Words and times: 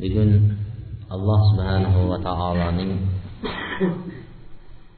bugun 0.00 0.30
alloh 1.14 1.40
subhanahu 1.50 2.00
va 2.10 2.18
taoloning 2.22 2.92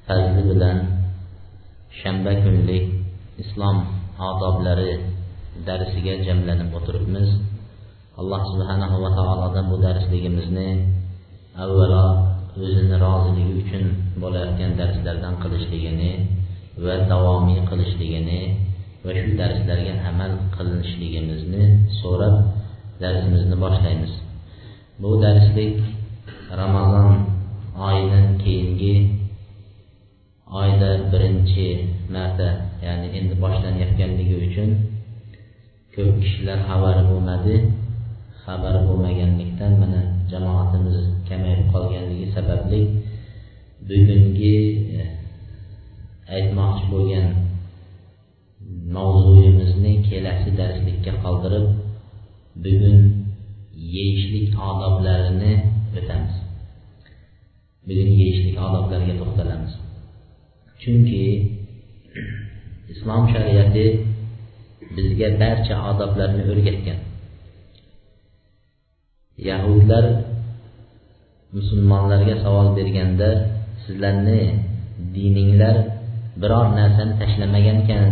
fazli 0.06 0.42
bilan 0.50 0.78
shanba 2.00 2.32
kunlik 2.44 2.84
islom 3.42 3.76
odoblari 4.28 4.92
darsiga 5.68 6.14
jamlanib 6.26 6.70
o'tiribmiz. 6.78 7.28
Alloh 8.20 8.42
subhanahu 8.52 8.96
va 9.04 9.10
taolodan 9.18 9.64
bu 9.72 9.76
darsligimizni 9.86 10.68
avvalo 11.64 12.06
o'zini 12.60 12.96
roziligi 13.04 13.52
uchun 13.62 13.84
bo'layotgan 14.22 14.70
darslardan 14.80 15.34
qilishligini 15.42 16.12
va 16.84 16.94
davomiy 17.12 17.60
qilishligini 17.70 18.40
va 19.04 19.12
shu 19.18 19.30
darslarga 19.40 19.94
amal 20.10 20.32
qilinishligimizni 20.56 21.62
so'rab 22.00 22.34
darsimizni 23.02 23.56
boshlaymiz. 23.64 24.12
Bu 25.02 25.10
darslik 25.22 25.76
ramazon 26.60 27.10
oyidan 27.86 28.26
keyingi 28.42 28.94
oyda 30.60 30.90
birinchi 31.12 31.66
marta 32.14 32.48
ya'ni 32.86 33.08
endi 33.18 33.34
boshlanayotganligi 33.42 34.36
uchun 34.46 34.68
ko'p 35.94 36.14
kishilar 36.22 36.58
xabari 36.68 37.02
bo'lmadi. 37.10 37.54
Xabar 38.44 38.74
bo'lmaganlikdan 38.86 39.72
mana 39.82 40.00
jamoatimiz 40.30 40.98
kamayib 41.28 41.62
qolganligi 41.72 42.26
sababli 42.36 42.80
bugungi 43.88 44.56
eh, 45.00 45.10
aytmoqchi 46.34 46.84
bo'lgan 46.92 47.26
mavzuyimizni 48.94 49.92
kelasi 50.08 50.50
darslikka 50.58 51.12
qoldirib 51.24 51.66
bugun 52.64 52.98
yeyishlik 53.94 54.48
odoblarini 54.68 55.52
o'tamiz 55.98 56.36
bugun 57.86 58.10
yeyishlik 58.20 58.56
odoblariga 58.66 59.14
to'xtalamiz. 59.20 59.72
Chunki 60.80 61.24
islom 62.92 63.22
shariati 63.32 63.84
bizga 64.96 65.28
barcha 65.42 65.76
odoblarni 65.90 66.42
o'rgatgan. 66.52 66.98
Yahudlar 69.48 70.04
musulmonlarga 71.56 72.34
savol 72.44 72.68
berganda 72.78 73.30
sizlarni 73.84 74.40
dininglar 75.14 75.76
biror 76.40 76.66
narsani 76.78 77.14
tashlamagan 77.20 77.78
ekan 77.84 78.04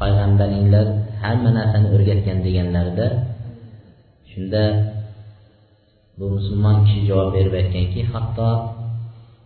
payg'ambaringlar 0.00 0.86
hamma 1.22 1.50
narsani 1.58 1.88
o'rgatgan 1.94 2.38
deganlarida 2.46 3.06
shunda 4.34 4.62
bu 6.18 6.24
musulmon 6.36 6.76
kishi 6.84 7.00
javob 7.08 7.28
berib 7.34 7.54
aytganki 7.60 8.00
hatto 8.12 8.48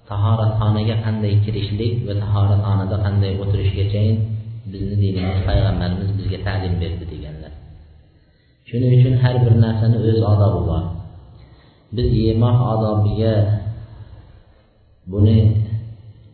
tahoratxonaga 0.09 0.97
qanday 1.05 1.35
kirishlik 1.45 1.93
va 2.09 2.15
tahoratxonada 2.23 2.97
qanday 3.05 3.33
o'tirishgachayin 3.43 4.17
bizni 4.73 4.97
dinimiz 5.03 5.41
payg'ambarimiz 5.49 6.11
bizga 6.19 6.39
ta'lim 6.47 6.75
berdi 6.83 7.05
deganlar. 7.13 7.53
Shuning 8.69 8.93
uchun 8.99 9.15
har 9.23 9.35
bir 9.45 9.55
narsani 9.65 9.97
o'z 10.09 10.21
odobi 10.33 10.61
bor. 10.71 10.85
Biz 11.97 12.09
yemoq 12.25 12.59
odobiga 12.75 13.35
buni 15.13 15.39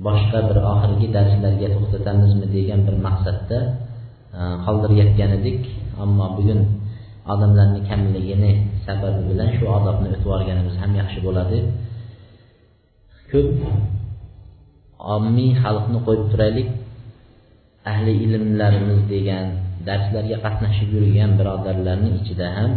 boshqa 0.06 0.38
bir 0.48 0.59
oxirgi 0.72 1.06
darslarga 1.16 1.69
to'xtatamizmi 1.75 2.47
degan 2.56 2.81
bir 2.87 2.97
maqsadda 3.06 3.59
e, 4.38 4.41
qoldirayotgan 4.64 5.31
edik. 5.38 5.60
Ammo 6.03 6.26
bugun 6.37 6.60
odamlarni 7.32 7.80
kamligini 7.88 8.52
sababi 8.86 9.20
bilan 9.30 9.48
shu 9.56 9.64
odobni 9.78 10.06
o'tib 10.12 10.24
yuborganimiz 10.26 10.76
ham 10.82 10.92
yaxshi 11.00 11.18
bo'ladi. 11.26 11.58
Ko'p 13.30 13.56
ommiy 15.14 15.50
xalqni 15.62 15.98
qo'yib 16.06 16.24
turaylik. 16.32 16.68
Ahli 17.92 18.12
ilmlarimiz 18.24 19.00
degan 19.12 19.46
darslarga 19.88 20.36
qatnashib 20.44 20.88
yurgan 20.96 21.30
birodarlarni 21.38 22.10
ichida 22.18 22.46
ham 22.56 22.70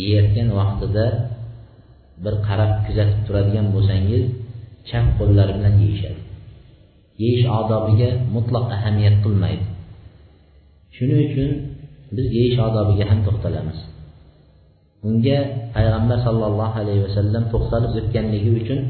yeyotgan 0.00 0.48
vaqtida 0.58 1.06
bir 2.24 2.34
qarab 2.46 2.72
kuzatib 2.86 3.20
turadigan 3.26 3.66
bo'lsangiz 3.74 4.24
chap 4.88 5.06
qo'llari 5.18 5.52
bilan 5.58 5.74
yeyishadi. 5.84 6.20
Yeyish 7.22 7.46
odobiga 7.60 8.10
mutlaq 8.34 8.66
ahamiyat 8.76 9.16
qilmaydi. 9.24 9.66
Shuning 10.96 11.20
uchun 11.28 11.50
biz 12.16 12.26
yeyish 12.38 12.58
odobiga 12.68 13.04
ham 13.10 13.20
to'xtalamiz. 13.26 13.78
Unga 15.08 15.38
payg'ambar 15.74 16.18
sollallohu 16.26 16.74
alayhi 16.82 17.02
vasallam 17.06 17.44
to'xtalib 17.52 17.92
o'tganligi 18.00 18.50
uchun 18.60 18.80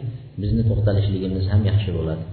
bizni 0.42 0.62
to'xtalishligimiz 0.70 1.44
ham 1.52 1.60
yaxshi 1.70 1.90
bo'ladi. 1.98 2.24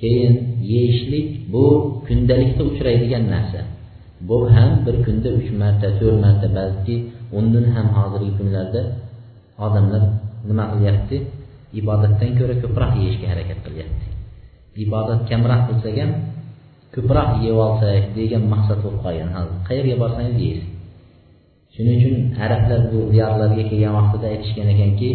Keyin 0.00 0.34
yeyishlik 0.72 1.26
bu 1.52 1.64
kundalikda 2.06 2.62
uchraydigan 2.70 3.24
narsa. 3.34 3.60
Bu 4.28 4.36
ham 4.54 4.70
bir 4.84 4.96
kunda 5.04 5.28
uch 5.38 5.50
marta 5.62 5.88
to'rt 5.98 6.16
marta 6.24 6.48
balki 6.58 6.96
undan 7.38 7.66
ham 7.74 7.86
hozirgi 7.96 8.32
kunlarda 8.38 8.82
odamlar 9.66 10.02
nima 10.48 10.64
qilyapti? 10.72 11.16
Ibodatdan 11.80 12.30
ko'ra 12.38 12.54
ko'proq 12.62 12.92
yeyishga 13.00 13.26
harakat 13.32 13.58
qilyapti. 13.66 14.06
Ibodat 14.84 15.20
kamroq 15.30 15.62
qilsak 15.68 15.96
ham 16.02 16.10
ko'proq 16.94 17.30
yeb 17.46 17.56
olsak 17.66 18.04
degan 18.18 18.42
maqsad 18.52 18.78
bo'lib 18.84 19.00
qolgan. 19.04 19.30
Hozir 19.36 19.56
qayerga 19.68 19.96
borsangiz 20.02 20.36
yeysiz. 20.46 20.68
Shuning 21.74 21.96
uchun 21.98 22.14
arablar 22.44 22.80
bu 22.92 22.98
diyorlarga 23.12 23.64
kelgan 23.70 23.92
vaqtida 23.98 24.26
aytishgan 24.32 24.68
ekanki 24.74 25.10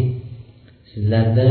sizlarda 0.90 1.48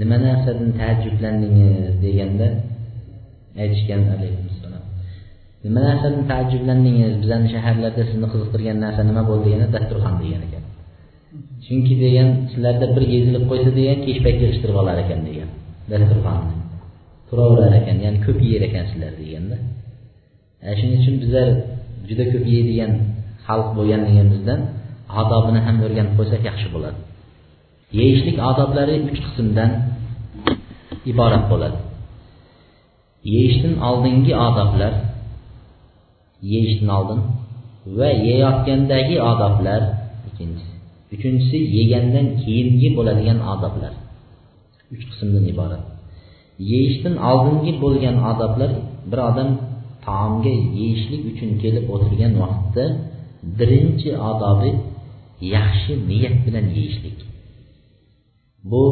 nima 0.00 0.16
narsadan 0.26 0.70
taajjublandingiz 0.80 1.86
deganda 2.04 2.46
aytishgan 3.62 4.02
alayhissalom 4.14 4.84
nima 5.64 5.80
narsadan 5.88 6.22
taajjublandingiz? 6.30 7.12
Bizani 7.22 7.48
shaharlarda 7.54 8.02
sizni 8.10 8.26
qiziqtirgan 8.32 8.76
narsa 8.84 9.00
nima 9.10 9.22
bo'ldi 9.28 9.44
deganda 9.46 9.68
dasturxon 9.76 10.14
degan 10.22 10.42
ekan. 10.48 10.64
Chunki 11.66 11.94
degan 12.04 12.28
sizlarda 12.52 12.86
bir 12.94 13.04
yezilib 13.14 13.44
qo'ysa 13.50 13.70
degan 13.78 13.98
kech 14.06 14.18
payt 14.24 14.38
yig'ishtirib 14.42 14.76
olar 14.82 14.96
ekan 15.04 15.20
degan 15.28 15.48
dasturxonni 15.92 16.63
turaverar 17.34 17.72
ekan 17.80 17.98
ya'ni 18.04 18.18
ko'p 18.26 18.38
yer 18.52 18.62
ekansizlar 18.68 19.12
deganda. 19.20 19.56
E, 20.66 20.68
shuning 20.78 20.98
uchun 21.02 21.14
bizlar 21.22 21.48
juda 22.08 22.24
ko'p 22.32 22.44
yeydigan 22.54 22.92
xalq 23.46 23.68
bo'lganligimizdan 23.76 24.60
odobini 25.20 25.60
ham 25.66 25.76
o'rganib 25.86 26.14
qo'ysak 26.18 26.42
yaxshi 26.50 26.68
bo'ladi. 26.74 26.98
Yeyishlik 27.98 28.36
odoblari 28.50 28.94
uch 29.08 29.18
qismdan 29.26 29.70
iborat 31.12 31.44
bo'ladi. 31.52 31.78
Yeyishdan 33.34 33.74
oldingi 33.88 34.32
odoblar 34.48 34.92
yeyishdan 36.52 36.90
oldin 36.98 37.20
va 37.98 38.08
yeyotgandagi 38.28 39.16
odoblar 39.30 39.82
ikkinchisi. 40.28 40.72
Uchinchisi 41.14 41.58
yegandan 41.78 42.26
keyingi 42.42 42.88
bo'ladigan 42.98 43.38
odoblar. 43.52 43.92
Uch 44.94 45.04
qismdan 45.10 45.44
iborat. 45.52 45.93
Yeyishdan 46.70 47.14
oldingi 47.30 47.72
bo'lgan 47.82 48.16
odoblar 48.30 48.70
bir 49.10 49.20
odam 49.30 49.50
taomga 50.06 50.54
yeyishlik 50.78 51.22
uchun 51.30 51.50
kelib 51.62 51.84
o'tirgan 51.94 52.32
vaqtda 52.42 52.84
birinchi 53.58 54.10
odobi 54.30 54.70
yaxshi 55.56 55.92
niyat 56.10 56.36
bilan 56.46 56.66
yeyishlik. 56.76 57.18
Bu 58.70 58.84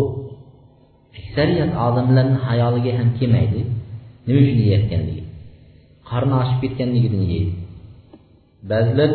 aksariyat 1.19 1.73
odamlarni 1.87 2.39
hayoliga 2.47 2.93
ham 2.99 3.09
kelmaydi 3.19 3.61
nima 4.27 4.39
uchun 4.45 4.59
yeyayotganligi 4.63 5.23
qorni 6.09 6.35
ochib 6.43 6.59
ketganligidan 6.63 7.25
yeydi. 7.33 7.53
Ba'zilar 8.71 9.11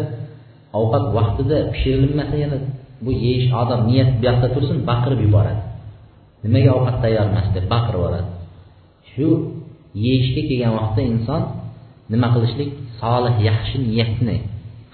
ovqat 0.79 1.05
vaqtida 1.17 1.57
pishirilmasa 1.73 2.35
yana 2.43 2.57
bu 3.05 3.11
yeyish 3.23 3.47
odob 3.61 3.81
niyat 3.89 4.09
bu 4.17 4.21
yoqda 4.27 4.47
tursin 4.55 4.77
baqirib 4.89 5.19
yuboradi. 5.25 5.61
Nimaga 6.43 6.69
ovqat 6.77 6.97
tayyor 7.03 7.23
emas 7.31 7.47
deb 7.55 7.65
baqirib 7.73 7.99
yuboradi? 7.99 8.29
Shu 9.17 9.27
yeyishga 10.05 10.41
kelgan 10.49 10.73
vaqtda 10.79 11.01
inson 11.11 11.41
nima 12.13 12.27
qilishlik? 12.35 12.69
Solih 13.01 13.35
yaxshi 13.49 13.77
niyatni 13.87 14.37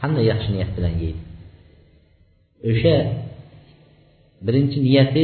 qanday 0.02 0.24
yaxshi 0.32 0.50
niyat 0.56 0.72
bilan 0.78 0.94
yeydi? 1.02 1.22
O'sha 2.70 2.96
birinchi 4.46 4.78
niyati 4.88 5.24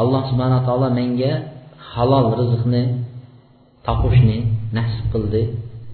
alloh 0.00 0.22
subhana 0.30 0.58
taolo 0.66 0.88
menga 0.98 1.32
halol 1.92 2.26
rizqni 2.40 2.82
topishni 3.86 4.38
nasib 4.76 5.06
qildi. 5.12 5.42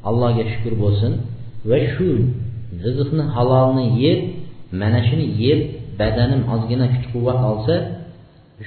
Allohga 0.09 0.45
shukur 0.53 0.75
bo'lsin. 0.83 1.13
Va 1.71 1.79
shu 1.95 2.09
rizqni 2.85 3.25
halolni 3.35 3.87
yeb 4.05 4.21
mana 4.81 5.01
shuni 5.09 5.27
yeb 5.45 5.61
badanim 6.01 6.43
ozgina 6.55 6.87
kuch 6.93 7.07
quvvat 7.13 7.41
olsa 7.51 7.75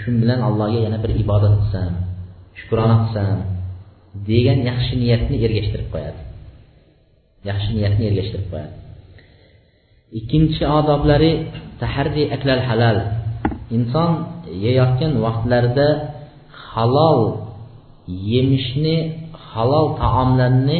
shu 0.01 0.09
bilan 0.21 0.39
allohga 0.47 0.80
yana 0.86 0.97
bir 1.03 1.12
ibodat 1.24 1.53
qilsam 1.59 1.91
shukrona 2.59 2.95
qilsam 3.03 3.38
degan 4.30 4.60
yaxshi 4.70 4.94
niyatni 5.04 5.36
ergashtirib 5.46 5.90
qo'yadi. 5.94 6.22
Yaxshi 7.50 7.70
niyatni 7.78 8.04
ergashtirib 8.10 8.48
qo'yadi. 8.54 8.74
Ikkinchi 10.20 10.64
odoblari 10.80 11.32
taharri 11.82 12.24
aklal 12.36 12.62
halal. 12.70 12.98
Inson 13.76 14.12
yeyotgan 14.66 15.12
vaqtlarida 15.26 15.88
halol 16.72 17.22
yemishni 18.32 18.98
halol 19.52 19.88
taomlarni 20.02 20.80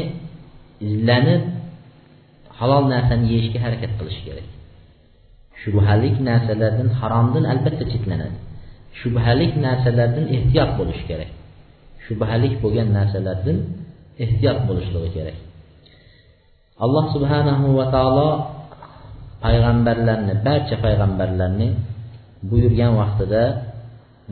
izlanib 0.88 1.44
halol 2.60 2.84
narsani 2.94 3.26
yeyishga 3.32 3.60
harakat 3.66 3.92
qilish 4.00 4.20
kerak. 4.26 4.48
Shubhalik 5.62 6.16
narsalardan 6.30 6.90
haromdan 7.00 7.44
albatta 7.52 7.86
cheklanadi. 7.94 8.38
Shubhalik 9.00 9.54
narsalardan 9.66 10.26
ehtiyot 10.36 10.72
bo'lish 10.80 11.04
kerak. 11.10 11.32
shubhalik 12.09 12.53
bo'lgan 12.63 12.89
narsalardan 12.97 13.59
ehtiyot 14.25 14.59
bo'lishligi 14.69 15.11
kerak 15.17 15.37
alloh 16.85 17.05
subhanahu 17.15 17.67
va 17.79 17.87
taolo 17.95 18.29
payg'ambarlarni 19.45 20.35
barcha 20.47 20.77
payg'ambarlarni 20.85 21.69
buyurgan 22.51 22.93
vaqtida 23.01 23.43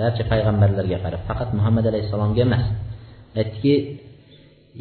barcha 0.00 0.24
payg'ambarlarga 0.32 0.98
qarab 1.04 1.22
faqat 1.28 1.48
muhammad 1.58 1.84
alayhissalomga 1.90 2.42
emas 2.48 2.64
aytdiki 3.40 3.74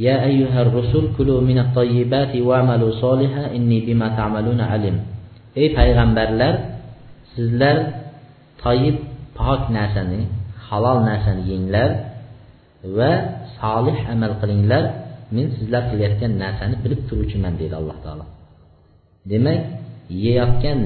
يا 0.07 0.23
أيها 0.23 0.59
الرسل 0.61 1.19
كلوا 1.19 1.41
من 1.43 1.57
الطيبات 1.59 2.31
واعملوا 2.47 2.91
صالحا 3.03 3.43
إني 3.55 3.77
بما 3.87 4.07
تعملون 4.15 4.61
عليم 4.61 4.97
ey 5.51 5.75
payg'ambarlar 5.75 6.53
sizlar 7.35 7.77
toyib 8.63 9.03
pok 9.35 9.67
narsani 9.67 10.31
halol 10.67 11.03
narsani 11.03 11.43
yenglar 11.51 11.89
va 12.96 13.12
solih 13.58 13.98
amal 14.12 14.32
qilinglar 14.40 14.84
men 15.34 15.46
sizlar 15.56 15.82
qilayotgan 15.90 16.32
narsani 16.42 16.76
bilib 16.84 17.00
turuvchiman 17.08 17.54
deydi 17.60 17.74
alloh 17.80 17.96
taolo. 18.04 18.24
Demak 19.30 19.60
yeyotgan 20.24 20.80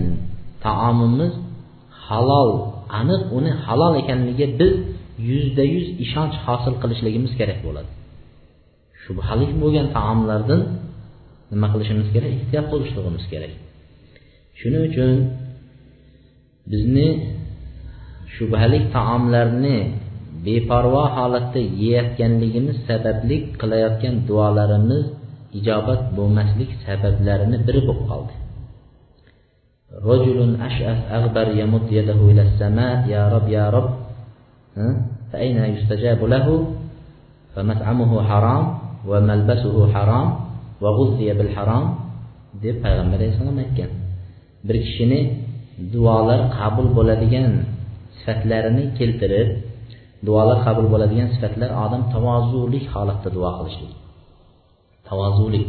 taomimiz 0.64 1.34
halol 2.06 2.50
aniq 3.00 3.22
uni 3.38 3.50
halol 3.64 3.92
ekanligiga 4.02 4.46
biz 4.60 4.74
yuzda 5.30 5.64
yuz 5.74 5.86
ishonch 6.04 6.36
hosil 6.46 6.74
qilishligimiz 6.82 7.32
kerak 7.40 7.58
bo'ladi. 7.66 7.90
Shubhali 9.02 9.46
bo'lgan 9.62 9.86
taomlardan 9.96 10.62
nima 11.52 11.66
qilishimiz 11.72 12.08
kerak? 12.14 12.30
Ehtiyot 12.38 12.66
bo'lishligimiz 12.72 13.24
kerak. 13.32 13.52
Shuning 14.60 14.82
uchun 14.90 15.10
bizni 16.72 17.08
shubhali 18.34 18.78
taomlarni 18.96 19.78
beparvo 20.45 21.03
holatda 21.15 21.61
yeyotganligimiz 21.83 22.77
sababli 22.87 23.37
qilayotgan 23.59 24.15
duolarimiz 24.27 25.05
ijobat 25.59 26.01
bo'lmaslik 26.17 26.71
sabablarini 26.85 27.57
biri 27.67 27.81
bo'lib 27.87 28.05
qoldi 28.11 28.35
رجل 30.11 30.39
أشأث 30.67 30.99
أغبر 31.17 31.47
يمد 31.61 31.87
يده 31.99 32.19
إلى 32.31 32.41
السماء 32.47 33.07
يا 33.15 33.23
رب 33.33 33.47
يا 33.57 33.65
رب 33.75 33.89
فأين 35.31 35.57
يستجاب 35.75 36.19
له 36.33 36.47
فمطعمه 37.53 38.11
حرام 38.29 38.63
وملبسه 39.09 39.75
حرام 39.93 40.27
وغذي 40.83 41.27
بالحرام 41.37 41.85
deb 42.63 42.75
payg'ambar 42.83 43.19
alayhissalom 43.19 43.57
aytgan 43.63 43.91
bir 44.67 44.75
kishini 44.85 45.21
duolar 45.93 46.41
qabul 46.57 46.87
bo'ladigan 46.97 47.51
sifatlarini 48.17 48.83
keltirib 48.97 49.49
duolar 50.26 50.58
qabul 50.66 50.86
bo'ladigan 50.92 51.28
sifatlar 51.34 51.70
odam 51.84 52.02
tavozulik 52.14 52.84
holatda 52.94 53.28
duo 53.36 53.50
qilishlik 53.58 53.92
tavozulik 55.08 55.66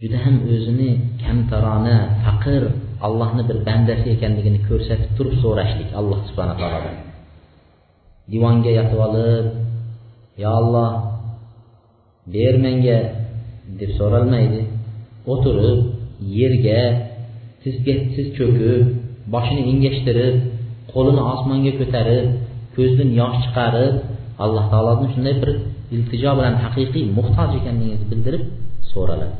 juda 0.00 0.18
ham 0.24 0.36
o'zini 0.54 0.90
kamtarona 1.24 1.96
faqir 2.24 2.62
allohni 3.06 3.42
bir 3.48 3.58
bandasi 3.68 4.06
ekanligini 4.16 4.60
ko'rsatib 4.68 5.10
turib 5.16 5.34
so'rashlik 5.44 5.90
alloh 6.00 6.18
subhana 6.28 6.54
taolodan. 6.60 6.96
Divonga 8.32 8.70
yotib 8.78 9.00
olib 9.06 9.46
yo 10.42 10.48
olloh 10.60 10.90
ber 12.34 12.54
menga 12.64 12.98
deb 13.80 13.90
so'ralmaydi. 13.98 14.60
O'tirib 15.32 15.78
yerga 16.38 16.80
tizga 17.62 17.94
tiz 18.14 18.26
cho'kib 18.38 18.82
boshini 19.34 19.62
engashtirib 19.72 20.34
qo'lini 20.92 21.22
osmonga 21.32 21.72
ko'tarib 21.80 22.26
ko'zdan 22.76 23.10
yosh 23.20 23.38
chiqarib 23.44 23.94
alloh 24.44 24.64
taoloni 24.72 25.06
shunday 25.14 25.34
bir 25.42 25.50
iltijo 25.96 26.30
bilan 26.38 26.54
haqiqiy 26.64 27.04
muhtoj 27.18 27.50
ekanligingizni 27.60 28.06
bildirib 28.12 28.44
so'raladi. 28.92 29.36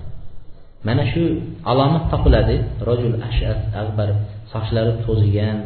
Mana 0.86 1.04
shu 1.12 1.22
alomat 1.70 2.04
topiladi. 2.12 2.56
Rojul 2.88 3.14
ashas 3.28 3.58
ag'bar 3.82 4.08
sochlari 4.52 4.92
to'zigan 5.06 5.58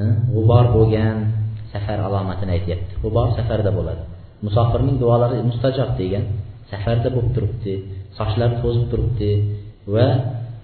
e, 0.00 0.02
g'ubor 0.34 0.64
bo'lgan 0.76 1.16
safar 1.72 1.98
alomatini 2.08 2.50
aytyapti. 2.58 2.92
G'ubor 3.02 3.26
safarda 3.38 3.70
bo'ladi. 3.78 4.02
Musofirning 4.46 4.96
duolari 5.02 5.38
mustajob 5.50 5.90
degan 6.00 6.24
safarda 6.70 7.08
bo'lib 7.14 7.30
turibdi 7.36 7.74
sochlari 8.18 8.54
to'zib 8.62 8.84
turibdi 8.90 9.30
va 9.94 10.08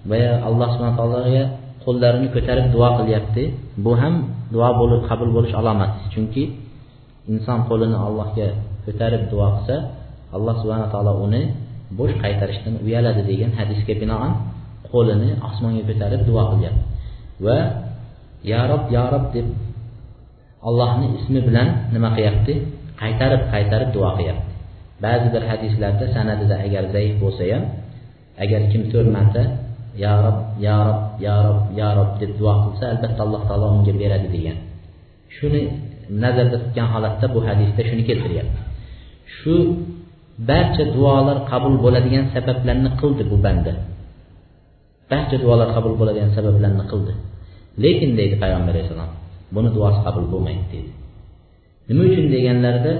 boya 0.09 0.33
alloh 0.47 0.67
subhana 0.73 0.95
taologa 0.99 1.43
qo'llarini 1.85 2.27
ko'tarib 2.35 2.67
duo 2.75 2.89
qilyapti. 2.99 3.43
Bu 3.85 3.91
ham 4.01 4.15
duo 4.53 4.69
bo'lib 4.79 5.01
qabul 5.09 5.29
bo'lish 5.35 5.53
alomati 5.59 5.99
chunki 6.13 6.43
inson 7.31 7.59
qo'lini 7.69 7.97
allohga 8.07 8.47
ko'tarib 8.85 9.23
duo 9.31 9.47
qilsa 9.55 9.75
alloh 10.35 10.55
subhana 10.61 10.87
taolo 10.93 11.13
uni 11.25 11.41
bo'sh 11.99 12.13
qaytarishdan 12.23 12.73
uyaladi 12.85 13.21
degan 13.29 13.51
hadisga 13.59 13.93
binoan 14.01 14.31
qo'lini 14.91 15.29
osmonga 15.47 15.81
ko'tarib 15.89 16.21
duo 16.29 16.43
qilyapti 16.51 16.83
va 17.45 17.57
ya 18.51 18.61
rob 18.71 18.83
ya 18.95 19.03
rob 19.13 19.25
deb 19.35 19.47
allohni 20.67 21.07
ismi 21.19 21.39
bilan 21.47 21.67
nima 21.93 22.09
qilyapti? 22.15 22.53
Qaytarib 23.01 23.41
qaytarib 23.53 23.89
duo 23.95 24.09
qilyapti. 24.17 24.51
Ba'zi 25.05 25.27
bir 25.33 25.43
hadislarda 25.49 26.05
sanadida 26.15 26.55
agar 26.65 26.83
zaif 26.95 27.13
bo'lsa 27.21 27.43
ham 27.51 27.63
agar 28.43 28.61
kim 28.71 28.81
to'rt 28.91 29.09
marta 29.17 29.41
ya 30.03 30.13
rob 30.23 30.37
ya 30.65 30.77
rob 30.87 31.01
ya 31.25 31.35
rob 31.45 31.59
ya 31.79 31.87
rob 31.97 32.09
deb 32.19 32.31
duo 32.39 32.53
qilsa 32.63 32.83
albatta 32.93 33.21
alloh 33.25 33.41
taolo 33.49 33.65
unga 33.75 33.93
beradi 34.01 34.27
degan. 34.35 34.57
Shuni 35.35 35.61
nazarda 36.23 36.57
tutgan 36.63 36.87
holatda 36.93 37.25
bu 37.33 37.39
hadisda 37.47 37.81
shuni 37.89 38.03
keltiryapti. 38.09 38.59
Shu 39.37 39.53
barcha 40.49 40.83
duolar 40.95 41.37
qabul 41.51 41.75
bo'ladigan 41.83 42.25
sabablarni 42.33 42.89
qildi 43.01 43.23
bu 43.31 43.37
banda. 43.45 43.73
Barcha 45.11 45.35
duolar 45.43 45.69
qabul 45.75 45.93
bo'ladigan 45.99 46.31
sabablarni 46.37 46.83
qildi. 46.91 47.13
Lekin 47.83 48.09
deydi 48.19 48.35
payg'ambar 48.43 48.73
alayhissalom 48.75 49.11
buni 49.55 49.69
duosi 49.75 49.99
qabul 50.05 50.25
bo'lmaydi 50.33 50.63
deydi. 50.71 50.91
Nima 51.87 52.01
uchun 52.09 52.25
deganlarida 52.33 52.93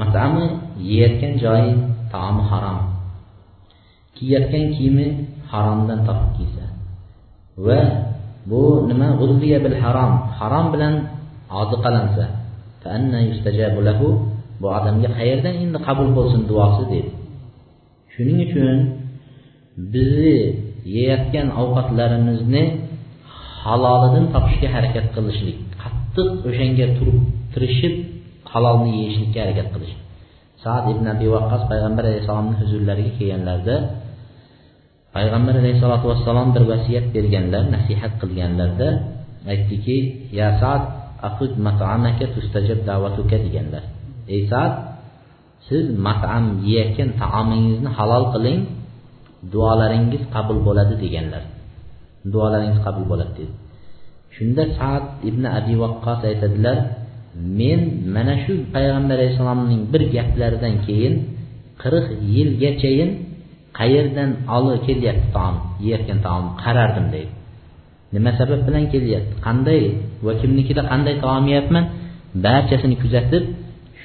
matami 0.00 0.44
yeyotgan 0.90 1.32
joyi 1.42 1.72
taomi 2.12 2.42
harom. 2.50 2.78
Kiyayotgan 4.16 4.64
kiyimi 4.74 5.06
haromdan 5.50 6.00
topib 6.08 6.30
kiysa 6.36 6.64
va 7.66 7.80
bu 8.50 8.62
nima? 8.90 9.08
Bil 9.64 9.76
harom 9.82 10.12
harom 10.38 10.66
bilan 10.74 10.94
oziqalansa 11.60 12.24
bu 14.60 14.66
odamga 14.78 15.08
qayerdan 15.18 15.54
endi 15.64 15.78
qabul 15.86 16.08
bo'lsin 16.18 16.40
duosi 16.50 16.82
dedi 16.92 17.10
shuning 18.12 18.38
uchun 18.46 18.76
bizni 19.92 20.36
yeyotgan 20.96 21.48
ovqatlarimizni 21.62 22.64
halolidan 23.64 24.24
topishga 24.34 24.68
harakat 24.76 25.06
qilishlik 25.14 25.58
qattiq 25.82 26.28
o'shanga 26.48 26.86
turib 26.96 27.18
tirishib 27.52 27.94
halolni 28.52 28.90
yeyishlikka 28.98 29.38
harakat 29.44 29.68
qilish. 29.74 29.94
Sad 30.62 30.84
ibn 30.92 31.04
abi 31.14 31.26
vaqqos 31.34 31.62
payg'ambar 31.70 32.04
alayhissalomni 32.10 32.54
huzurlariga 32.60 33.12
kelganlarida 33.18 33.76
payg'ambar 35.14 35.54
alayhissalotu 35.60 36.06
vassalom 36.12 36.48
bir 36.54 36.64
vasiyat 36.72 37.06
berganlar 37.14 37.62
nasihat 37.74 38.12
qilganlarda 38.20 38.88
aytdiki 39.52 39.96
ya 40.38 40.48
sad 40.62 40.82
afud 41.28 41.52
matamaka 41.66 42.26
tustajab 42.34 42.80
da'vatuka 42.88 43.36
deganlar. 43.46 43.84
Ey 44.34 44.40
sad 44.50 44.72
siz 45.68 45.84
matam 46.06 46.44
yeyotgan 46.68 47.10
taomingizni 47.20 47.90
halol 47.98 48.24
qiling 48.34 48.60
duolaringiz 49.52 50.22
qabul 50.34 50.58
bo'ladi 50.66 50.94
deganlar. 51.04 51.42
Duolaringiz 52.32 52.78
qabul 52.86 53.04
bo'ladi 53.10 53.32
dedi. 53.38 53.52
Shunda 54.36 54.64
saad 54.78 55.04
ibn 55.28 55.42
abi 55.58 55.74
vaqqos 55.82 56.20
aytadilar 56.30 56.76
men 57.58 57.80
mana 58.14 58.34
shu 58.44 58.52
payg'ambar 58.74 59.16
alayhissalomning 59.18 59.82
bir 59.92 60.02
gaplaridan 60.14 60.74
keyin 60.86 61.14
qirq 61.82 62.06
yilgachayin 62.34 63.10
qayerdan 63.78 64.30
olib 64.56 64.80
kelyapti 64.86 65.28
taom 65.36 65.56
yeyotgan 65.84 66.18
taom 66.26 66.44
qarardim 66.62 67.06
deydi. 67.14 67.32
Nima 68.14 68.30
sabab 68.38 68.60
bilan 68.66 68.84
kelyapti? 68.92 69.32
Qanday 69.46 69.82
va 70.26 70.32
kimnikida 70.40 70.82
qanday 70.90 71.14
taom 71.24 71.44
yeyapman? 71.52 71.84
Barchasini 72.44 72.96
kuzatib 73.02 73.44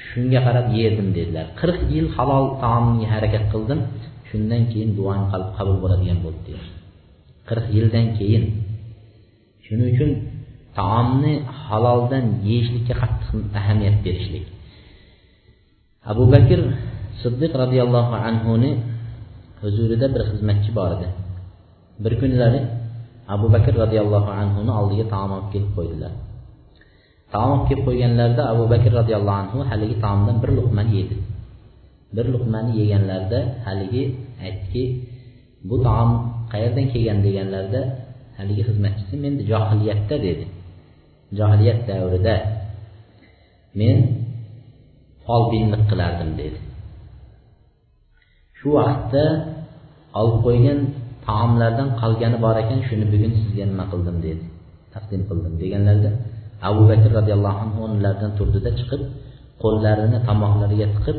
shunga 0.08 0.40
qarab 0.46 0.66
yerdim 0.80 1.08
dedilar. 1.16 1.46
Qirq 1.60 1.78
yil 1.94 2.06
halol 2.16 2.44
taomga 2.62 3.06
harakat 3.14 3.44
qildim. 3.52 3.80
Shundan 4.28 4.62
keyin 4.70 4.90
duoim 4.98 5.24
qabul 5.56 5.76
bo'ladigan 5.82 6.18
bo'ldi 6.24 6.42
deydi 6.48 6.66
qirq 7.48 7.66
yildan 7.76 8.06
keyin. 8.18 8.44
Shuning 9.64 9.88
uchun 9.94 10.10
taomni 10.78 11.34
haloldan 11.66 12.24
yeyishlikka 12.48 12.94
qattiq 13.02 13.30
ahamiyat 13.58 13.96
berishlik. 14.04 14.46
Abu 16.10 16.24
bakr 16.34 16.60
siddiq 17.22 17.52
roziyallohu 17.62 18.14
anhuni 18.28 18.70
huzurida 19.66 20.06
bir 20.14 20.22
xizmatchi 20.30 20.70
bor 20.78 20.90
edi. 20.96 21.08
Bir 22.04 22.12
kunlari 22.20 22.60
abu 23.34 23.46
bakr 23.54 23.74
roziyallohu 23.82 24.30
anhuni 24.40 24.72
oldiga 24.80 25.04
taom 25.12 25.30
olib 25.36 25.48
kelib 25.54 25.70
qo'ydilar. 25.76 26.12
Taom 27.32 27.50
olib 27.54 27.66
kelib 27.68 27.84
qo'yganlarida 27.88 28.42
abu 28.52 28.64
bakr 28.72 28.90
roziyallohu 29.00 29.38
anhu 29.42 29.58
haligi 29.70 29.96
taomdan 30.04 30.36
bir 30.42 30.50
luqmani 30.58 30.92
yedi. 30.98 31.16
Bir 32.16 32.26
luqmani 32.34 32.72
yeganlarida 32.80 33.40
haligi 33.66 34.04
aytdiki 34.44 34.84
bu 35.68 35.76
taom 35.86 36.10
qayerdan 36.52 36.86
kelgan? 36.92 37.18
deganlarida 37.26 37.82
haligi 38.38 38.62
xizmatchisi 38.68 39.14
men 39.24 39.34
johiliyatda 39.50 40.16
dedi. 40.26 40.44
Johiliyat 41.38 41.80
davrida 41.88 42.34
men 43.80 43.96
folbinlik 45.24 45.82
qilardim 45.90 46.30
dedi. 46.40 46.58
Shu 48.58 48.68
vaqtda 48.78 49.24
olib 50.20 50.36
qo'ygan 50.46 50.78
taomlardan 51.26 51.88
qolgani 52.00 52.36
bor 52.44 52.56
ekan 52.62 52.78
shuni 52.88 53.06
bugun 53.12 53.32
sizga 53.40 53.64
nima 53.70 53.84
qildim 53.92 54.16
dedi. 54.26 54.42
Taqdim 54.94 55.22
qildim 55.28 55.54
deganlarida 55.62 56.10
abu 56.68 56.82
bakr 56.90 57.10
roziyallohu 57.18 57.58
anhu 57.64 57.78
o'rnlaridan 57.86 58.32
turdida 58.38 58.70
chiqib 58.78 59.02
qo'llarini 59.62 60.18
tomoqlariga 60.28 60.86
tiqib 60.96 61.18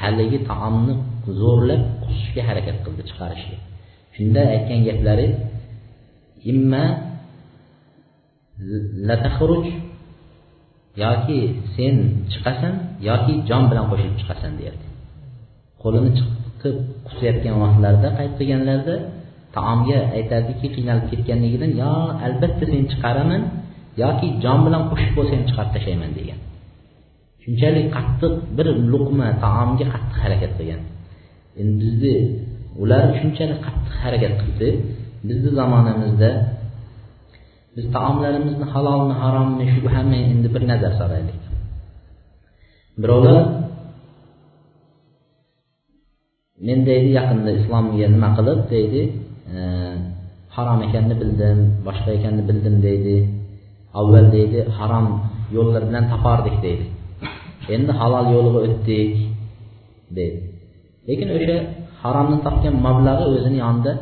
haligi 0.00 0.38
taomni 0.50 0.94
zo'rlab 1.40 1.82
qusishga 2.04 2.42
harakat 2.48 2.76
qildi 2.84 3.02
chiqarishga. 3.10 3.56
Shunda 4.16 4.40
aytgan 4.54 4.80
gaplari 4.88 5.26
imma 6.52 6.84
lataxruj 9.08 9.66
yoki 11.04 11.38
sen 11.74 11.94
chiqasan 12.32 12.74
yoki 13.08 13.32
jon 13.48 13.62
bilan 13.70 13.84
qo'shilib 13.90 14.16
chiqasan 14.20 14.52
deyapti 14.60 14.86
qo'lini 15.82 16.10
chiqib 16.64 16.76
qusayotgan 17.08 17.54
vaqtlarida 17.62 18.08
qayt 18.18 18.32
qilganlarida 18.38 18.96
taomga 19.56 19.98
aytardiki 20.18 20.66
qiynalib 20.74 21.06
ketganligidan 21.12 21.70
yo 21.82 21.92
albatta 22.26 22.64
seni 22.70 22.86
chiqaraman 22.92 23.42
yoki 24.02 24.26
jon 24.44 24.58
bilan 24.66 24.82
qo'shib 24.90 25.12
bo'lsa 25.18 25.32
ham 25.36 25.44
chiqarib 25.48 25.72
tashlayman 25.76 26.10
degan. 26.18 26.38
Shunchalik 27.42 27.86
qattiq 27.96 28.32
bir 28.56 28.66
luqma 28.92 29.28
taomga 29.44 29.86
qattiq 29.94 30.18
harakat 30.24 30.52
qilgan. 30.58 30.82
Endi 31.60 31.74
bizni 31.80 32.14
ular 32.82 33.04
shunchalik 33.20 33.58
qattiq 33.66 33.94
harakat 34.04 34.34
qildi. 34.42 34.68
Bizni 35.28 35.50
zamonamizda 35.58 36.30
biz 37.76 37.84
taomlarimizni 37.96 38.66
halolmi 38.74 39.14
harommi 39.22 39.64
shu 39.74 39.86
hamma 39.96 40.18
endi 40.32 40.48
bir 40.54 40.62
nazar 40.70 40.92
solaylik. 41.00 41.40
Birovlar 43.02 43.38
men 46.66 46.78
deydi 46.88 47.08
yaqinda 47.18 47.50
islomga 47.60 48.06
nima 48.14 48.28
qilib 48.36 48.60
deydi 48.74 49.02
e, 49.56 49.60
harom 50.56 50.80
ekanini 50.86 51.16
bildim 51.22 51.58
boshqa 51.86 52.10
ekanini 52.18 52.44
bildim 52.48 52.76
deydi. 52.86 53.16
Avval 54.00 54.26
deydi 54.36 54.58
harom 54.78 55.06
yo'llar 55.56 55.82
bilan 55.88 56.04
topardik 56.12 56.56
deydi. 56.66 56.86
Endi 57.74 57.92
halol 58.00 58.26
yo'liga 58.34 58.60
o'tdik 58.66 59.12
deydi. 60.16 60.38
Lekin 61.08 61.28
o'sha 61.36 61.56
haromdan 62.02 62.40
topgan 62.46 62.74
mablag'i 62.86 63.24
o'zini 63.34 63.58
yonida 63.64 63.92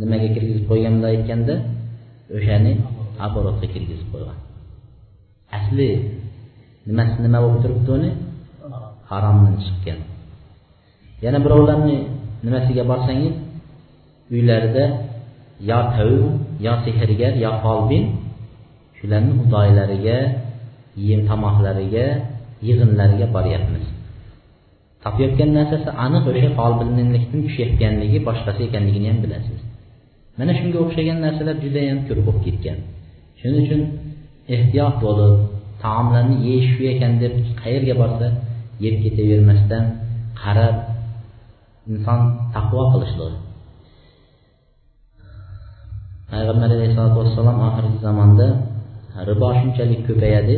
nimaga 0.00 0.28
kirgizib 0.34 0.64
qo'ygan 0.70 0.92
bunday 0.96 1.12
aytganda 1.16 1.54
o'shani 2.36 2.72
оборотga 3.26 3.66
kirgizib 3.74 4.08
qo'ygan. 4.12 4.38
Asli 5.56 5.88
nimasi 6.88 7.16
nima 7.24 7.38
bo'lib 7.44 7.60
turibdi 7.64 7.90
uni? 7.98 8.10
Haromdan 9.10 9.54
chiqqan. 9.64 9.98
Yana 11.24 11.38
birovlarni 11.44 11.96
nimasiga 12.44 12.84
borsangiz 12.90 13.34
uylarida 14.34 14.84
yo 15.70 15.78
tavib 15.94 16.24
yo 16.66 16.74
sehrgar 16.84 17.32
yo 17.44 17.50
folbin 17.62 18.04
shularni 18.98 19.32
xudoylariga 19.40 20.18
yem 21.08 21.20
tomoqlariga 21.30 22.06
yig'inlariga 22.66 23.26
boryapmiz. 23.36 23.84
Topayotgan 25.04 25.50
narsasi 25.58 25.90
aniq 26.04 26.24
o'sha 26.30 26.50
folbinlikdan 26.58 27.40
tushayotganligi 27.46 28.18
boshqasi 28.28 28.60
ekanligini 28.68 29.08
ham 29.10 29.18
bilasiz. 29.24 29.58
Mana 30.38 30.52
shunga 30.58 30.78
o'xshagan 30.84 31.18
narsalar 31.24 31.56
judayam 31.64 31.98
ko'p 32.08 32.20
bo'lib 32.26 32.40
ketgan. 32.46 32.78
Shuning 33.40 33.60
uchun 33.66 33.82
ehtiyot 34.54 34.94
bo'lib 35.04 35.34
taomlarni 35.82 36.36
yeyish 36.46 36.68
shu 36.74 36.82
ekan 36.94 37.12
deb 37.22 37.32
qayerga 37.62 37.94
borsa 38.02 38.26
yeb 38.84 38.94
ketavermasdan 39.04 39.84
qarab 40.42 40.76
inson 41.92 42.20
taqvo 42.54 42.82
qilishligi 42.92 43.38
payg'ambar 46.30 46.70
alayhisalotu 46.76 47.16
vassalom 47.22 47.56
oxirgi 47.68 47.98
zamonda 48.06 48.48
ribo 49.28 49.48
shunchalik 49.58 50.00
ko'payadi. 50.08 50.56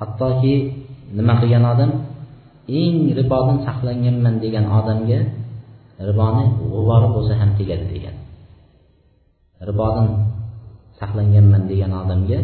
Hattoki 0.00 0.54
nima 1.16 1.34
qilgan 1.40 1.64
odam? 1.72 1.90
Eng 2.80 2.96
ribodan 3.18 3.58
saqlanganman 3.66 4.34
degan 4.44 4.66
odamga 4.78 5.20
riboni 6.08 6.44
g'ubori 6.72 7.08
bo'lsa 7.14 7.32
ham 7.40 7.50
tegadi 7.58 7.86
degan. 7.94 8.16
Ribodan 9.68 10.08
saqlanganman 11.00 11.62
degan 11.70 11.92
odamga 12.02 12.38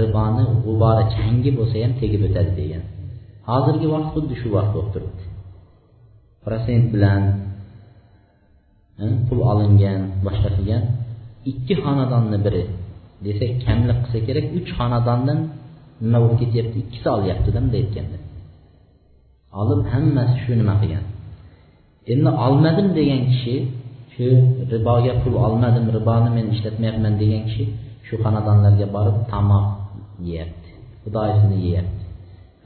riboni 0.00 0.42
g'ubori 0.64 1.04
changi 1.14 1.50
bo'lsa 1.58 1.76
ham 1.84 1.92
tegib 2.00 2.22
o'tadi 2.28 2.52
degan. 2.60 2.82
Hozirgi 3.48 3.86
vaqt 3.94 4.08
xuddi 4.14 4.34
shu 4.40 4.48
vaqt 4.56 4.70
bo'lib 4.74 4.90
turibdi. 4.94 5.19
Protsent 6.44 6.86
bilan 6.94 7.22
pul 9.26 9.40
olingan 9.52 10.00
boshqa 10.26 10.50
qilgan 10.56 10.82
ikki 11.50 11.74
xonadonni 11.84 12.38
biri 12.46 12.62
desak 13.24 13.52
kamlik 13.64 13.98
qilsa 14.04 14.18
kerak 14.26 14.46
uch 14.58 14.70
xonadondan 14.78 15.38
nima 16.02 16.18
bo'lib 16.22 16.38
ketyapti? 16.42 16.76
Ikkisi 16.84 17.08
olyaptida 17.16 17.58
bunday 17.64 17.80
aytganda. 17.84 18.18
Olib 19.60 19.80
hammasi 19.92 20.36
shu 20.42 20.52
nima 20.60 20.74
qilgan? 20.82 21.04
Endi 22.12 22.30
olmadim 22.46 22.88
degan 22.98 23.22
kishi 23.30 23.54
shu 24.14 24.26
riboga 24.72 25.12
pul 25.22 25.34
olmadim 25.46 25.86
riboni 25.96 26.30
men 26.36 26.46
ishlatmayapman 26.54 27.14
degan 27.22 27.42
kishi 27.48 27.64
shu 28.06 28.14
xonadonlarga 28.24 28.86
borib 28.96 29.16
tomoq 29.32 29.66
yeyapti. 30.28 30.70
Xudoyisini 31.02 31.58
yeyapti. 31.66 31.99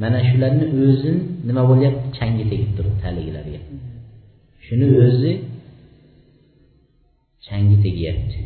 Mana 0.00 0.18
shularni 0.28 0.66
o'zi 0.84 1.10
nima 1.48 1.62
bo'lyapti? 1.70 2.06
Changi 2.18 2.44
tegib 2.50 2.70
turibdi 2.76 3.02
haligilarga. 3.06 3.60
Shuni 4.64 4.86
o'zi 5.04 5.32
changi 7.46 7.76
tegyapti. 7.84 8.40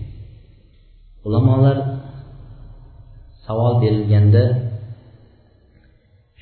Ulamolar 1.26 1.78
savol 3.44 3.74
berilganda 3.82 4.44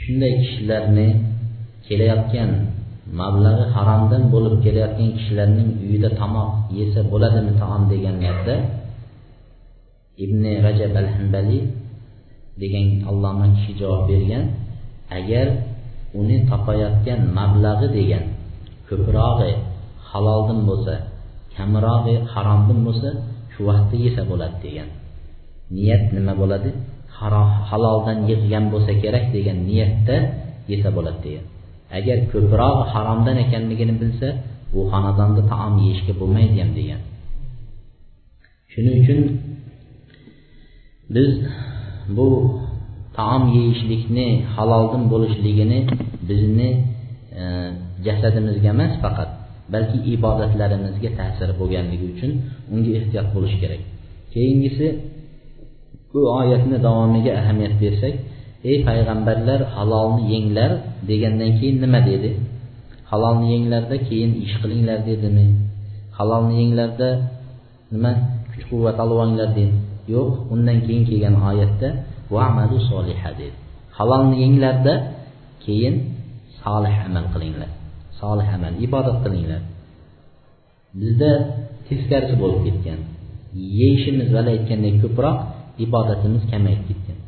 shunday 0.00 0.32
kishilarni 0.42 1.08
kelayotgan 1.86 2.50
mablag'i 3.20 3.64
haromdan 3.75 4.22
bo'lib 4.34 4.54
kelayotgan 4.64 5.10
kishilarning 5.18 5.68
uyida 5.84 6.10
tomoq 6.20 6.50
yesa 6.78 7.00
bo'ladimi 7.12 7.52
taom 7.60 7.82
deganlarda 7.92 8.56
ibn 10.25 10.42
rajab 10.66 10.92
al 11.02 11.08
hanbaliy 11.16 11.62
degan 12.62 12.86
alloma 13.10 13.46
kishi 13.54 13.72
javob 13.80 14.02
bergan. 14.10 14.44
Agar 15.10 15.46
uni 16.14 16.36
topayotgan 16.50 17.20
mablag'i 17.38 17.88
degan 17.98 18.25
ko'prog'i 18.88 19.52
haloldan 20.10 20.60
bo'lsa 20.68 20.94
kamrog'i 21.56 22.14
haromdan 22.32 22.78
bo'lsa 22.86 23.10
shu 23.52 23.60
vaqtda 23.68 23.96
yesa 24.06 24.22
bo'ladi 24.30 24.56
degan. 24.64 24.88
Niyat 25.76 26.04
nima 26.16 26.34
bo'ladi? 26.40 26.70
Haloldan 27.70 28.18
yig'gan 28.30 28.64
bo'lsa 28.72 28.92
kerak 29.02 29.25
degan 29.36 29.58
niyatda 29.68 30.16
yesa 30.70 30.88
bo'ladi 30.96 31.20
degan. 31.26 31.46
Agar 31.98 32.18
ko'proq 32.32 32.76
haromdan 32.92 33.36
ekanligini 33.44 33.94
bilsa 34.02 34.28
bu 34.72 34.80
xonadonda 34.92 35.42
taom 35.52 35.75
yeyishga 35.84 36.12
bo'lmaydi 36.20 36.56
ham 36.62 36.70
degan. 36.78 37.00
Shuning 38.72 38.96
uchun 39.02 39.20
biz 41.14 41.30
bu 42.16 42.26
taom 43.16 43.42
yeyishlikni 43.56 44.26
haloldan 44.54 45.02
bo'lishligini 45.12 45.78
bizni 46.28 46.70
e, 47.40 47.42
jasadimizga 48.06 48.68
emas 48.76 48.92
faqat 49.04 49.30
balki 49.75 49.99
ibodatlarimizga 50.14 51.11
ta'siri 51.18 51.52
bo'lganligi 51.61 52.06
uchun 52.14 52.32
unga 52.73 52.90
ehtiyot 52.99 53.28
bo'lish 53.35 53.56
kerak. 53.62 53.82
Keyingisi 54.35 54.87
bu 56.12 56.20
oyatni 56.40 56.76
davomiga 56.87 57.32
ahamiyat 57.40 57.75
bersak 57.82 58.14
ey 58.70 58.76
payg'ambarlar 58.88 59.61
halolni 59.76 60.23
yenglar 60.35 60.70
degandan 61.08 61.50
keyin 61.58 61.76
nima 61.85 62.00
dedi? 62.11 62.30
Halolni 63.11 63.46
yenglarda 63.54 63.96
keyin 64.08 64.32
ish 64.44 64.54
qilinglar 64.62 64.99
dedimi? 65.11 65.46
Halolni 66.18 66.54
yenglarda 66.61 67.08
nima 67.92 68.12
kuch 68.52 68.64
quvvat 68.70 68.96
olib 69.04 69.18
olinglar 69.25 69.50
dedi. 69.58 69.75
Yo'q 70.14 70.30
undan 70.54 70.78
keyin 70.87 71.02
kelgan 71.08 71.35
oyatda 71.50 71.88
vamalu 72.35 72.78
soliha 72.90 73.30
dedi 73.40 73.56
halolni 73.99 74.37
yenglarda 74.45 74.95
keyin 75.64 75.95
solih 76.62 76.95
amal 77.06 77.26
qilinglar. 77.35 77.71
Solih 78.21 78.49
amal 78.56 78.75
ibodat 78.87 79.16
qilinglar. 79.25 79.62
Bizda 81.00 81.30
teskarisi 81.88 82.35
bo'lib 82.42 82.61
ketgan 82.66 83.00
yeyishimiz 83.80 84.28
vali 84.37 84.49
aytgandek 84.56 84.95
ko'proq 85.04 85.37
ibodatimiz 85.85 86.42
kamayib 86.52 86.83
ketgan. 86.88 87.18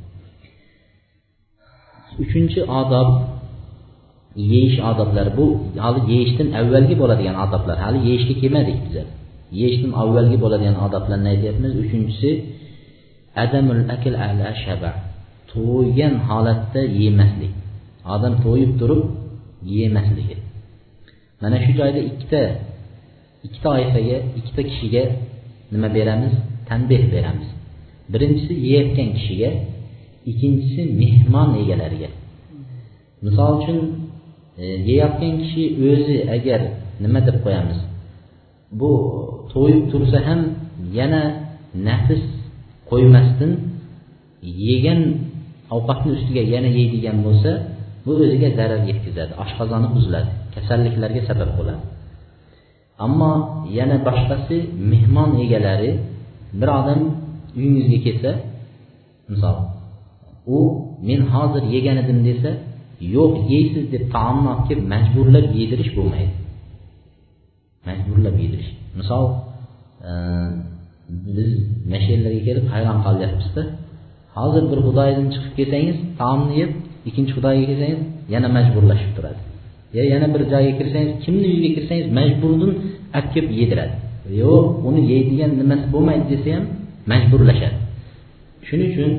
Uchinchi 2.22 2.60
odob 2.80 3.08
yeyish 4.52 4.78
odoblari. 4.90 5.30
Bu 5.38 5.46
hali 5.84 6.00
yeyishdan 6.12 6.48
avvalgi 6.60 6.94
bo'ladigan 7.02 7.36
odoblar. 7.44 7.76
Hali 7.84 7.98
yeyishga 8.08 8.34
kelmadik 8.42 8.78
biza 8.86 9.02
yeyishdan 9.60 9.92
avvalgi 10.02 10.36
bo'ladigan 10.44 10.76
odoblarni 10.86 11.28
aytyapmiz. 11.34 11.72
Uchinchisi 11.84 12.30
adamul 13.42 13.82
akl 13.94 14.14
ala 14.26 14.46
shaba 14.64 14.90
to'ygan 15.52 16.14
holatda 16.28 16.80
yemaslik. 17.00 17.52
Odam 18.14 18.34
to'yib 18.44 18.72
turib 18.80 19.02
yemasligi 19.76 20.36
mana 21.40 21.56
shu 21.64 21.70
joyda 21.78 22.00
ikkita 22.10 22.40
ikkita 23.46 23.62
toifaga 23.64 24.16
ikkita 24.38 24.62
kishiga 24.70 25.02
nima 25.72 25.88
beramiz? 25.96 26.34
Tanbeh 26.68 27.02
beramiz. 27.14 27.48
Birinchisi 28.12 28.54
yeyotgan 28.66 29.08
kishiga 29.16 29.50
ikkinchisi 30.30 30.82
mehmon 31.00 31.50
egalariga. 31.62 32.10
Misol 33.24 33.50
uchun 33.58 33.78
yeyayotgan 34.58 34.86
yeyotgan 34.88 35.32
kishi 35.42 35.62
o'zi 35.90 36.16
agar 36.36 36.60
nima 37.02 37.20
deb 37.26 37.36
qo'yamiz? 37.44 37.78
Bu 38.78 38.90
to'yib 39.52 39.82
tursa 39.90 40.18
ham 40.28 40.40
yana 40.98 41.22
nafs 41.86 42.22
qo'ymasdan 42.90 43.52
yegan 44.68 45.00
ovqatni 45.76 46.10
ustiga 46.16 46.42
yana 46.54 46.70
yeydigan 46.78 47.16
bo'lsa 47.26 47.50
bu 48.04 48.12
o'ziga 48.24 48.48
zarar 48.58 48.80
yetkazadi 48.90 49.32
oshqozoni 49.44 49.88
buziladi 49.94 50.30
kasalliklarga 50.54 51.22
sabab 51.30 51.50
bo'ladi. 51.58 51.82
Ammo 53.06 53.32
yana 53.78 53.96
boshqasi 54.08 54.56
mehmon 54.92 55.30
egalari 55.44 55.90
bir 56.60 56.68
odam 56.78 57.00
uyingizga 57.58 57.98
kelsa 58.06 58.30
misol 59.32 59.56
u 60.56 60.58
men 61.08 61.20
hozir 61.32 61.62
yegan 61.74 61.96
edim 62.02 62.18
desa 62.28 62.50
yo'q 63.14 63.32
yeysiz 63.52 63.84
deb 63.94 64.04
taomni 64.14 64.48
olib 64.52 64.64
kelib 64.68 64.86
majburlab 64.94 65.46
yedirish 65.60 65.90
bo'lmaydi. 65.98 66.32
Majburlab 67.88 68.36
yedirish 68.44 68.70
misol 68.98 69.24
e, 70.08 70.10
biz 71.08 71.50
mana 71.90 71.98
shu 72.02 72.08
yerlarga 72.14 72.40
kelib 72.48 72.64
hayron 72.74 72.98
qolyapmizda 73.06 73.62
hozir 74.36 74.64
bir 74.70 74.78
xudoydan 74.86 75.26
chiqib 75.34 75.52
kelsangiz 75.58 75.96
taomni 76.20 76.54
yeb 76.62 76.70
ikkinchi 77.08 77.32
xudoyga 77.36 77.64
kelsangiz 77.70 78.00
yana 78.34 78.48
majburlashib 78.56 79.10
turadi. 79.16 79.40
Yo 79.96 80.02
yana 80.12 80.26
bir 80.34 80.42
joyga 80.52 80.72
kirsangiz 80.78 81.12
kimni 81.24 81.46
uyiga 81.52 81.70
kirsangiz 81.76 82.06
majburdan 82.18 82.72
olib 83.16 83.28
kelib 83.34 83.52
yediradi. 83.60 83.94
Yo'q 84.42 84.64
uni 84.88 85.00
yeydigan 85.12 85.50
nimasi 85.60 85.84
bo'lmaydi 85.94 86.24
desa 86.32 86.48
ham 86.56 86.64
majburlashadi. 87.12 87.78
Shuning 88.68 88.88
uchun 88.92 89.12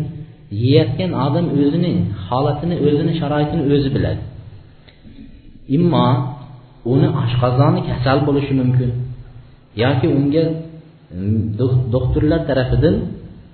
yeyotgan 0.64 1.12
odam 1.26 1.46
o'zini 1.62 1.92
holatini 2.28 2.76
o'zini 2.88 3.14
sharoitini 3.20 3.64
o'zi 3.74 3.90
biladi. 3.96 4.22
Immo 5.78 6.08
uni 6.94 7.08
oshqozoni 7.24 7.82
kasal 7.90 8.18
bo'lishi 8.28 8.54
mumkin 8.62 8.90
yoki 9.84 10.08
unga 10.20 10.44
doktorlar 11.94 12.42
tarafidan 12.50 12.96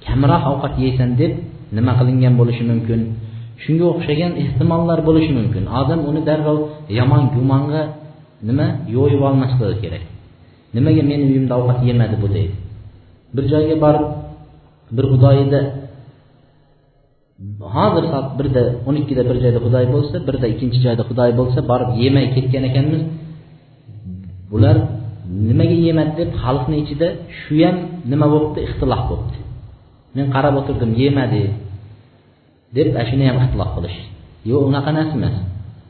kamroq 0.05 0.43
ovqat 0.51 0.73
yeysan 0.83 1.09
deb 1.21 1.31
nima 1.77 1.91
qilingan 1.99 2.33
bo'lishi 2.39 2.63
mumkin? 2.71 2.99
Shunga 3.63 3.85
o'xshagan 3.93 4.31
ehtimollar 4.43 4.99
bo'lishi 5.07 5.31
mumkin. 5.39 5.63
Odam 5.79 5.99
uni 6.09 6.21
darrov 6.29 6.59
yomon 6.99 7.23
gumonga 7.35 7.81
nima 8.47 8.67
yo'yib 8.95 9.21
olmasligi 9.27 9.75
kerak. 9.83 10.03
Nimaga 10.75 11.01
meni 11.11 11.23
uyimda 11.31 11.53
ovqat 11.59 11.79
yemadi 11.89 12.15
bu 12.23 12.27
deydi. 12.35 12.55
Bir 13.35 13.43
joyga 13.53 13.75
borib 13.83 14.05
bir 14.95 15.05
xudoyida 15.11 15.59
hozir 17.75 18.03
soat 18.11 18.27
birda 18.39 18.63
o'n 18.87 18.95
ikkida 19.01 19.23
bir 19.29 19.37
joyda 19.43 19.59
xudoy 19.65 19.85
bo'lsa 19.95 20.15
birda 20.27 20.45
ikkinchi 20.53 20.79
joyda 20.85 21.03
xudoy 21.09 21.31
bo'lsa 21.39 21.59
borib 21.71 21.89
yemay 22.03 22.25
ketgan 22.35 22.63
ekanmiz. 22.69 23.03
Bular 24.51 24.77
nimaga 25.47 25.77
yemadi 25.87 26.13
deb 26.19 26.29
xalqni 26.43 26.75
ichida 26.83 27.07
shu 27.39 27.55
ham 27.65 27.75
nima 28.11 28.25
bo'libdi 28.33 28.59
ixtilof 28.67 29.01
bo'libdi 29.09 29.39
men 30.15 30.25
qarab 30.35 30.53
o'tirdim 30.59 30.91
yemadi 31.03 31.43
deb 32.75 32.87
ana 32.93 33.03
shuni 33.09 33.23
ham 33.29 33.37
ixtilof 33.43 33.71
qilish. 33.75 33.97
Yo'q 34.49 34.61
unaqa 34.69 34.91
narsa 34.97 35.15
emas. 35.19 35.35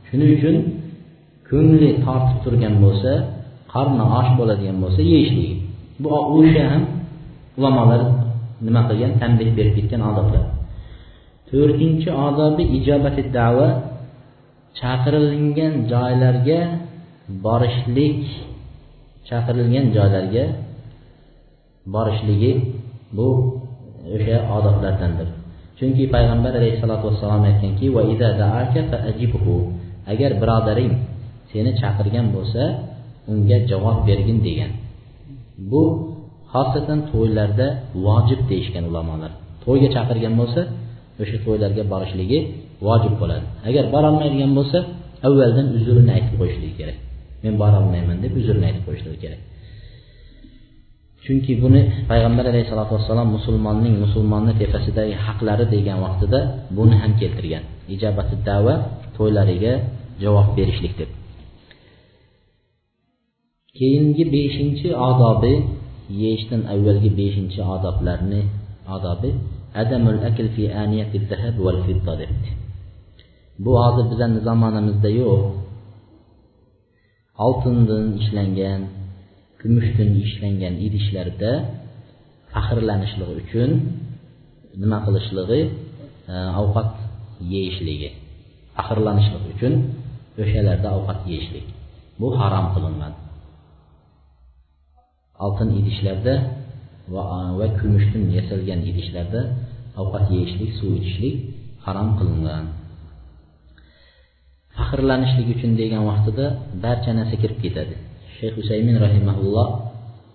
Shuning 0.07 0.29
uchun 0.37 0.55
ko'ngli 1.49 1.89
tortib 2.05 2.37
turgan 2.43 2.75
bo'lsa 2.83 3.11
qorni 3.73 4.03
och 4.19 4.27
bo'ladigan 4.39 4.77
bo'lsa 4.83 5.01
yeyishligi 5.11 5.55
bu 6.01 6.07
o'sha 6.37 6.63
ham 6.71 6.83
ulamolar 7.57 8.01
nima 8.65 8.81
qilgan? 8.89 9.11
Tanbeh 9.21 9.49
berib 9.57 9.73
ketgan 9.77 10.01
odoblar 10.09 10.45
to'rtinchi 11.49 12.09
odobi 12.27 12.63
ijobati 12.77 13.21
da'va 13.37 13.67
chaqirilgan 14.79 15.73
joylarga 15.91 16.59
borishlik. 17.45 18.21
Chaqirilgan 19.29 19.85
joylarga 19.95 20.43
borishligi 21.95 22.51
bu 23.17 23.27
o'sha 24.15 24.37
odoblardandir 24.57 25.27
chunki 25.77 26.03
payg'ambar 26.15 26.53
alayhissalotu 26.59 27.03
vassalom 27.09 27.43
aytganki 27.49 27.85
agar 30.13 30.31
birodaring 30.41 30.91
seni 31.51 31.71
chaqirgan 31.81 32.27
bo'lsa 32.35 32.61
unga 33.31 33.57
javob 33.71 33.97
bergin 34.07 34.37
degan. 34.47 34.71
Bu 35.71 35.83
xosatan 36.53 36.99
to'ylarda 37.11 37.67
vojib 38.05 38.41
deyishgan 38.51 38.83
ulamolar. 38.89 39.31
To'yga 39.63 39.89
chaqirgan 39.95 40.33
bo'lsa 40.41 40.61
o'sha 41.21 41.37
to'ylarga 41.45 41.83
borishligi 41.93 42.39
vojib 42.87 43.13
bo'ladi. 43.21 43.45
Agar 43.69 43.83
borolmaydigan 43.93 44.51
bo'lsa 44.57 44.77
avvaldan 45.27 45.67
uzrini 45.77 46.11
aytib 46.17 46.35
qo'yishligi 46.41 46.75
kerak. 46.79 46.97
Men 47.43 47.53
borolmayman 47.61 48.17
deb 48.23 48.33
uzrni 48.39 48.65
aytib 48.69 48.83
qo'yishligi 48.87 49.19
kerak. 49.23 49.41
Chunki 51.25 51.53
buni 51.63 51.81
payg'ambar 52.09 52.45
alayhissalotu 52.51 52.91
vassalom 52.97 53.29
musulmonning 53.37 53.95
musulmonni 54.05 54.53
tepasidagi 54.61 55.15
haqlari 55.25 55.65
degan 55.75 55.97
vaqtida 56.05 56.39
buni 56.77 56.95
ham 57.01 57.11
keltirgan. 57.19 57.63
Ijobati 57.93 58.35
dava 58.47 58.75
to'ylariga 59.15 59.73
javob 60.23 60.47
berishlik 60.57 60.93
deb. 60.99 61.09
Keyingi 63.77 64.23
beshinchi 64.35 64.87
odobi 65.09 65.53
yeyishdan 66.21 66.61
avvalgi 66.73 67.09
beshinchi 67.19 67.59
odoblarni 67.75 68.41
odobi 68.95 69.29
adamul 69.81 70.19
akl 70.29 70.47
fi 70.55 70.63
aniyati 70.83 71.17
zahab 71.29 71.55
val 71.65 71.79
fidda 71.85 72.13
debdi. 72.21 72.49
Bu 73.63 73.71
hozir 73.83 74.05
bizani 74.11 74.39
zamonamizda 74.47 75.09
yo'q. 75.21 75.41
Oltindan 77.43 78.05
ishlangan 78.21 78.81
kumushdan 79.59 80.09
ishlangan 80.25 80.73
idishlarda 80.87 81.51
faxrlanishligi 82.53 83.33
uchun 83.43 83.69
nima 84.81 84.97
qilishligi 85.05 85.61
e, 86.31 86.35
ovqat 86.61 86.91
yeyishligi 87.53 88.09
faxrlanishlik 88.77 89.43
uchun 89.53 89.73
o'shalarda 90.41 90.87
ovqat 90.97 91.19
yeyishlik. 91.29 91.65
Bu 92.19 92.27
harom 92.39 92.67
qilinadi 92.75 93.17
oltin 95.45 95.69
idishlarda 95.79 96.33
va, 97.13 97.23
e, 97.35 97.39
va 97.59 97.67
kumushdan 97.79 98.23
yasalgan 98.37 98.79
idishlarda 98.89 99.41
ovqat 100.01 100.25
yeyishlik 100.35 100.71
suv 100.79 100.91
ichishlik 100.99 101.35
harom 101.85 102.09
qilingan. 102.19 102.65
Faxrlanishlik 104.77 105.47
uchun 105.55 105.71
degan 105.81 106.01
vaqtida 106.09 106.45
barcha 106.83 107.11
narsa 107.17 107.35
kirib 107.41 107.59
ketadi. 107.63 107.95
Shayx 108.37 108.53
husaymin 108.59 108.95
rahimaulloh 109.05 109.67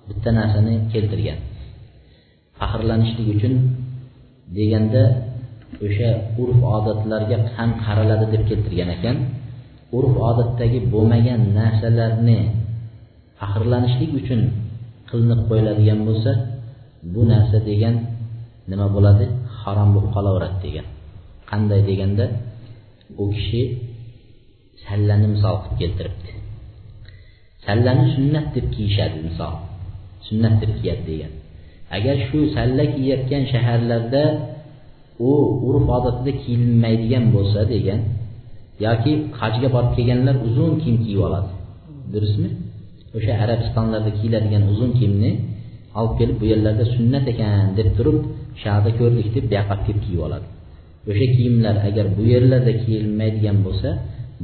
bitta 0.09 0.31
narsani 0.38 0.74
keltirgan. 0.92 1.38
Faxrlanishlik 2.59 3.26
uchun 3.35 3.55
deganda 4.59 5.05
o'sha 5.85 6.11
urf 6.42 6.59
odatlarga 6.76 7.37
ham 7.57 7.70
qaraladi 7.85 8.26
deb 8.35 8.42
keltirgan 8.50 8.90
ekan. 8.96 9.16
Urf 9.98 10.14
odatdagi 10.31 10.79
bo'lmagan 10.92 11.40
narsalarni 11.59 12.38
faxrlanishlik 13.40 14.11
uchun 14.20 14.40
qilinib 15.11 15.40
qo'yiladigan 15.48 16.00
bo'lsa 16.09 16.33
bu 17.12 17.22
narsa 17.33 17.59
degan 17.70 17.94
nima 18.70 18.87
bo'ladi? 18.96 19.26
Harom 19.61 19.88
bo'lib 19.94 20.11
qolaveradi 20.16 20.59
degan. 20.66 20.87
Qanday 21.50 21.81
deganda 21.90 22.24
u 23.22 23.24
kishi 23.35 23.62
sallani 24.87 25.27
misol 25.35 25.57
qilib 25.62 25.79
keltiribdi. 25.81 26.31
Sallani 27.66 28.05
sunnat 28.14 28.47
deb 28.57 28.66
kiyishadi 28.75 29.19
misol. 29.27 29.55
Sunnat 30.27 30.55
deb 30.62 30.73
kiyadi 30.79 31.03
degan. 31.11 31.33
Agar 31.97 32.16
shu 32.29 32.38
salla 32.57 32.85
kiyayotgan 32.95 33.43
shaharlarda 33.53 34.23
u 35.29 35.31
urf 35.69 35.87
odatida 35.97 36.33
kiyilmaydigan 36.43 37.25
bo'lsa 37.35 37.61
degan 37.75 38.01
yoki 38.87 39.12
hajga 39.40 39.69
borib 39.75 39.93
kelganlar 39.97 40.37
uzun 40.49 40.73
kiyim 40.83 40.99
kiyib 41.05 41.21
oladi. 41.29 41.51
Durustmi? 42.12 42.51
O'sha 43.16 43.33
arabistonlarda 43.45 44.11
kiyiladigan 44.19 44.64
uzun 44.73 44.90
kiyimni 44.99 45.33
olib 46.01 46.14
kelib 46.19 46.37
bu 46.40 46.45
yerlarda 46.53 46.85
sunnat 46.95 47.25
ekan 47.33 47.66
deb 47.79 47.88
turib 47.97 48.19
shu 48.62 48.69
ko'rdik 49.01 49.29
deb 49.37 49.45
buyoqqa 49.51 49.75
olib 49.75 49.85
kelib 49.87 50.03
kiyib 50.07 50.23
oladi. 50.27 50.47
O'sha 51.11 51.27
kiyimlar 51.35 51.77
agar 51.88 52.07
bu 52.16 52.23
yerlarda 52.33 52.73
kiyilmaydigan 52.83 53.59
bo'lsa 53.66 53.88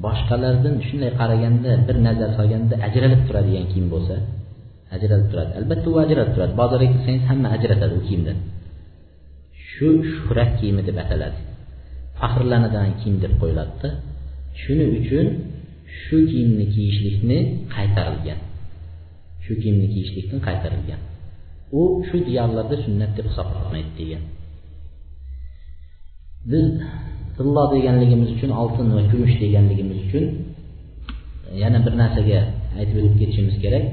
boshqalardan 0.05 0.75
shunday 0.87 1.11
qaraganda 1.21 1.71
bir 1.87 1.97
nazar 2.07 2.31
solganda 2.39 2.75
ajralib 2.87 3.23
turadigan 3.29 3.67
kiyim 3.73 3.89
bo'lsa. 3.95 4.17
Ajralib 4.97 5.29
turadi. 5.33 5.53
Albatta 5.61 5.87
u 5.95 5.97
ajralib 6.05 6.33
turadi. 6.35 6.53
Bozorga 6.61 6.89
kirsangiz 6.95 7.25
hamma 7.31 7.49
ajratadi 7.57 7.95
u 7.99 8.03
kiyimdan 8.09 8.39
shu 9.77 9.89
shuhrat 10.13 10.51
kiyimi 10.59 10.83
deb 10.89 10.97
ataladi. 11.05 11.39
Faxrlanadigan 12.19 12.93
kiyim 13.01 13.17
deb 13.25 13.33
qo'yiladida 13.41 13.89
shuning 14.63 14.91
uchun 15.01 15.27
shu 16.01 16.17
kiyimni 16.31 16.67
kiyishlikni 16.75 17.39
qaytarilgan. 17.75 18.41
Shu 19.45 19.53
kiyimni 19.63 19.89
kiyishlikdan 19.95 20.41
qaytarilgan. 20.49 21.01
U 21.81 21.83
shu 22.09 22.17
diyorlarda 22.29 22.77
sunnat 22.85 23.13
deb 23.19 23.27
hisoblanmaydi 23.31 23.93
degan. 24.01 24.23
Biz 26.51 26.67
tillo 27.37 27.63
deganligimiz 27.75 28.29
uchun 28.37 28.51
oltin 28.61 28.87
va 28.97 29.03
kumush 29.11 29.35
deganligimiz 29.43 29.99
uchun 30.07 30.25
yana 31.63 31.79
bir 31.85 31.95
narsaga 32.03 32.41
aytib 32.79 32.97
o'tib 33.01 33.15
ketishimiz 33.21 33.57
kerak. 33.65 33.85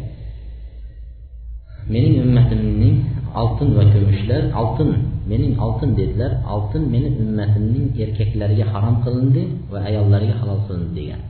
Mening 1.94 2.16
ummatimning 2.26 2.96
oltin 3.42 3.70
va 3.78 3.84
kumushlar 3.94 4.42
oltin 4.62 4.90
mening 5.32 5.54
oltin 5.66 5.90
dedilar 6.00 6.32
oltin 6.54 6.84
meni 6.94 7.10
ummatimning 7.24 7.86
erkaklariga 8.04 8.66
harom 8.74 8.96
qilindi 9.06 9.42
va 9.72 9.80
ayollariga 9.90 10.36
halol 10.42 10.60
qilindi 10.68 10.92
degan. 11.00 11.22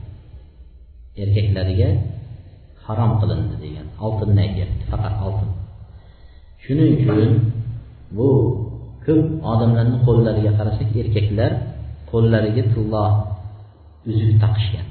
Erkaklariga 1.22 1.88
harom 2.86 3.12
qilindi 3.20 3.56
degan. 3.64 3.86
Oltinni 4.06 4.40
aytyapti 4.46 4.84
faqat 4.90 5.14
oltin. 5.26 5.50
Shuning 6.64 6.90
uchun 6.96 7.30
bu 8.16 8.28
ko'p 9.06 9.26
odamlarni 9.52 9.98
qo'llariga 10.06 10.52
qarasak 10.58 10.88
erkaklar 11.02 11.52
qo'llariga 12.14 12.64
tillo 12.72 13.04
uzuk 14.10 14.32
taqishgan. 14.42 14.86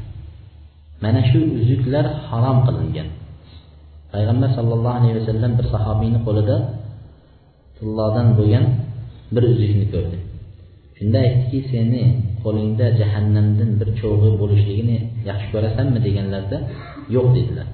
Mana 1.03 1.21
shu 1.29 1.39
uzuklar 1.59 2.05
harom 2.29 2.57
qilingan. 2.67 3.07
Payg'ambar 4.13 4.49
sollallohu 4.57 4.95
alayhi 4.99 5.15
vasallam 5.19 5.51
bir 5.59 5.65
sahobiyni 5.73 6.19
qo'lida 6.27 6.55
tillodan 7.77 8.27
bo'lgan 8.37 8.65
bir 9.33 9.43
uzukni 9.53 9.85
ko'rdi. 9.93 10.17
Shunda 10.97 11.17
aytdiki 11.25 11.59
seni 11.71 12.01
qo'lingda 12.43 12.85
jahannamdan 12.99 13.69
bir 13.79 13.89
cho'g'i 14.01 14.29
bo'lishligini 14.41 14.97
yaxshi 15.29 15.47
ko'rasanmi? 15.53 15.99
deganlarida 16.07 16.57
yo'q 17.15 17.27
dedilar. 17.37 17.67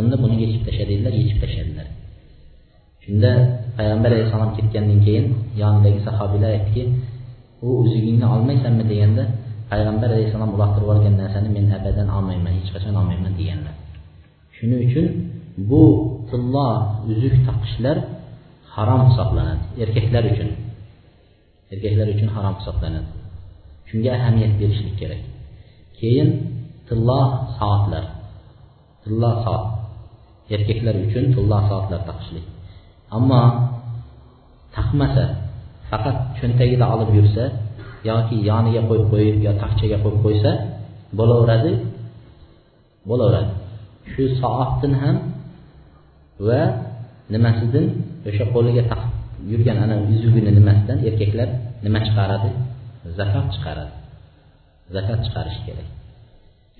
Unda 0.00 0.16
buni 0.22 0.34
yechib 0.42 0.62
tasha 0.66 0.84
dedilar 0.90 1.12
yechib 1.20 1.38
tashladilar. 1.42 1.86
Shunda 3.04 3.30
payg'ambar 3.78 4.10
alayhissalom 4.14 4.50
ketgandan 4.58 4.98
keyin 5.06 5.26
yonidagi 5.62 6.00
sahobiylar 6.08 6.50
aytdiki 6.56 6.82
u 7.66 7.68
uzugingni 7.82 8.26
olmaysanmi 8.34 8.84
deganda 8.92 9.24
payg'ambar 9.70 10.08
alayhissalom 10.14 10.50
uloqtirib 10.56 10.84
yuborgan 10.86 11.14
narsani 11.22 11.48
men 11.56 11.64
abadan 11.78 12.08
olmayman 12.16 12.52
hech 12.58 12.70
qachon 12.74 12.94
olmayman 13.00 13.32
deganlar. 13.40 13.74
Shuning 14.56 14.80
uchun 14.88 15.06
bu 15.70 15.82
tillo 16.30 16.68
uzuk 17.10 17.34
taqishlar 17.48 17.96
harom 18.74 19.02
hisoblanadi. 19.08 19.62
Erkaklar 19.84 20.24
uchun. 20.32 20.50
Erkaklar 21.72 22.06
uchun 22.14 22.28
harom 22.36 22.54
hisoblanadi. 22.60 23.08
Shunga 23.88 24.10
ahamiyat 24.18 24.52
berishlik 24.60 24.94
kerak. 25.00 25.22
Keyin 25.98 26.28
tillo 26.88 27.20
soatlar. 27.58 28.04
Tillo 29.02 29.30
soat. 29.44 29.64
Erkaklar 30.54 30.94
uchun 31.06 31.24
tillo 31.34 31.58
soatlar 31.70 32.00
taqishlik. 32.10 32.46
Ammo 33.16 33.42
taqmasa 34.76 35.24
faqat 35.90 36.16
cho'ntagida 36.38 36.84
olib 36.94 37.10
yursa 37.18 37.44
yoki 38.10 38.36
yoniga 38.50 38.82
qo'yib 38.88 39.06
qo'yib 39.12 39.36
yo 39.46 39.52
taxchaga 39.62 39.96
qo'yib 40.04 40.20
qo'ysa 40.24 40.50
bo'laveradi 41.18 41.72
bo'laveradi. 43.08 43.52
Shu 44.12 44.22
soatdan 44.40 44.92
ham 45.02 45.16
va 46.48 46.60
nimasidan? 47.34 47.86
O'sha 48.28 48.44
qo'liga 48.54 48.82
taqib 48.92 49.12
yurgan 49.52 49.76
ana 49.84 49.96
yuzugini 50.10 50.50
nimasidan? 50.58 50.98
Erkaklar 51.08 51.48
nima 51.84 51.98
chiqaradi? 52.06 52.50
Zakot 53.18 53.46
chiqaradi. 53.54 53.94
Zakot 54.94 55.18
chiqarish 55.26 55.58
kerak. 55.66 55.88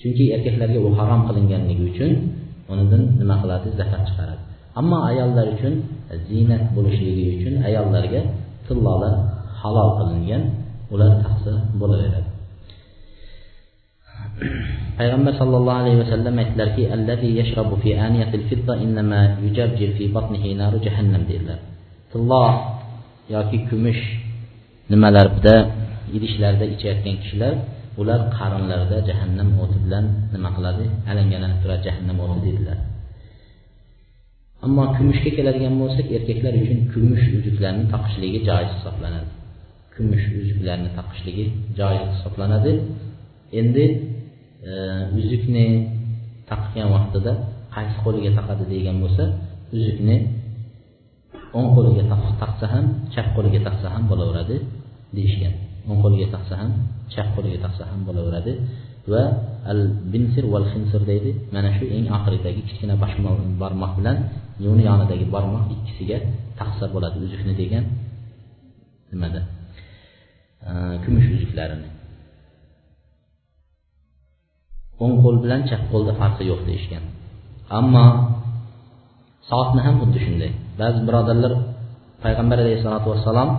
Chunki 0.01 0.25
erkaklarga 0.37 0.79
u 0.87 0.91
harom 0.99 1.23
qilinganligi 1.29 1.85
uchun 1.91 2.11
unidan 2.73 3.03
nima 3.21 3.37
qiladi? 3.43 3.69
Zakot 3.81 4.03
chiqaradi. 4.09 4.43
Ammo 4.81 4.99
ayollar 5.11 5.47
uchun 5.55 5.75
ziynat 6.29 6.65
bo'lishligi 6.77 7.25
uchun 7.37 7.55
ayollarga 7.69 8.21
tillolar 8.71 9.15
halol 9.61 9.91
qilingan 9.99 10.43
ular 10.95 11.13
taqsa 11.25 11.53
bo'laveradi. 11.81 12.31
Payg'ambar 14.99 15.33
sollallohu 15.41 15.81
alayhi 15.83 15.99
vasallam 16.03 16.35
aytdilarki 16.43 16.83
allazi 16.97 17.29
yashrabu 17.41 17.75
fi 17.83 17.91
aniyatil 18.07 18.45
fidda 18.51 18.75
innama 18.85 19.21
yujabjir 19.45 19.91
fi 19.99 20.05
batnihi 20.17 20.51
naru 20.63 20.79
jahannam 20.87 21.23
dedilar. 21.31 21.59
Tillo 22.13 22.45
yoki 23.35 23.59
kumush 23.69 24.03
nimalarda 24.93 25.55
idishlarda 26.17 26.65
ichayotgan 26.75 27.17
kishilar 27.23 27.55
ular 28.01 28.21
qarinlarida 28.39 28.99
jahannam 29.09 29.49
o'ti 29.63 29.79
bilan 29.85 30.05
nima 30.35 30.51
qiladi? 30.57 30.85
Alangalanib 31.11 31.59
turadi 31.63 31.83
jahannam 31.89 32.17
o'ti 32.25 32.41
dedilar. 32.49 32.79
Ammo 34.65 34.83
kumushga 34.97 35.31
keladigan 35.37 35.75
bo'lsak 35.83 36.07
erkaklar 36.17 36.55
uchun 36.63 36.79
kumush 36.93 37.25
uzuklarni 37.39 37.85
taqishligi 37.95 38.39
joiz 38.49 38.71
hisoblanadi. 38.77 39.29
Kumush 39.95 40.25
uzuklarni 40.41 40.91
taqishligi 40.99 41.45
joiz 41.79 42.05
hisoblanadi. 42.15 42.73
Endi 43.61 43.85
e, 44.71 44.73
uzukni 45.21 45.67
taqgan 46.51 46.89
vaqtida 46.97 47.33
qaysi 47.75 47.97
qo'liga 48.05 48.31
taqadi 48.39 48.65
degan 48.75 48.97
bo'lsa 49.03 49.25
uzukni 49.77 50.17
o'ng 51.59 51.69
qo'liga 51.77 52.05
taqsa 52.43 52.65
ham 52.75 52.85
chap 53.15 53.27
qo'liga 53.37 53.61
taqsa 53.69 53.87
ham 53.95 54.03
bo'laveradi 54.11 54.57
deyishgan. 55.17 55.55
O'ng 55.91 55.99
qo'liga 56.05 56.27
taqsa 56.35 56.55
ham 56.61 56.71
chap 57.13 57.29
qo'liga 57.37 57.59
taqsa 57.65 57.83
ham 57.91 58.01
bo'laveradi. 58.09 58.53
Va 59.13 59.25
al 59.73 59.81
binsir 60.13 60.45
val 60.53 60.67
xinsir 60.73 61.03
deydi. 61.11 61.31
Mana 61.55 61.71
shu 61.77 61.85
eng 61.97 62.07
oxiridagi 62.17 62.63
kichkina 62.69 62.95
barmoq 63.63 63.93
bilan 63.99 64.17
uni 64.73 64.83
yonidagi 64.91 65.27
barmoq 65.35 65.65
ikkisiga 65.75 66.19
taqsa 66.61 66.85
bo'ladi. 66.95 67.17
Uzukni 67.25 67.55
degan 67.63 67.85
nimada? 69.11 69.41
Kumush 71.03 71.29
uzuklarini. 71.37 71.89
O'ng 75.03 75.15
qo'l 75.23 75.37
bilan 75.45 75.61
chap 75.69 75.83
qo'lda 75.93 76.13
farqi 76.21 76.45
yo'q 76.51 76.61
deyishgan. 76.69 77.05
Ammo 77.79 78.07
soatni 79.51 79.81
ham 79.87 79.95
xuddi 80.03 80.19
shunday. 80.27 80.51
Ba'zi 80.81 81.01
birodarlar 81.09 81.53
payg'ambar 82.25 82.59
alayhissalotu 82.65 83.07
vassalom 83.13 83.51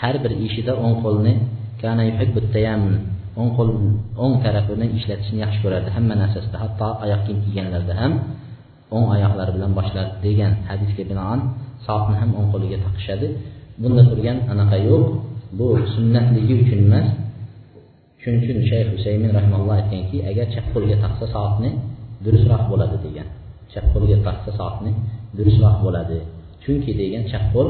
har 0.00 0.14
bir 0.24 0.32
ishida 0.46 0.72
o'ng 0.84 0.96
qo'lni 1.04 1.32
o'ng 3.40 3.50
qo'l 3.56 3.70
o'ng 4.24 4.34
tarafini 4.44 4.86
ishlatishni 4.98 5.38
yaxshi 5.44 5.60
ko'rardi 5.64 5.90
hamma 5.96 6.14
narsasida 6.22 6.56
hatto 6.64 6.88
oyoq 7.04 7.20
kiyim 7.26 7.38
kiyganlarida 7.44 7.94
ham 8.02 8.12
o'ng 8.94 9.06
oyoqlari 9.14 9.52
bilan 9.56 9.72
boshlardi 9.78 10.16
degan 10.26 10.52
hadisga 10.68 11.02
binoan 11.10 11.40
soatni 11.86 12.16
ham 12.20 12.30
o'ng 12.38 12.48
qo'liga 12.52 12.78
taqishadi. 12.86 13.26
Bunda 13.82 14.02
turgan 14.10 14.38
anaqa 14.52 14.76
yo'q. 14.88 15.04
Bu 15.58 15.66
sunnatligi 15.94 16.54
uchun 16.62 16.80
emas. 16.86 17.06
Shuning 18.22 18.40
uchun 18.44 18.58
shayx 18.70 18.86
husaymin 18.94 19.30
rahmalloh 19.38 19.74
aytganki 19.80 20.18
agar 20.30 20.46
chap 20.54 20.66
qo'lga 20.74 20.96
taqsa 21.04 21.26
soatni 21.34 21.70
durustroq 22.24 22.62
bo'ladi 22.72 22.96
degan. 23.06 23.26
Chap 23.72 23.86
qo'lga 23.92 24.16
taqsa 24.28 24.50
soatni 24.58 24.92
durustroq 25.38 25.76
bo'ladi. 25.84 26.18
Chunki 26.62 26.92
degan 27.02 27.22
chap 27.32 27.44
qo'l 27.54 27.68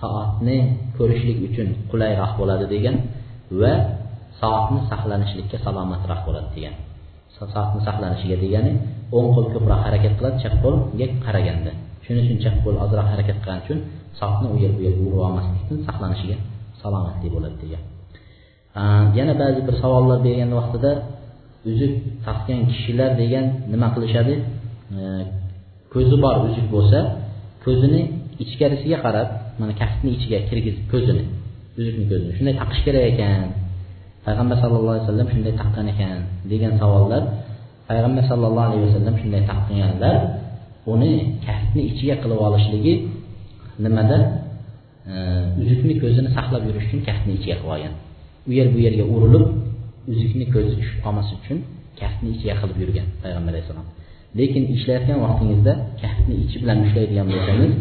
soatni 0.00 0.58
ko'rishlik 0.96 1.38
uchun 1.48 1.68
qulayroq 1.90 2.32
bo'ladi 2.40 2.66
degan 2.74 2.96
va 3.60 3.74
soatni 4.42 4.80
saqlanishlikka 4.90 5.56
salomatroq 5.64 6.20
bo'ladi 6.26 6.48
degan. 6.56 6.74
Soatni 7.36 7.80
saqlanishiga 7.88 8.36
degani 8.44 8.72
o'ng 9.16 9.28
qo'l 9.34 9.46
ko'proq 9.54 9.80
harakat 9.86 10.12
qiladi 10.18 10.36
chap 10.42 10.54
qo'lga 10.64 11.06
qaraganda. 11.24 11.72
Shuning 12.04 12.22
uchun 12.26 12.38
chap 12.44 12.56
qo'l 12.64 12.76
ozroq 12.84 13.06
harakat 13.12 13.36
qilgani 13.42 13.62
uchun 13.64 13.78
soatni 14.18 14.46
u 14.54 14.56
yer 14.64 14.72
bu 14.76 14.80
yerga 14.86 15.02
urib 15.08 15.20
olmaslikdan 15.26 15.78
saqlanishiga 15.88 16.36
salomatlik 16.82 17.30
bo'ladi 17.36 17.56
degan. 17.64 17.82
Yana 19.18 19.34
ba'zi 19.42 19.60
bir 19.68 19.74
savollar 19.82 20.18
bergan 20.26 20.50
vaqtida 20.60 20.90
uzuk 21.70 21.92
taqgan 22.26 22.60
kishilar 22.70 23.10
degan 23.22 23.44
nima 23.72 23.88
qilishadi? 23.94 24.34
Ko'zi 25.92 26.16
bor 26.24 26.36
uzuk 26.48 26.66
bo'lsa 26.74 26.98
ko'zini 27.64 28.00
ichkarisiga 28.44 28.98
qarab 29.06 29.28
mana 29.60 29.72
kaftni 29.80 30.10
ichiga 30.16 30.38
kirgizib 30.48 30.84
ko'zini 30.92 31.24
uzukni 31.80 32.04
ko'zini 32.10 32.32
shunday 32.38 32.54
taqish 32.60 32.80
kerak 32.86 33.04
ekan. 33.12 33.48
Payg'ambar 34.26 34.56
sallallohu 34.62 34.94
alayhi 34.94 35.04
vasallam 35.06 35.28
shunday 35.34 35.52
taqqan 35.60 35.86
ekan 35.92 36.18
degan 36.52 36.72
savollar 36.82 37.22
payg'ambar 37.88 38.24
sallallohu 38.30 38.66
alayhi 38.68 38.84
vasallam 38.88 39.14
shunday 39.22 39.42
taqqanlar 39.50 40.16
uni 40.92 41.12
kaftni 41.46 41.82
ichiga 41.90 42.14
qilib 42.22 42.38
olishligi 42.46 42.94
nimada? 43.84 44.18
Uzukni 45.62 45.94
ko'zini 46.02 46.28
saqlab 46.36 46.62
yurish 46.68 46.86
uchun 46.88 47.00
kaftni 47.08 47.32
ichiga 47.38 47.56
qilib 47.58 47.72
olgan. 47.74 47.94
U 48.48 48.50
yer 48.58 48.68
bu 48.74 48.78
yerga 48.86 49.04
urilib 49.14 49.44
uzukni 50.12 50.44
ko'zi 50.54 50.72
tushib 50.78 50.98
qolmaslik 51.04 51.38
uchun 51.44 51.58
kaftni 52.00 52.28
ichiga 52.34 52.54
qilib 52.60 52.76
yurgan 52.82 53.06
payg'ambar 53.22 53.50
alayhissalom. 53.52 53.86
Lekin 54.38 54.62
ishlayotgan 54.74 55.18
vaqtingizda 55.24 55.72
kaftni 56.02 56.34
ichi 56.44 56.56
bilan 56.62 56.78
ushlaydigan 56.86 57.26
bo'lsangiz 57.32 57.72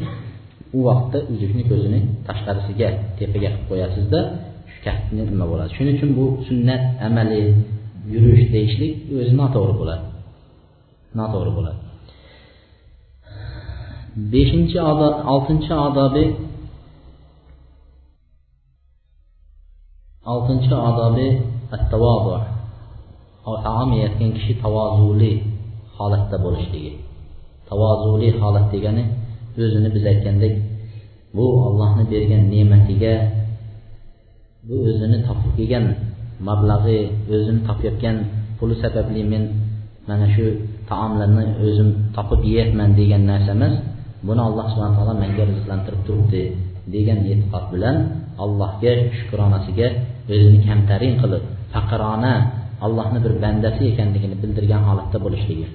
u 0.77 0.79
vaqtda 0.89 1.17
uzukni 1.33 1.63
ko'zini 1.71 1.99
tashqarisiga 2.27 2.87
tepaga 3.19 3.49
qilib 3.53 3.63
qo'yasizda 3.69 4.19
kasbni 4.85 5.21
nima 5.31 5.45
bo'ladi? 5.51 5.71
Shuning 5.77 5.95
uchun 5.97 6.11
bu 6.19 6.25
sunnat 6.47 6.83
amali 7.07 7.41
yurish 8.13 8.45
deyishlik 8.55 8.93
o'zi 9.19 9.33
noto'g'ri 9.41 9.73
bo'ladi. 9.81 10.05
Noto'g'ri 11.19 11.51
bo'ladi. 11.57 11.79
Beshinchi 14.33 14.77
odob 14.91 15.15
oltinchi 15.33 15.73
odobi 15.87 16.25
oltinchi 20.33 20.73
odobi 20.89 21.27
attavodu 21.75 22.35
taom 23.65 23.89
yeyotgan 23.97 24.31
kishi 24.37 24.53
tavozuli 24.63 25.31
holatda 25.97 26.37
bo'lishligi. 26.45 26.93
Tavozuli 27.69 28.29
holat 28.41 28.65
degani 28.73 29.03
o'zini 29.63 29.89
biz 29.95 30.03
aytgandek 30.11 30.53
bu 31.35 31.45
ollohni 31.67 32.03
bergan 32.13 32.43
ne'matiga 32.53 33.13
bu 34.67 34.75
o'zini 34.89 35.17
topib 35.27 35.51
kelgan 35.57 35.85
mablag'i 36.47 36.99
o'zini 37.33 37.61
topayotgan 37.67 38.15
puli 38.57 38.75
sababli 38.83 39.21
men 39.31 39.43
mana 40.09 40.27
shu 40.35 40.45
taomlarni 40.89 41.45
o'zim 41.65 41.89
topib 42.15 42.41
yeyapman 42.51 42.89
degan 42.99 43.23
narsa 43.31 43.51
emas 43.57 43.73
buni 44.27 44.41
alloh 44.47 44.65
subhana 44.73 44.93
taolo 44.97 45.13
menga 45.23 45.43
rizqlantirib 45.51 46.01
turibdi 46.07 46.43
degan 46.93 47.19
e'tiqod 47.31 47.65
bilan 47.73 47.95
allohga 48.43 48.93
shukronasiga 49.17 49.87
o'zini 50.33 50.59
kamtarin 50.67 51.13
qilib 51.21 51.43
faqirona 51.73 52.33
allohni 52.85 53.19
bir 53.25 53.33
bandasi 53.43 53.81
ekanligini 53.91 54.35
bildirgan 54.41 54.81
holatda 54.89 55.17
bo'lishligi. 55.25 55.67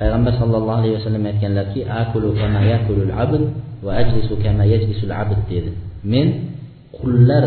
Payg'ambar 0.00 0.32
sallallohu 0.40 0.78
alayhi 0.80 0.94
vasallam 0.98 1.24
aytganlarki 1.30 1.80
akulu 2.02 2.28
kama 2.40 2.60
yakulul 2.72 3.12
abd 3.24 3.42
va 3.84 3.92
ajlisu 4.02 4.34
kama 4.44 4.64
yajlisul 4.72 5.12
abd 5.22 5.38
dedi. 5.52 5.70
Men 6.12 6.26
qullar 7.02 7.44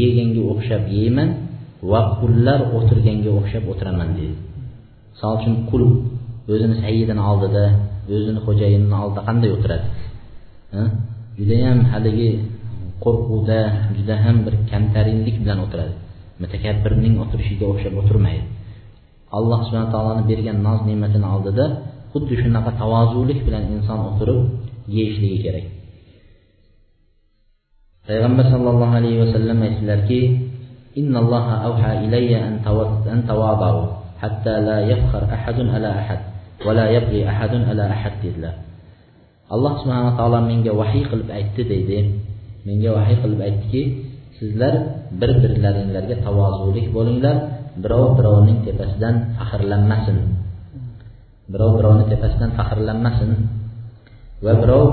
yeganga 0.00 0.42
o'xshab 0.52 0.82
yeyman 0.96 1.28
va 1.90 2.00
qullar 2.20 2.58
o'tirganga 2.76 3.30
o'xshab 3.38 3.64
o'tiraman 3.72 4.08
dedi. 4.18 4.34
Misol 5.12 5.32
uchun 5.38 5.54
qul 5.70 5.82
o'zini 6.52 6.76
sayyidini 6.84 7.22
oldida 7.30 7.64
o'zini 8.14 8.40
xo'jayinini 8.46 8.96
oldida 9.02 9.20
qanday 9.28 9.50
o'tiradi? 9.56 9.86
Judayam 11.38 11.78
haligi 11.92 12.30
qo'rquvda 13.04 13.60
juda 13.96 14.14
ham 14.24 14.36
bir 14.46 14.54
kamtarinlik 14.70 15.36
bilan 15.42 15.58
o'tiradi. 15.64 15.94
Mutakabbirning 16.42 17.14
o'tirishiga 17.22 17.64
o'xshab 17.72 17.94
o'tirmaydi. 18.00 18.44
Alloh 19.36 19.60
subhana 19.66 19.88
taoloni 19.94 20.22
bergan 20.30 20.58
noz 20.66 20.80
ne'matini 20.88 21.28
oldida 21.34 21.64
xuddi 22.12 22.34
shunaqa 22.42 22.70
tavozulik 22.80 23.40
bilan 23.46 23.64
inson 23.74 23.98
o'tirib 24.08 24.40
yeyishligi 24.96 25.38
kerak. 25.44 25.66
payg'ambar 28.08 28.46
sallallohu 28.48 28.96
alayhi 28.98 29.20
vasallam 29.20 29.58
aytdilarki 29.68 30.20
innalloha 30.96 31.54
avha 31.68 31.90
ilayya 32.00 32.38
an 32.48 33.20
tavadau 33.28 34.00
hatta 34.16 34.54
la 34.64 34.78
yafkhar 34.90 35.28
ahadun 35.28 35.68
ala 35.76 35.92
ahad 35.92 36.20
va 36.64 36.72
la 36.72 36.86
yabghi 36.88 37.28
ahadun 37.28 37.68
ala 37.68 37.84
ahad 37.92 38.16
alloh 39.48 39.80
subhanaa 39.80 40.16
taolo 40.16 40.44
menga 40.44 40.72
vahiy 40.76 41.08
qilib 41.08 41.28
aytdi 41.32 41.62
deydi. 41.64 41.98
Menga 42.68 42.90
vahiy 42.96 43.16
qilib 43.22 43.40
aytdiki 43.48 43.82
sizlar 44.38 44.74
bir 45.20 45.30
birlaringlarga 45.42 46.16
tavozulik 46.26 46.86
bo'linglar 46.96 47.36
birov 47.82 48.16
birovning 48.18 48.58
tepasidan 48.66 49.14
faxrlanmasin. 49.36 50.18
Birov 51.52 51.70
birovni 51.80 52.04
tepasidan 52.12 52.50
faxrlanmasin 52.58 53.30
va 54.44 54.52
birov 54.62 54.86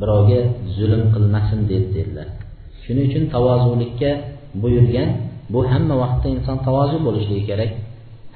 birovga 0.00 0.40
zulm 0.78 1.02
qilmasin 1.14 1.60
deb 1.70 1.84
dedilar. 1.94 2.37
Shuning 2.88 3.04
uchun 3.10 3.24
tavozulikka 3.34 4.10
buyurgan 4.62 5.08
bu 5.52 5.60
hamma 5.70 5.94
vaqtda 6.02 6.28
inson 6.36 6.56
tavozu 6.66 6.96
bo'lishligi 7.06 7.44
kerak. 7.50 7.70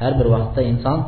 Har 0.00 0.12
bir 0.18 0.26
vaqtda 0.34 0.60
inson 0.72 0.98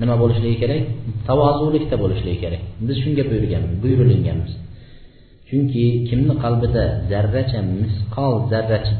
nima 0.00 0.14
bo'lishligi 0.22 0.56
kerak? 0.62 0.82
Tavozulikda 1.28 1.96
bo'lishligi 2.02 2.38
kerak. 2.44 2.62
Biz 2.86 2.96
shunga 3.02 3.22
buyurganmiz 3.30 3.72
buyurilinganmiz 3.82 4.52
chunki 5.48 5.84
kimni 6.08 6.34
qalbida 6.44 6.82
zarracha 7.10 7.58
misqol 7.82 8.34
zarracha 8.52 8.92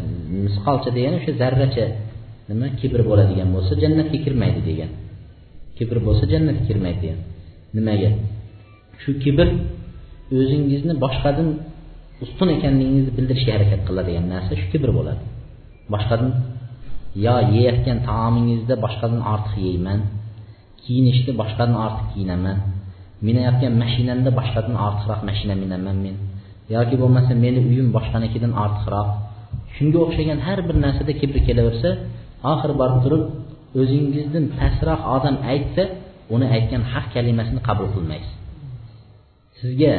misqolcha 0.45 0.91
degani 0.97 1.17
o'sha 1.21 1.33
zarracha 1.43 1.85
nima? 2.51 2.67
Kibr 2.81 3.01
bo'ladigan 3.11 3.49
bo'lsa 3.55 3.73
jannatga 3.83 4.19
kirmaydi 4.25 4.61
degan. 4.69 4.91
Kibr 5.79 5.97
bo'lsa 6.07 6.25
jannatga 6.33 6.63
kirmaydi 6.69 7.01
degan. 7.05 7.21
Nimaga? 7.77 8.11
Shu 9.03 9.11
kibr 9.25 9.47
o'zingizni 10.39 10.95
boshqadan 11.05 11.49
ustun 12.25 12.49
ekanligingizni 12.57 13.13
bildirishga 13.19 13.53
harakat 13.57 13.81
qiladigan 13.89 14.25
narsa 14.35 14.53
shu 14.61 14.67
kibr 14.73 14.91
bo'ladi. 14.99 15.23
Boshqadan 15.95 16.31
yo 17.27 17.35
yeyayotgan 17.55 17.99
taomingizda 18.09 18.75
boshqadan 18.85 19.21
ortiq 19.33 19.57
yeyman 19.67 20.01
kiyinishda 20.85 21.33
boshqadan 21.41 21.77
ortiq 21.87 22.07
kiyinaman 22.13 22.57
minayotgan 23.27 23.73
mashinamda 23.83 24.31
boshqadan 24.39 24.75
ortiqroq 24.87 25.21
mashina 25.29 25.55
minaman 25.63 25.97
men 26.05 26.17
yoki 26.75 26.95
bo'lmasa 27.03 27.33
meni 27.45 27.61
uyim 27.71 27.89
boshqanikidan 27.97 28.53
ortiqroq 28.65 29.09
shunga 29.77 29.99
o'xshagan 30.05 30.39
har 30.47 30.59
bir 30.69 30.77
narsada 30.85 31.13
kibr 31.21 31.37
kelaversa 31.47 31.91
oxiri 32.53 32.75
borib 32.81 32.99
turib 33.05 33.23
o'zingizdan 33.81 34.45
pastroq 34.59 35.01
odam 35.17 35.37
aytsa 35.53 35.83
uni 36.35 36.47
aytgan 36.57 36.83
haq 36.93 37.07
kalimasini 37.15 37.61
qabul 37.69 37.89
qilmaysiz. 37.95 38.33
Sizga 39.61 39.93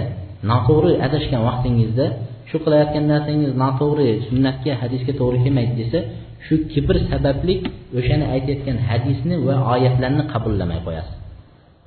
noto'g'ri 0.51 0.91
adashgan 1.07 1.41
vaqtingizda 1.47 2.05
shu 2.49 2.57
qilayotgan 2.65 3.05
narsangiz 3.11 3.51
noto'g'ri 3.63 4.07
sunnatga 4.27 4.71
hadisga 4.81 5.13
to'g'ri 5.19 5.37
kelmaydi 5.45 5.73
desa 5.81 5.99
shu 6.45 6.55
kibr 6.73 6.95
sababli 7.11 7.55
o'shani 7.99 8.25
aytayotgan 8.35 8.77
hadisni 8.89 9.35
va 9.47 9.55
oyatlarni 9.73 10.23
qabullamay 10.33 10.79
qo'yasiz. 10.87 11.15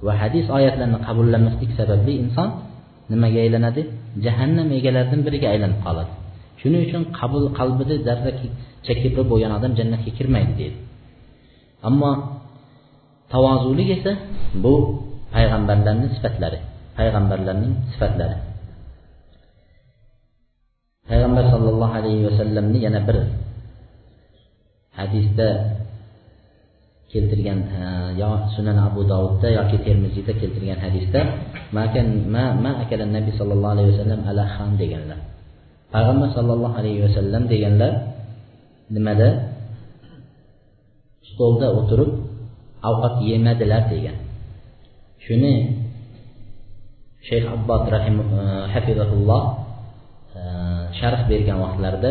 Va 0.06 0.12
hadis 0.22 0.46
oyatlarni 0.58 0.98
qabullamaslik 1.06 1.70
sababli 1.80 2.12
inson 2.22 2.48
nimaga 3.12 3.38
aylanadi? 3.46 3.82
Jahannam 4.24 4.68
egalaridan 4.78 5.20
biriga 5.26 5.48
aylanib 5.54 5.80
qoladi. 5.86 6.12
Shuning 6.60 6.80
uchun 6.86 7.02
qabul 7.18 7.44
qalbida 7.58 7.94
zarra 8.06 8.30
chakibri 8.86 9.22
bo'lgan 9.30 9.52
odam 9.58 9.72
jannatga 9.78 10.10
kirmaydi 10.18 10.52
deydi. 10.60 10.78
Ammo 11.88 12.10
tavozulik 13.32 13.88
esa 13.96 14.12
bu 14.64 14.74
payg'ambarlarni 15.34 16.06
sifatlari. 16.14 16.58
Payg'ambarlarning 16.98 17.74
sifatlari. 17.94 18.36
Payg'ambar 21.08 21.44
sollallohu 21.54 21.94
alayhi 21.98 22.26
vasallamni 22.28 22.78
yana 22.86 23.00
bir 23.06 23.16
hadisda 24.98 25.48
keltirgan 27.12 27.60
yo 28.20 28.30
sunan 28.52 28.76
abu 28.86 29.00
dovudda 29.10 29.48
yoki 29.58 29.78
termiziyda 29.86 30.32
keltirgan 30.40 30.78
hadisda 30.84 31.20
ma 31.72 32.72
akala 32.82 33.04
nabiy 33.16 33.32
sollallohu 33.40 33.74
alayhi 33.76 33.90
vasallam 33.94 34.20
ala 34.30 34.44
ham 34.54 34.70
deganlar. 34.82 35.18
Payg'ambar 35.94 36.28
sollallohu 36.36 36.74
alayhi 36.80 37.00
vasallam 37.06 37.42
deganlar 37.52 37.92
nimada? 38.94 39.28
Stolda 41.30 41.66
o'tirib 41.78 42.10
ovqat 42.88 43.14
yemadilar 43.30 43.82
degan. 43.92 44.18
Shuni 45.24 45.54
shayx 47.26 47.44
abbod 47.56 47.82
rahim 47.94 48.16
e, 48.20 48.42
hafizahulloh 48.74 49.42
e, 50.38 50.40
sharh 50.98 51.22
bergan 51.30 51.58
vaqtlarida 51.64 52.10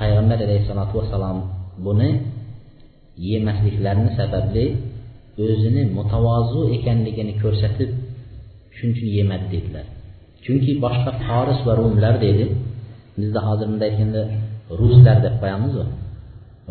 payg'ambar 0.00 0.38
alayhissalotu 0.46 0.94
vassalom 1.00 1.38
buni 1.86 2.10
yemasliklarini 3.28 4.10
sababli 4.18 4.64
o'zini 5.44 5.82
mutavozu 5.98 6.60
ekanligini 6.76 7.32
ko'rsatib 7.42 7.90
shuning 8.76 8.94
uchun 8.96 9.08
yemadi 9.16 9.46
dedilar. 9.54 9.86
Chunki 10.44 10.72
boshqa 10.84 11.10
foris 11.26 11.60
va 11.66 11.72
rumlar 11.80 12.14
dedi 12.26 12.44
bizda 13.20 13.40
hozir 13.48 13.66
bunday 13.70 13.88
aytganda 13.90 14.22
ruslar 14.80 15.16
deb 15.24 15.34
qo'yamizu. 15.42 15.82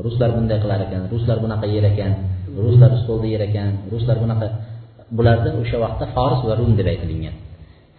Ruslar 0.05 0.29
bunday 0.35 0.57
qilar 0.63 0.79
ekan 0.85 1.01
ruslar 1.13 1.37
bunaqa 1.43 1.65
yer 1.75 1.85
ekan 1.91 2.11
ruslar 2.63 2.91
stolda 3.01 3.27
yer 3.33 3.41
ekan 3.49 3.69
ruslar 3.93 4.17
bunaqa 4.23 4.47
bularda 5.17 5.49
o'sha 5.61 5.77
vaqtda 5.83 6.05
foris 6.15 6.41
va 6.47 6.53
rum 6.59 6.71
deb 6.79 6.87
aytilingan 6.93 7.35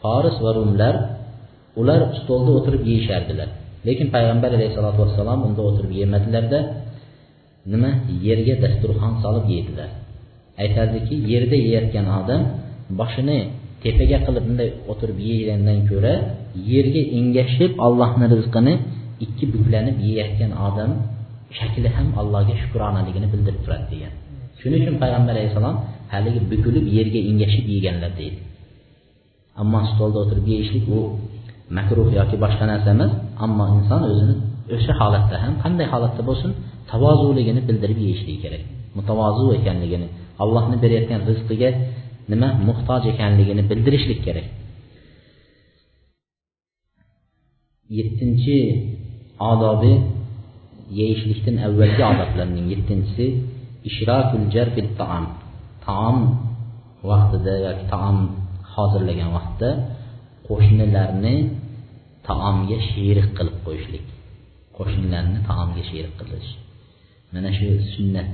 foris 0.07 0.37
va 0.45 0.51
rumlar 0.59 0.95
ular 1.81 2.01
stolda 2.21 2.51
o'tirib 2.59 2.83
yeyishardilar. 2.91 3.49
Lekin 3.87 4.07
payg'ambar 4.15 4.51
alayhissalotu 4.57 4.99
vassalom 5.05 5.41
unda 5.49 5.61
o'tirib 5.69 5.93
yemadilarda 6.01 6.59
nima 7.73 7.91
yerga 8.27 8.55
dasturxon 8.65 9.13
solib 9.25 9.47
yeydilar. 9.55 9.91
Aytardiki 10.63 11.15
yerda 11.33 11.57
yeyotgan 11.67 12.07
odam 12.19 12.41
boshini 13.01 13.39
tepaga 13.85 14.19
qilib 14.27 14.45
bunday 14.49 14.69
o'tirib 14.93 15.19
yegandan 15.31 15.79
ko'ra 15.91 16.15
yerga 16.73 17.03
engashib 17.19 17.73
allohni 17.87 18.27
rizqini 18.35 18.75
ikki 19.25 19.45
buklanib 19.55 19.97
yeyayotgan 20.07 20.53
odam 20.69 20.91
shakli 21.59 21.89
ham 21.97 22.09
allohga 22.21 22.55
shukronaligini 22.63 23.29
bildirib 23.33 23.61
turadi 23.65 23.87
degan. 23.93 24.13
Shuning 24.61 24.81
uchun 24.85 24.97
payg'ambar 25.03 25.33
alayhissalom 25.37 25.77
haligi 26.13 26.41
bukilib 26.53 26.85
yerga 26.97 27.21
engashib 27.31 27.65
yeganlar 27.75 28.13
deydi. 28.21 28.39
Ammo 29.61 29.81
stolda 29.93 30.19
o'tirib 30.25 30.47
yeyishlik 30.53 30.85
u 30.97 31.01
makruh 31.79 32.09
yoki 32.19 32.37
boshqa 32.45 32.65
narsa 32.73 32.89
emas 32.97 33.13
ammo 33.45 33.65
inson 33.77 34.01
o'zini 34.11 34.35
o'sha 34.75 34.93
holatda 35.01 35.37
ham 35.45 35.55
qanday 35.65 35.87
holatda 35.93 36.23
bo'lsin 36.29 36.51
tavozuligini 36.91 37.61
bildirib 37.69 37.99
yeyishligi 38.05 38.39
kerak. 38.45 38.63
Mutavozu 38.99 39.45
ekanligini 39.59 40.07
allohni 40.43 40.77
berayotgan 40.83 41.21
rizqiga 41.29 41.71
nima 42.31 42.49
muhtoj 42.69 43.03
ekanligini 43.13 43.63
bildirishlik 43.71 44.21
kerak. 44.27 44.47
Yettinchi 47.99 48.57
odobi 49.53 49.93
yeyishlikdan 50.99 51.57
avvalgi 51.67 52.03
odoblarning 52.13 52.67
yettinchisi 52.73 53.27
ishrokul 53.89 54.45
jarfil 54.55 54.89
taom. 55.01 55.25
Taom 55.87 56.19
vaqtida 57.11 57.55
yoki 57.67 57.85
taom 57.93 58.19
hozirlagan 58.77 59.31
vaqtda 59.37 59.71
qo'shnilarni 60.49 61.35
taomga 62.29 62.79
sherik 62.91 63.29
qilib 63.39 63.59
qo'yishlik. 63.67 64.07
Qo'shnilarni 64.79 65.39
taomga 65.49 65.83
sherik 65.91 66.15
qilish. 66.21 66.51
Mana 67.35 67.51
shu 67.59 67.69
sunnat 67.95 68.29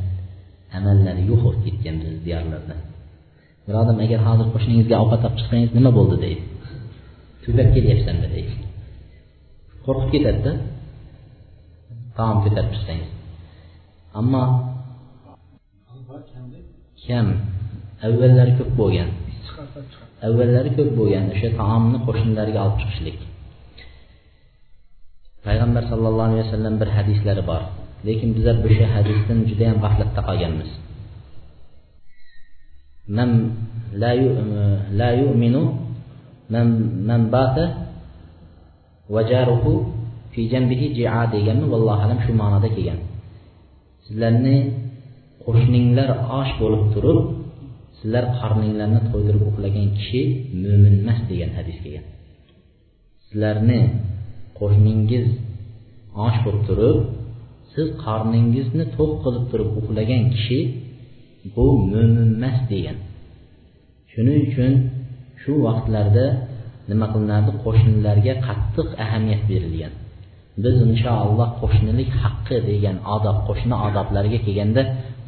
amallari 0.78 1.22
yo'q 1.30 1.40
bo'lib 1.46 1.62
ketgan 1.66 1.94
bizni 2.00 2.20
diyorlarda 2.26 2.76
bir 3.66 3.74
odam 3.82 3.98
agar 4.04 4.20
hozir 4.28 4.46
qo'shningizga 4.54 4.96
ovqat 5.02 5.20
olib 5.26 5.36
chiqsangiz 5.40 5.70
nima 5.78 5.90
bo'ldi 5.98 6.16
deydi. 6.24 6.44
Ko'pab 7.44 7.68
kelyapsanmi 7.76 8.28
deydi 8.36 8.54
qo'rqib 9.86 10.10
ketadida 10.14 10.52
taom 12.16 12.36
ko'tarib 12.44 12.70
chiqsangiz. 12.74 13.10
Ammo 14.18 14.42
kam. 17.06 17.26
Avvallari 18.06 18.52
ko'p 18.58 18.70
bo'lgan 18.80 19.08
avvallari 20.26 20.70
ko'p 20.76 20.90
bo'lgan 20.98 21.24
o'sha 21.34 21.48
taomni 21.60 21.98
qo'shnilariga 22.06 22.60
olib 22.64 22.76
chiqishlik. 22.82 23.18
Payg'ambar 25.46 25.82
sallallohu 25.90 26.28
alayhi 26.30 26.44
vasallam 26.46 26.74
bir 26.80 26.88
hadislari 26.96 27.42
bor. 27.50 27.62
Lekin 28.06 28.28
bizlar 28.36 28.56
o'sha 28.68 28.86
hadisdan 28.94 29.38
judayam 29.50 29.78
g'aflatda 29.84 30.20
qolganmiz. 30.28 30.70
Man 33.16 33.30
la 35.02 35.10
yu'minu 35.22 35.62
man 36.54 36.66
man 37.08 37.22
bata 37.34 37.64
vajaruhu 39.14 39.72
fi 40.32 40.40
janbihi 40.52 40.86
ji'a 40.98 41.22
deganmi? 41.34 41.66
Vallohu 41.72 42.00
alam 42.04 42.18
shu 42.24 42.32
ma'noda 42.40 42.68
kelgan. 42.76 43.00
Sizlarni 44.06 44.56
qo'shninglar 45.44 46.08
osh 46.40 46.52
bo'lib 46.60 46.84
turib 46.94 47.41
sizlar 48.02 48.24
qorninglarni 48.40 49.00
to'ydirib 49.10 49.42
uxlagan 49.50 49.88
kishi 49.98 50.20
mo'min 50.62 50.94
emas 51.02 51.20
degan 51.30 51.50
hadis 51.58 51.76
kelgan. 51.84 52.06
Sizlarni 53.26 53.80
qo'shningiz 54.58 55.26
osh 56.26 56.38
bo'lib 56.44 56.62
turib 56.68 56.98
siz 57.72 57.86
qorningizni 58.04 58.84
to'q 58.96 59.10
qilib 59.22 59.44
turib 59.50 59.70
uxlagan 59.80 60.22
kishi 60.34 60.58
bu 61.54 61.66
mo'min 61.92 62.28
emas 62.36 62.58
degan. 62.72 62.96
Shuning 64.12 64.38
uchun 64.48 64.72
shu 65.42 65.52
vaqtlarda 65.66 66.26
nima 66.90 67.06
qilinadi? 67.12 67.50
Qo'shnilarga 67.64 68.34
qattiq 68.46 68.88
ahamiyat 69.04 69.42
berilgan. 69.50 69.92
Biz 70.64 70.76
inshaalloh 70.88 71.50
qo'shnilik 71.62 72.10
haqqi 72.22 72.56
degan 72.70 72.96
odob 73.14 73.38
qo'shni 73.48 73.74
odoblariga 73.86 74.38
kelganda 74.46 74.82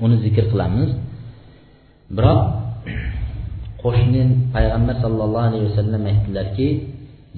uni 0.04 0.16
zikr 0.24 0.44
qilamiz. 0.52 0.90
Biroq 2.16 2.40
qo'shni 3.82 4.22
payg'ambar 4.54 4.96
sollallohu 5.04 5.46
alayhi 5.50 5.66
vasallam 5.70 6.02
aytdilarki 6.12 6.68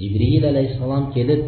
jibril 0.00 0.44
alayhissalom 0.52 1.04
kelib 1.16 1.40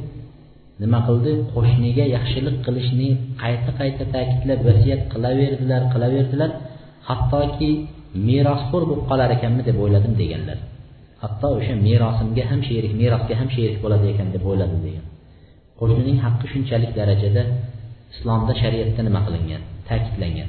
nima 0.83 0.99
qildi? 1.09 1.33
Qo'shniga 1.55 2.05
yaxshilik 2.17 2.57
qilishni 2.67 3.09
qayta 3.43 3.71
qayta 3.81 4.05
ta'kidlab 4.15 4.61
vasiyat 4.69 5.03
qilaverdilar 5.13 5.83
qilaverdilar. 5.93 6.51
Hattoki 7.09 7.71
merosxo'r 8.29 8.83
bo'lib 8.91 9.05
qolar 9.11 9.29
ekanmi 9.37 9.63
deb 9.69 9.77
o'yladim 9.85 10.15
deganlar. 10.23 10.59
Hatto 11.23 11.49
o'sha 11.59 11.75
merosimga 11.87 12.45
ham 12.51 12.61
sherik 12.69 12.93
merosga 13.03 13.35
ham 13.41 13.49
sherik 13.57 13.79
bo'ladi 13.85 14.07
ekan 14.13 14.29
deb 14.35 14.43
o'yladim 14.51 14.81
degan. 14.87 15.05
Qo'shnining 15.79 16.19
haqqi 16.25 16.47
shunchalik 16.53 16.93
darajada 16.99 17.43
islomda 18.15 18.53
shariatda 18.63 19.01
nima 19.09 19.21
qilingan 19.27 19.63
ta'kidlangan. 19.89 20.49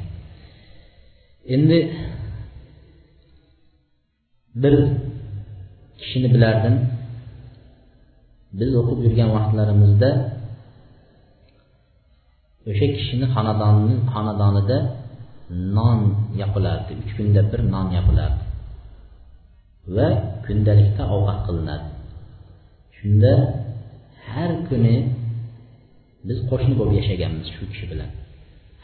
Endi 1.55 1.79
bir 4.61 4.73
kishini 5.99 6.27
bilardim. 6.33 6.75
Biz 8.59 8.71
o'qib 8.79 8.99
yurgan 9.05 9.29
vaqtlarimizda 9.37 10.09
o'sha 12.69 12.87
kishini 12.95 13.25
xonadonni 13.35 13.95
xonadonida 14.13 14.77
non 15.77 15.99
yopilardi 16.41 16.91
uch 17.01 17.11
kunda 17.17 17.41
bir 17.51 17.61
non 17.73 17.87
yopilardi 17.97 18.43
va 19.95 20.07
kundalikda 20.45 21.03
ovqat 21.15 21.39
qilinadi 21.47 21.87
shunda 22.97 23.33
har 24.29 24.51
kuni 24.67 24.95
biz 26.27 26.37
qo'shni 26.49 26.73
bo'lib 26.79 26.95
yashaganmiz 27.01 27.47
shu 27.55 27.63
kishi 27.71 27.85
bilan. 27.91 28.09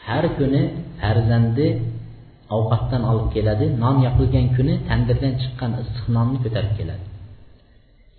Har 0.06 0.24
kuni 0.38 0.62
farzandi 1.00 1.66
ovqatdan 2.54 3.02
olib 3.10 3.28
keladi. 3.34 3.66
Non 3.82 3.96
yopilgan 4.06 4.46
kuni 4.56 4.74
tandirdan 4.88 5.32
chiqqan 5.42 5.70
issiq 5.82 6.06
nonni 6.16 6.38
ko'tarib 6.44 6.72
keladi. 6.78 7.04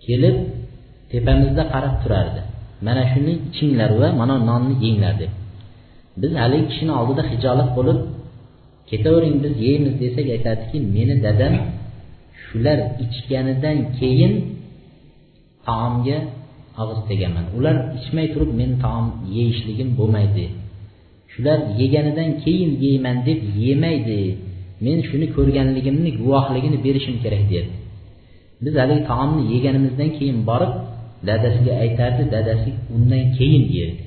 Kelib 0.04 0.36
tepamizda 1.10 1.64
qarab 1.74 1.94
turardi. 2.02 2.40
Mana 2.86 3.02
shuni 3.12 3.32
ichinglar 3.48 3.90
va 4.00 4.08
mana 4.20 4.34
nonni 4.50 4.74
yenglar 4.84 5.14
deb. 5.22 5.32
Biz 6.20 6.32
haligi 6.42 6.66
kishini 6.70 6.92
oldida 7.00 7.22
hijolat 7.32 7.70
bo'lib 7.78 7.98
ketavering 8.90 9.36
biz 9.44 9.54
yeymiz 9.66 9.94
desak 10.02 10.26
aytadiki 10.36 10.76
meni 10.96 11.14
dadam 11.26 11.54
shular 12.44 12.78
ichganidan 13.04 13.78
keyin 13.98 14.32
taomga 15.66 16.18
og'iz 16.82 17.00
tegaman. 17.10 17.44
Ular 17.58 17.76
ichmay 17.98 18.26
turib 18.34 18.50
men 18.60 18.70
taom 18.84 19.06
yeyishligim 19.36 19.88
bo'lmaydi. 19.98 20.44
Shular 21.38 21.58
yeganidan 21.80 22.30
keyin 22.42 22.70
yeyman 22.84 23.16
deb 23.28 23.40
yemaydi. 23.64 24.20
Men 24.84 24.98
shuni 25.08 25.26
ko'rganligimni 25.36 26.10
guvohligini 26.20 26.78
berishim 26.86 27.16
kerak 27.24 27.44
derdi. 27.52 27.74
Biz 28.64 28.74
haligi 28.80 29.02
taomni 29.10 29.42
yeganimizdan 29.54 30.10
keyin 30.18 30.38
borib 30.50 30.72
dadasiga 31.28 31.72
aytardi 31.84 32.22
dadasi 32.34 32.70
undan 32.96 33.24
keyin 33.38 33.64
yerdi. 33.76 34.02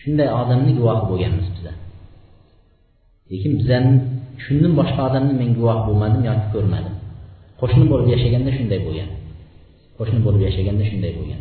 Shunday 0.00 0.28
odamni 0.40 0.72
guvohi 0.78 1.02
bo'lganmiz 1.10 1.48
bizlar 1.54 1.76
lekin 3.30 3.52
bizlarni 3.60 3.96
shundan 4.44 4.72
boshqa 4.80 5.00
odamni 5.08 5.34
men 5.40 5.50
guvoh 5.58 5.78
bo'lmadim 5.86 6.22
yoki 6.30 6.46
ko'rmadim. 6.54 6.94
Qo'shni 7.60 7.84
bo'lib 7.92 8.08
yashaganda 8.14 8.50
shunday 8.58 8.80
bo'lgan. 8.86 9.08
Qo'shni 9.98 10.20
bo'lib 10.26 10.42
yashaganda 10.48 10.84
shunday 10.90 11.12
bo'lgan. 11.18 11.40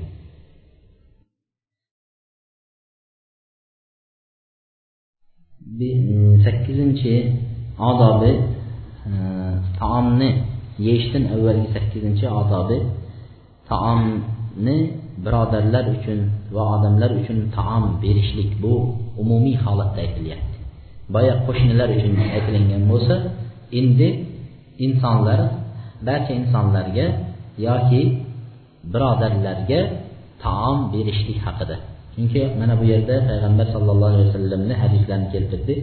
Mm, 5.64 6.44
sakkizinchi 6.44 7.14
odobi 7.80 8.32
e, 9.08 9.14
taomni 9.80 10.30
yeyishdan 10.86 11.24
avvalgi 11.36 11.68
sakkizinchi 11.76 12.26
odobi 12.42 12.78
taomni 13.72 14.78
birodarlar 15.24 15.86
uchun 15.96 16.20
va 16.56 16.64
odamlar 16.76 17.12
uchun 17.20 17.38
taom 17.58 17.84
berishlik 18.04 18.52
bu 18.64 18.74
umumiy 19.22 19.56
holatda 19.66 20.00
aytilyapti. 20.06 20.58
Boya 21.14 21.34
qo'shnilar 21.48 21.90
uchun 21.98 22.14
aytilingan 22.36 22.84
bo'lsa 22.92 23.16
endi 23.80 24.10
insonlar 24.86 25.40
barcha 26.08 26.34
insonlarga 26.42 27.08
yoki 27.68 28.02
birodarlarga 28.94 29.80
taom 30.44 30.78
berishlik 30.94 31.40
haqida. 31.46 31.76
Chunki 32.14 32.42
mana 32.60 32.74
bu 32.80 32.84
yerda 32.92 33.16
payg'ambar 33.30 33.68
sallallohu 33.76 34.12
alayhi 34.14 34.28
vasallamni 34.32 34.74
hadislarini 34.84 35.28
keltirdi 35.34 35.76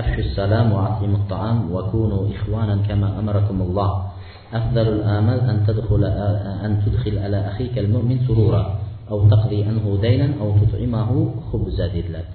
afshu 0.00 0.20
salam 0.38 0.66
va 0.74 0.80
atimut 0.90 1.24
taam 1.32 1.56
va 1.74 1.80
kunu 1.92 2.18
ikhwanan 2.34 2.80
kama 2.88 3.08
amarakumulloh 3.20 3.92
أفضل 4.50 4.86
الآمال 4.98 5.40
أن 5.40 5.56
تدخل 5.66 6.04
أن 6.66 6.82
تدخل 6.82 7.14
على 7.18 7.38
أخيك 7.50 7.78
المؤمن 7.78 8.26
سرورا 8.26 8.62
أو 9.10 9.28
تقضي 9.30 9.62
عنه 9.62 9.84
دينا 10.02 10.28
أو 10.42 10.48
تطعمه 10.58 11.10
خبزا 11.52 11.86
dedilar 11.94 12.26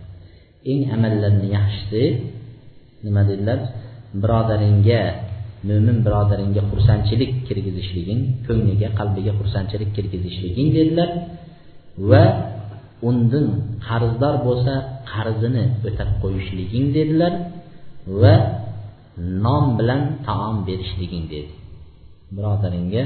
eng 0.65 0.81
amallarni 0.95 1.47
yaxshisi 1.55 2.03
nima 3.05 3.21
dedilar 3.29 3.59
birodaringga 4.21 5.01
mo'min 5.69 5.97
birodaringga 6.05 6.61
xursandchilik 6.71 7.31
kirgizishliging 7.47 8.21
ko'ngliga 8.47 8.89
qalbiga 8.99 9.31
xursandchilik 9.39 9.89
kirgizishliging 9.97 10.67
dedilar 10.77 11.09
va 12.09 12.23
undan 13.09 13.47
qarzdor 13.87 14.35
bo'lsa 14.47 14.73
qarzini 15.11 15.63
o'tab 15.87 16.09
qo'yishliging 16.21 16.85
dedilar 16.97 17.33
va 18.21 18.35
non 19.45 19.63
bilan 19.79 20.01
taom 20.27 20.55
berishliging 20.67 21.25
dedi. 21.33 21.51
Birodaringga 22.35 23.03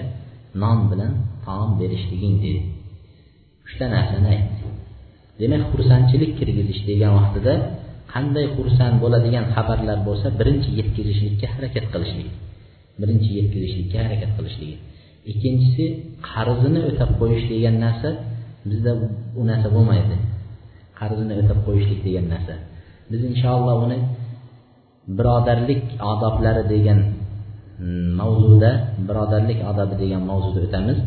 non 0.62 0.78
bilan 0.92 1.12
taom 1.46 1.70
berishliging 1.80 2.36
dedi. 2.46 2.62
Uchta 3.66 3.86
narsani 3.96 4.28
aytdi. 4.36 4.66
Demak 5.40 5.64
xursandchilik 5.72 6.32
kirgizish 6.40 6.82
degan 6.90 7.12
vaqtida 7.20 7.54
qanday 8.14 8.46
xursand 8.56 8.96
bo'ladigan 9.04 9.46
xabarlar 9.56 10.00
bo'lsa 10.08 10.28
birinchi 10.40 10.70
yetkazishlikka 10.80 11.48
harakat 11.56 11.86
qilishlik. 11.94 12.30
Birinchi 13.02 13.30
yetkazishlikka 13.40 13.98
harakat 14.06 14.32
qilishligi 14.38 14.78
ikkinchisi 15.32 15.86
qarzini 16.30 16.80
o'tab 16.90 17.12
qo'yish 17.20 17.46
degan 17.54 17.76
narsa 17.86 18.10
bizda 18.70 18.92
u 19.40 19.42
narsa 19.50 19.68
bo'lmaydi. 19.76 20.16
Qarzini 21.00 21.34
o'tab 21.42 21.60
qo'yishlik 21.68 22.00
degan 22.08 22.26
narsa. 22.34 22.54
Biz 23.12 23.22
inshaalloh 23.32 23.78
uni 23.86 23.98
birodarlik 25.18 25.82
odoblari 26.12 26.64
degan 26.74 27.00
mavzuda 28.20 28.72
birodarlik 29.08 29.60
odobi 29.72 29.96
degan 30.04 30.22
mavzuda 30.30 30.60
o'tamiz. 30.68 30.98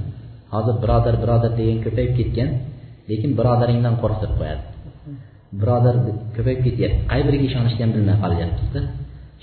Hozir 0.55 0.75
birodar 0.83 1.15
birodar 1.23 1.53
degan 1.61 1.79
ko'payib 1.85 2.13
ketgan 2.19 2.49
lekin 3.11 3.31
birodaringdan 3.39 3.95
qo'rqitib 4.03 4.33
qo'yadi. 4.41 4.63
Birodar 5.61 5.95
ko'payib 6.37 6.61
ketyapti. 6.67 6.99
Qay 7.11 7.21
biriga 7.27 7.45
ishonishni 7.51 7.83
ham 7.85 7.93
bilmay 7.97 8.17
qolyapmizda 8.25 8.81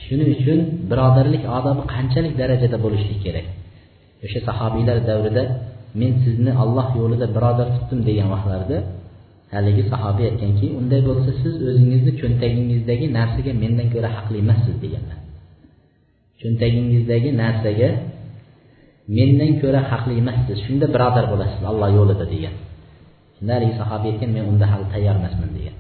shuning 0.05 0.29
uchun 0.37 0.59
birodarlik 0.91 1.43
odobi 1.57 1.83
qanchalik 1.93 2.33
darajada 2.41 2.77
bo'lishi 2.85 3.15
kerak? 3.25 3.47
O'sha 4.25 4.39
sahobiylar 4.47 4.97
davrida 5.09 5.43
men 5.99 6.11
sizni 6.23 6.51
alloh 6.63 6.87
yo'lida 6.99 7.27
birodar 7.35 7.67
tutdim 7.75 7.99
degan 8.09 8.27
vaqtlarda 8.33 8.77
haligi 9.53 9.83
sahobiy 9.91 10.25
aytganki 10.31 10.67
unday 10.79 11.01
bo'lsa 11.09 11.31
siz 11.41 11.53
o'zingizni 11.69 12.11
cho'ntagingizdagi 12.21 13.05
narsaga 13.17 13.51
mendan 13.63 13.87
ko'ra 13.93 14.09
haqli 14.17 14.37
emassiz 14.43 14.75
deganlar. 14.83 15.19
Cho'ntagingizdagi 16.41 17.29
narsaga 17.43 17.89
mendan 19.17 19.51
ko'ra 19.61 19.81
haqli 19.91 20.13
emassiz 20.21 20.57
shunda 20.65 20.85
birodar 20.95 21.25
bo'lasiz 21.31 21.61
alloh 21.71 21.89
yo'lida 21.97 22.25
degan. 22.33 22.55
Shunda 23.35 23.51
haligi 23.57 23.73
sahobiy 23.81 24.09
aytgan 24.13 24.29
men 24.35 24.43
unda 24.51 24.65
hali 24.71 24.85
tayyor 24.93 25.15
emasman 25.21 25.51
degan. 25.57 25.75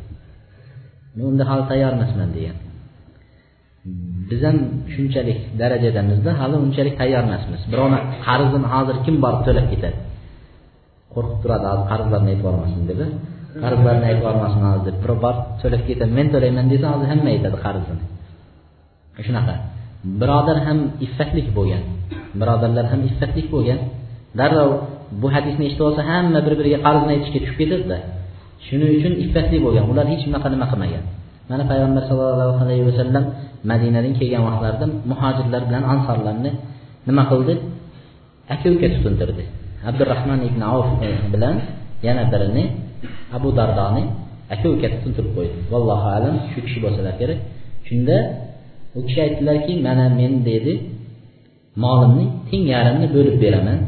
Men 1.15 1.23
unda 1.31 1.43
hali 1.49 1.63
tayyor 1.71 1.91
emasman 1.97 2.29
degan. 2.37 2.57
Biz 4.29 4.41
ham 4.47 4.57
shunchalik 4.93 5.39
darajadamizda 5.59 6.31
hali 6.39 6.55
unchalik 6.65 6.95
tayyor 7.01 7.21
emasmiz 7.27 7.61
birovni 7.71 7.99
qarzini 8.27 8.67
hozir 8.73 8.95
kim 9.05 9.15
borib 9.23 9.41
to'lab 9.47 9.65
ketadi? 9.71 9.97
Qo'rqib 11.13 11.37
turadi 11.43 11.65
hozir 11.71 11.85
qarzlarni 11.91 12.29
aytib 12.31 12.43
yubormasin 12.43 12.81
deb 12.89 12.99
qarzlarni 13.63 14.05
aytib 14.09 14.21
yubormasin 14.23 14.61
hozir 14.67 14.83
deb 14.87 14.97
birov 15.03 15.17
borib 15.25 15.43
to'lab 15.61 15.81
ketadi 15.89 16.11
men 16.19 16.27
to'layman 16.33 16.65
desa 16.73 16.85
hozir 16.93 17.07
hamma 17.13 17.29
aytadi 17.35 17.57
qarzini. 17.65 18.03
E, 19.19 19.21
shunaqa. 19.27 19.55
Birodar 20.21 20.57
ham 20.67 20.79
iffatlik 21.05 21.47
bo'lgan. 21.57 21.83
Birodarlar 22.41 22.85
ham 22.91 23.01
iffatlik 23.09 23.47
bo'lgan. 23.55 23.79
Darrov 24.39 24.71
bu 25.21 25.27
hadisni 25.35 25.63
eshitib 25.69 25.85
olsa 25.89 26.01
hamma 26.11 26.39
bir 26.45 26.53
biriga 26.59 26.79
qarzni 26.87 27.11
aytishga 27.15 27.39
tushib 27.43 27.57
ketadida. 27.61 27.97
Shuning 28.67 28.91
uchun 28.97 29.13
iffatli 29.23 29.57
bo'lgan. 29.65 29.85
Ular 29.91 30.05
hech 30.11 30.23
bunaqa 30.27 30.47
nima 30.53 30.65
qilmagan. 30.71 31.03
Mana 31.49 31.63
payg'ambar 31.71 32.03
sallallohu 32.09 32.59
alayhi 32.65 32.83
vasallam 32.89 33.23
madinadan 33.71 34.13
kelgan 34.19 34.41
vaqtlarida 34.47 34.85
muhojirlar 35.11 35.61
bilan 35.69 35.83
ansorlarni 35.93 36.51
nima 37.07 37.23
qildi? 37.31 37.53
Aka 38.53 38.67
uka 38.75 38.87
tutintirdi. 38.95 39.43
Abdurahmon 39.89 40.39
ibn 40.49 40.61
avf 40.73 40.89
eh, 41.05 41.17
bilan 41.33 41.55
yana 42.07 42.23
birini 42.31 42.63
abu 43.37 43.49
dardoni 43.59 44.03
aka 44.53 44.67
uka 44.75 44.87
tutintirib 44.93 45.31
qo'ydi. 45.37 45.57
Vallohu 45.71 46.07
alam 46.17 46.35
shu 46.51 46.59
kishi 46.65 46.79
bo'lsalar 46.85 47.13
kerak. 47.21 47.39
Shunda 47.87 48.17
u 48.97 48.99
kishi 49.07 49.19
aytdilarki 49.25 49.73
mana 49.87 50.05
men 50.19 50.33
dedi 50.49 50.73
molimni 51.83 52.25
teng 52.49 52.63
yarimni 52.73 53.07
bo'lib 53.15 53.35
beraman. 53.43 53.79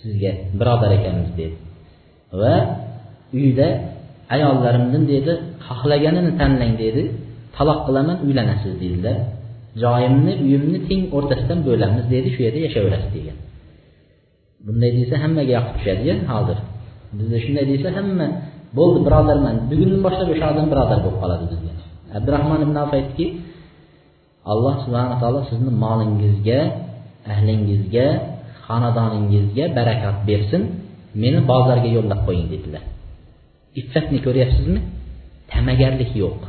Sizga 0.00 0.32
birodar 0.58 0.90
ekanmiz 0.98 1.30
dedi. 1.40 1.56
Va 2.40 2.54
uyda 3.38 3.68
ayollarimdan 4.34 5.04
dedi 5.12 5.32
xohlaganini 5.66 6.32
tanlang 6.40 6.74
dedi. 6.84 7.02
Taloq 7.56 7.78
qilaman 7.86 8.16
uylanasiz 8.26 8.74
dedilar. 8.82 9.16
Joyimni 9.82 10.32
uyimni 10.44 10.78
teng 10.88 11.02
o'rtasidan 11.16 11.58
bo'lamiz 11.68 12.04
dedi. 12.14 12.28
Shu 12.34 12.40
yerda 12.46 12.60
yashayverasiz 12.66 13.10
degan. 13.16 13.36
Bunday 14.66 14.90
desa 14.98 15.14
hammaga 15.22 15.52
yoqib 15.56 15.74
tushadiya 15.78 16.14
hozir. 16.32 16.58
Bizda 17.18 17.36
shunday 17.44 17.64
desa 17.72 17.88
hamma 17.96 18.26
bo'ldi 18.78 18.98
birodarman 19.06 19.56
bugundan 19.70 20.00
boshlab 20.06 20.28
o'sha 20.34 20.46
odam 20.52 20.66
birodar 20.72 20.98
bo'lib 21.04 21.18
qoladi 21.22 21.44
bizga 21.52 21.72
abdurahmon 22.16 22.60
ibn 22.66 22.76
avf 22.82 22.92
aytdiki 22.98 23.26
alloh 24.52 24.74
subhana 24.84 25.16
taolo 25.22 25.40
sizni 25.50 25.72
molingizga 25.84 26.60
ahlingizga 27.32 28.06
xonadoningizga 28.66 29.64
barakat 29.78 30.16
bersin. 30.28 30.62
Meni 31.22 31.40
bozorga 31.50 31.88
yo'llab 31.96 32.20
qo'ying 32.26 32.48
dedilar. 32.54 32.82
Iffatni 33.80 34.18
ko'ryapsizmi? 34.26 34.80
Ta'magarlik 35.52 36.10
yo'q. 36.22 36.40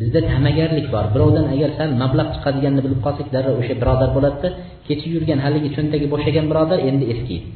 Bizda 0.00 0.20
ta'magarlik 0.30 0.86
bor. 0.94 1.04
Birovdan 1.14 1.46
agar 1.54 1.70
sal 1.78 1.90
mablag' 2.02 2.30
chiqadiganini 2.36 2.82
bilib 2.86 3.00
qolsak 3.06 3.28
darrov 3.34 3.54
o'sha 3.60 3.74
birodar 3.82 4.08
bo'ladida 4.16 4.48
kechib 4.86 5.10
yurgan 5.16 5.38
haligi 5.44 5.68
cho'ntagi 5.76 6.06
bo'shagan 6.14 6.46
birodar 6.50 6.78
endi 6.88 7.04
eskiydi 7.14 7.48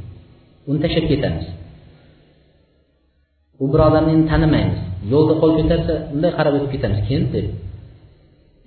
uni 0.68 0.78
tashlab 0.84 1.06
ketamiz. 1.12 1.46
U 3.62 3.64
birodarni 3.72 4.10
endi 4.16 4.26
tanimaymiz. 4.32 4.78
Yo'lda 5.12 5.34
qo'l 5.40 5.52
ko'tarsa 5.58 5.94
unday 6.14 6.32
qarab 6.38 6.52
o'tib 6.56 6.70
ketamiz. 6.74 6.98
Kim 7.08 7.22
deb 7.34 7.46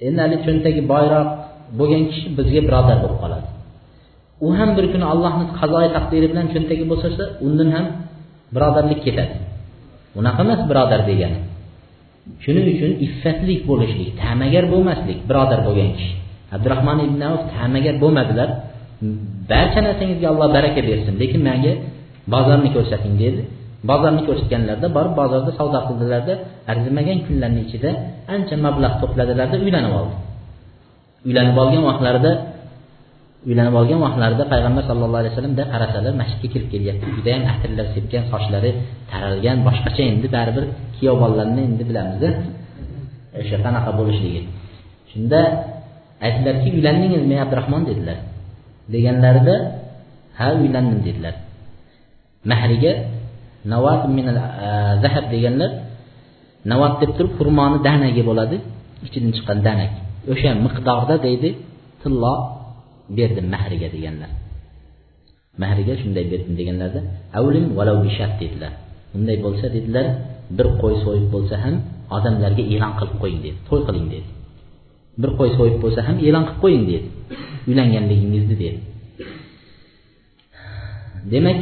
endi 0.08 0.20
haligi 0.24 0.42
cho'ntagi 0.48 0.82
boyroq 0.94 1.28
bo'lgan 1.80 2.04
kishi 2.12 2.28
bizga 2.38 2.62
birodar 2.68 2.98
bo'lib 3.04 3.20
qoladi. 3.24 3.48
U 4.46 4.48
ham 4.58 4.70
bir 4.78 4.86
kuni 4.94 5.06
allohni 5.14 5.46
qazoi 5.60 5.88
taqdiri 5.98 6.28
bilan 6.32 6.48
cho'ntagi 6.54 6.86
bo'shasa 6.92 7.24
undan 7.46 7.70
ham 7.76 7.86
birodarlik 8.56 9.00
ketadi. 9.08 9.34
Unaqa 10.20 10.42
emas 10.46 10.62
birodar 10.70 11.02
degani. 11.10 11.40
Shuning 12.44 12.66
uchun 12.74 12.92
iffatlik 13.06 13.62
bo'lishlik 13.70 14.10
ta'magar 14.22 14.64
bo'lmaslik 14.74 15.20
birodar 15.30 15.60
bo'lgan 15.68 15.90
kishi 15.98 16.14
abdurahmon 16.56 17.00
ibn 17.08 17.22
avf 17.30 17.42
ta'magar 17.56 17.96
bo'lmadilar. 18.04 18.50
Barcha 19.52 19.80
narsangizga 19.88 20.28
alloh 20.34 20.48
baraka 20.58 20.82
bersin. 20.90 21.14
Lekin 21.22 21.42
menga 21.50 21.74
bozorni 22.34 22.70
ko'rsating 22.76 23.16
dedi. 23.24 23.42
Bozorni 23.90 24.22
ko'rsatganlarida 24.28 24.88
borib 24.98 25.14
bozorda 25.22 25.52
savdo 25.60 25.80
qildilarda 25.88 26.34
arzimagan 26.72 27.20
kunlarni 27.28 27.62
ichida 27.68 27.90
ancha 28.36 28.56
mablag' 28.66 28.96
to'pladilarda 29.02 29.56
uylanib 29.66 29.94
oldi. 30.00 30.16
Uylanib 31.28 31.58
olgan 31.64 31.84
vaqtlarida 31.90 32.32
uylanib 33.48 33.76
olgan 33.80 34.00
vaqtlarida 34.06 34.44
payg'ambar 34.54 34.84
sallallohu 34.90 35.22
alayhi 35.22 35.34
vasallamda 35.34 35.64
qarasalar 35.74 36.14
masjidga 36.22 36.48
kirib 36.54 36.68
kelyapti. 36.74 37.06
Judayam 37.18 37.44
atirlar 37.54 37.86
sepgan 37.96 38.24
sochlari 38.32 38.72
taralgan 39.12 39.58
boshqacha 39.68 40.04
endi 40.12 40.28
baribir 40.36 40.66
kuyov 40.96 41.16
bolalarni 41.24 41.62
endi 41.70 41.84
bilamizda. 41.90 42.30
O'sha 43.40 43.58
qanaqa 43.66 43.92
bo'lishligi. 44.00 44.42
Shunda 45.12 45.40
aytdilarki 46.26 46.68
uylandingizmi 46.78 47.36
abdurahmon 47.44 47.82
dedilar. 47.90 48.18
Deganlarida 48.94 49.56
ha 50.40 50.48
uylandim 50.62 51.00
dedilar. 51.08 51.36
Mahriga 52.52 52.94
navat 53.74 54.02
min 54.18 54.26
zahab 55.04 55.26
deganlar 55.34 55.72
navat 56.72 56.94
deb 57.02 57.12
turib 57.18 57.34
xurmoni 57.38 57.78
danagi 57.88 58.22
bo'ladi 58.30 58.58
ichidan 59.06 59.32
chiqqan 59.36 59.60
danak. 59.68 59.92
O'sha 60.32 60.50
miqdorda 60.66 61.16
deydi 61.26 61.50
tillo 62.02 62.36
berdim 63.18 63.46
mahriga 63.56 63.88
deganlar. 63.96 64.32
Mahriga 65.62 65.94
shunday 66.02 66.26
berdim 66.32 66.54
deganlarda 66.60 67.00
avlim 67.40 67.66
valov 67.78 67.98
bishat 68.06 68.32
dedilar. 68.42 68.74
Unday 69.16 69.38
bo'lsa 69.46 69.66
dedilar 69.76 70.06
bir 70.58 70.68
qo'y 70.82 70.96
so'yib 71.06 71.28
bo'lsa 71.34 71.56
ham 71.64 71.76
odamlarga 72.16 72.64
e'lon 72.74 72.94
qilib 73.00 73.16
qo'ying 73.22 73.40
dedi. 73.46 73.58
To'y 73.68 73.82
qiling 73.88 74.08
dedi. 74.14 74.28
Bir 75.22 75.32
qo'y 75.38 75.50
so'yib 75.58 75.78
bo'lsa 75.84 76.00
ham 76.08 76.18
e'lon 76.28 76.44
qilib 76.48 76.60
qo'ying 76.64 76.84
dedi. 76.92 77.08
Uylanganligingizni 77.70 78.56
dedi. 78.64 78.80
Demak 81.32 81.60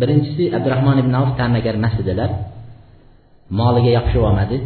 birinchisi 0.00 0.44
abdurahmon 0.56 0.96
ibn 1.02 1.12
avf 1.20 1.30
ta'magar 1.40 1.74
emas 1.80 1.94
edilar. 2.02 2.30
Moliga 3.58 3.90
yopishib 3.96 4.22
olmadi 4.28 4.56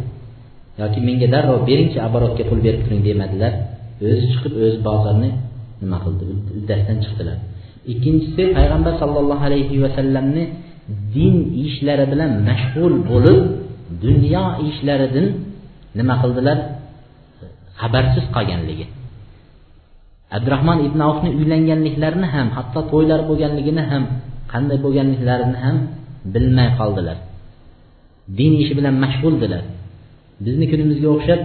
yoki 0.81 0.99
menga 1.07 1.27
darrov 1.33 1.59
beringchi 1.69 1.97
оборотga 2.07 2.43
pul 2.49 2.59
berib 2.65 2.81
turing 2.85 3.01
demadilar. 3.07 3.53
O'zi 4.07 4.25
chiqib 4.31 4.53
o'zi 4.65 4.77
bozorni 4.87 5.29
nima 5.81 5.97
qildi? 6.05 6.23
Uddasidan 6.59 6.97
chiqdilar. 7.03 7.37
Ikkinchisi 7.91 8.43
payg'ambar 8.57 8.93
sollallohu 9.01 9.43
alayhi 9.49 9.75
vasallamni 9.83 10.43
din 11.15 11.35
ishlari 11.65 12.05
bilan 12.11 12.31
mashg'ul 12.49 12.93
bo'lib 13.11 13.39
dunyo 14.05 14.45
ishlaridan 14.69 15.27
nima 15.99 16.15
qildilar? 16.21 16.57
Xabarsiz 17.81 18.25
qolganligi. 18.35 18.85
Abdurahmon 20.37 20.79
ibn 20.87 20.99
avfni 21.09 21.29
uylanganliklarini 21.39 22.27
ham 22.35 22.47
hatto 22.57 22.79
to'ylar 22.91 23.19
bo'lganligini 23.29 23.83
ham 23.91 24.03
qanday 24.51 24.77
bo'lganliklarini 24.85 25.57
ham 25.63 25.75
bilmay 26.33 26.69
qoldilar. 26.79 27.17
Din 28.37 28.51
ishi 28.61 28.73
bilan 28.79 28.95
mashg'uldilar. 29.03 29.63
Bizni 30.45 30.65
kunimizga 30.71 31.07
o'xshab 31.15 31.41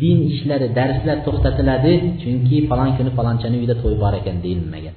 din 0.00 0.18
ishlari 0.32 0.66
darslar 0.78 1.18
to'xtatiladi 1.26 1.92
chunki 2.22 2.56
falon 2.68 2.90
kuni 2.96 3.10
falonchani 3.18 3.56
uyida 3.60 3.74
to'y 3.82 3.94
bor 4.02 4.14
ekan 4.20 4.36
deyilmagan. 4.44 4.94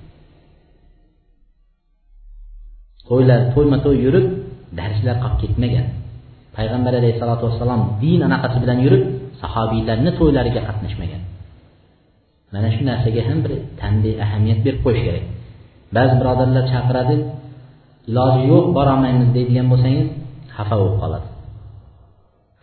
To'ylar 3.07 3.39
to'yma 3.53 3.77
to'y 3.85 3.97
yurib 4.05 4.25
darslar 4.79 5.15
qolib 5.23 5.37
ketmagan. 5.41 5.85
Payg'ambar 6.55 6.93
alayhissalotu 6.99 7.43
vassalom 7.47 7.81
din 8.03 8.19
anaqasi 8.27 8.57
bilan 8.63 8.79
yurib 8.85 9.03
sahobiylarni 9.41 10.11
to'ylariga 10.19 10.61
qatnashmagan. 10.67 11.21
Mana 12.53 12.69
shu 12.75 12.81
narsaga 12.89 13.21
ham 13.29 13.37
bir 13.43 13.51
tanbeh 13.81 14.15
ahamiyat 14.25 14.59
berib 14.65 14.79
qo'yish 14.85 15.03
kerak. 15.07 15.25
Ba'zi 15.95 16.13
birodarlar 16.19 16.63
chaqiradi 16.73 17.15
iloji 18.09 18.41
yo'q 18.51 18.65
borolmaymiz 18.77 19.29
deydigan 19.35 19.67
bo'lsangiz 19.71 20.07
xafa 20.55 20.75
bo'lib 20.81 20.97
qoladi. 21.03 21.27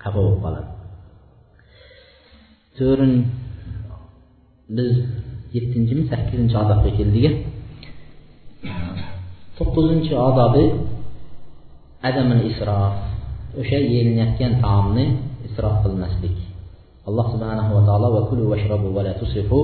Xafa 0.02 0.18
bo'lib 0.26 0.40
qoladi. 0.46 0.73
To'rin 2.78 3.14
biz 4.76 4.92
yettinchimi 5.56 6.02
sakkizinchi 6.10 6.56
odobga 6.62 6.90
keldik 6.98 7.34
to'qqizinchi 9.58 10.14
odobi 10.28 10.64
adamil 12.08 12.42
isrof. 12.50 12.94
O'sha 13.60 13.78
yeyilayotgan 13.92 14.52
taomni 14.64 15.04
isrof 15.46 15.74
qilmaslik. 15.84 16.36
Alloh 17.08 17.26
subhanahu 17.34 17.70
va 17.76 17.82
taolo 17.88 18.08
va 18.16 18.20
kulu 18.28 18.44
vashrabu 18.52 18.88
va 18.96 19.02
la 19.06 19.12
tusrifu 19.20 19.58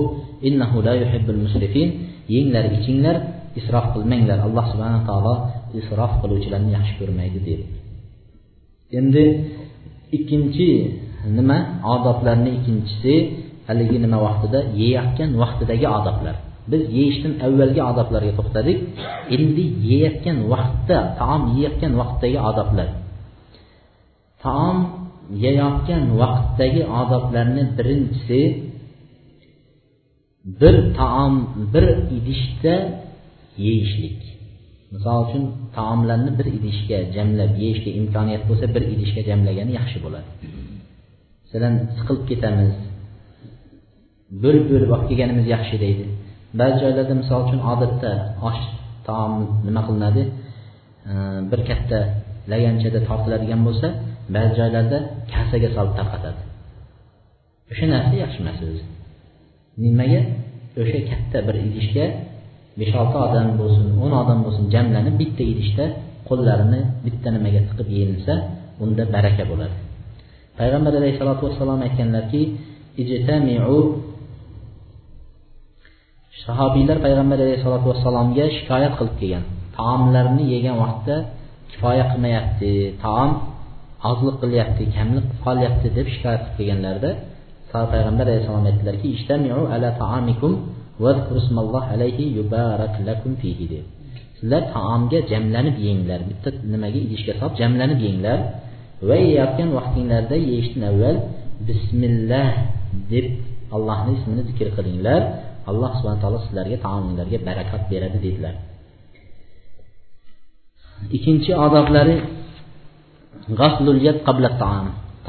innahu 0.47 0.77
la 0.87 0.93
yuhibbul 1.01 1.39
musrifin. 1.45 1.89
Yenglar 2.35 2.65
ichinglar 2.77 3.15
isrof 3.59 3.85
qilmanglar. 3.93 4.37
Alloh 4.47 4.65
subhanahu 4.71 5.03
taolo 5.09 5.33
isrof 5.79 6.11
qiluvchilarni 6.21 6.71
yaxshi 6.77 6.93
ko'rmaydi 6.99 7.39
deydi. 7.47 7.65
Endi 8.99 9.23
ikkinchi 10.17 10.67
nima? 11.37 11.57
Odoblarni 11.95 12.49
ikkinchisi 12.57 13.13
haligi 13.67 13.97
nima 14.05 14.17
vaqtida? 14.27 14.59
Yeyayotgan 14.81 15.29
vaqtidagi 15.41 15.87
odoblar. 15.97 16.35
Biz 16.71 16.81
yeyishdan 16.97 17.33
avvalgi 17.45 17.81
odoblarga 17.91 18.33
to'xtadik. 18.39 18.77
Endi 19.35 19.63
yeyayotgan 19.89 20.37
vaqtda 20.53 20.97
taom 21.19 21.41
yeyayotgan 21.53 21.93
vaqtdagi 22.01 22.39
odoblar. 22.49 22.89
Taom 24.43 24.77
yeyayotgan 25.43 26.03
vaqtdagi 26.21 26.81
odoblarni 27.01 27.63
birinchisi 27.77 28.41
bir 30.61 30.75
taom 30.99 31.33
bir 31.73 31.85
idishda 32.17 32.75
yeyishlik. 33.65 34.19
Misol 34.93 35.19
uchun 35.25 35.43
taomlarni 35.77 36.31
bir 36.39 36.47
idishga 36.57 36.97
jamlab 37.15 37.51
yeyishga 37.63 37.91
imkoniyat 38.01 38.43
bo'lsa 38.49 38.65
bir 38.75 38.83
idishga 38.93 39.21
jamlagani 39.29 39.71
yaxshi 39.79 39.97
bo'ladi. 40.05 40.29
Masalan 41.51 41.75
siqilib 41.97 42.23
ketamiz. 42.31 42.73
Bo'lib 44.43 44.65
bo'lib 44.71 44.89
olib 44.95 45.07
kelganimiz 45.09 45.45
yaxshi 45.55 45.75
deydi. 45.83 46.05
Ba'zi 46.59 46.77
joylarda 46.83 47.13
misol 47.21 47.39
uchun 47.45 47.59
odatda 47.73 48.11
osh 48.49 48.61
taom 49.07 49.33
nima 49.67 49.81
qilinadi? 49.87 50.23
Bir 51.51 51.59
katta 51.69 51.97
laganchada 52.51 52.99
tortiladigan 53.09 53.61
bo'lsa 53.67 53.87
ba'zi 54.35 54.53
joylarda 54.59 54.97
kasaga 55.33 55.69
solib 55.75 55.93
tarqatadi. 55.99 56.41
O'sha 57.71 57.85
narsa 57.93 58.13
yaxshi 58.23 58.39
emas 58.43 58.57
o'zi. 58.67 58.83
Nimaga? 59.83 60.21
O'sha 60.81 60.99
katta 61.11 61.37
bir 61.47 61.55
idishga 61.67 62.05
besh 62.79 62.93
olti 63.01 63.17
odam 63.27 63.47
bo'lsin 63.61 63.87
o'n 64.03 64.13
odam 64.21 64.39
bo'lsin 64.45 64.65
jamlanib 64.75 65.15
bitta 65.21 65.43
idishda 65.53 65.85
qo'llarini 66.29 66.81
bitta 67.05 67.27
nimaga 67.35 67.61
tiqib 67.69 67.87
yeyilsa 67.97 68.33
unda 68.83 69.03
baraka 69.15 69.45
bo'ladi. 69.51 69.75
Payg'ambar 70.61 70.93
alayhissalotu 70.99 71.41
vassalom 71.47 71.79
aytganlarki 71.87 72.41
sahobiylar 76.45 76.97
payg'ambar 77.05 77.37
alayhissalotu 77.45 77.85
vassalomga 77.91 78.45
shikoyat 78.57 78.93
qilib 78.99 79.15
kelgan. 79.21 79.43
Taomlarni 79.77 80.43
yegan 80.53 80.75
vaqtda 80.83 81.15
kifoya 81.71 82.05
qilmayapti 82.11 82.71
taom 83.03 83.31
ozliq 84.09 84.35
qilyapti 84.43 84.83
kamlik 84.95 85.25
qolyapti 85.45 85.87
deb 85.97 86.07
shikoyat 86.13 86.41
qilib 86.43 86.57
kelganlarida 86.59 87.11
payg'ambar 87.93 88.25
alayhissalom 88.29 88.65
aytdilarki 88.69 89.07
ala 89.75 89.89
taamikum 90.03 90.53
alayhi 91.93 92.25
yubarak 92.37 92.93
lakum 93.07 93.31
fihi 93.41 93.65
deb. 93.73 93.85
Sizlar 94.37 94.63
taomga 94.75 95.19
jamlanib 95.31 95.77
yenglar. 95.87 96.19
Bitta 96.29 96.49
nimaga 96.73 96.99
idishga 97.05 97.33
solib 97.39 97.55
jamlanib 97.61 97.99
yenglar. 98.07 98.39
Va 99.07 99.15
yeyotgan 99.25 99.69
vaqtinglarda 99.77 100.35
yeyishdan 100.49 100.83
avval 100.91 101.17
bismillah 101.67 102.49
deb 103.11 103.25
allohni 103.75 104.11
ismini 104.17 104.43
zikr 104.49 104.67
qilinglar. 104.77 105.21
Alloh 105.69 105.91
subhana 105.97 106.19
taolo 106.23 106.39
sizlarga 106.45 106.77
taominglarga 106.85 107.37
barakat 107.47 107.81
beradi 107.91 108.17
dedilar. 108.25 108.55
Ikkinchi 111.15 111.51
odoblari 111.65 112.15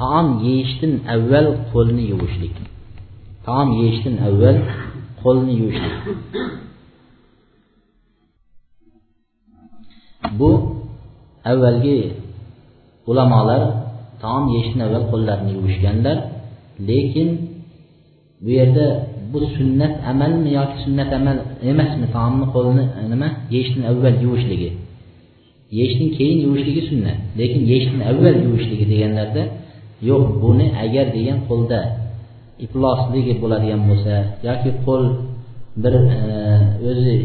taom. 0.00 0.26
Yeyishdan 0.46 0.92
avval 1.14 1.46
qo'lni 1.72 2.04
yuvishlik. 2.12 2.56
Taom 3.46 3.68
yeyishdan 3.80 4.16
avval 4.28 4.56
qo'lni 5.22 5.54
yuvishlik. 5.60 5.96
Bu 10.38 10.50
avvalgi 11.50 11.98
ulamolar 13.10 13.62
taom 14.22 14.44
yeyishdan 14.54 14.80
avval 14.86 15.04
qo'llarini 15.12 15.50
yuvishganlar 15.56 16.16
lekin 16.88 17.28
bu 18.44 18.50
yerda 18.58 18.86
bu 19.32 19.38
sunnat 19.56 19.94
amalmi 20.12 20.50
yoki 20.58 20.76
sunnat 20.84 21.10
amal 21.18 21.36
emasmi 21.72 22.06
taomni 22.16 22.46
qo'lni 22.54 22.84
e, 22.98 23.02
nima 23.12 23.28
yeyishdan 23.54 23.84
avval 23.90 24.16
yuvishligi 24.24 24.70
yeyishdan 25.78 26.08
keyin 26.16 26.38
yuvishligi 26.46 26.82
sunnat 26.90 27.18
lekin 27.40 27.62
yeyishdan 27.70 28.02
avval 28.10 28.36
yuvishligi 28.46 28.84
deganlarda 28.92 29.42
yo'q 30.10 30.24
buni 30.42 30.66
agar 30.84 31.06
degan 31.16 31.38
qo'lda 31.48 31.78
iflosligi 32.64 33.32
bo'ladigan 33.42 33.82
bo'lsa 33.88 34.14
yoki 34.48 34.70
qo'l 34.86 35.04
bir 35.82 35.94
e, 36.16 36.20
o'zi 36.90 37.16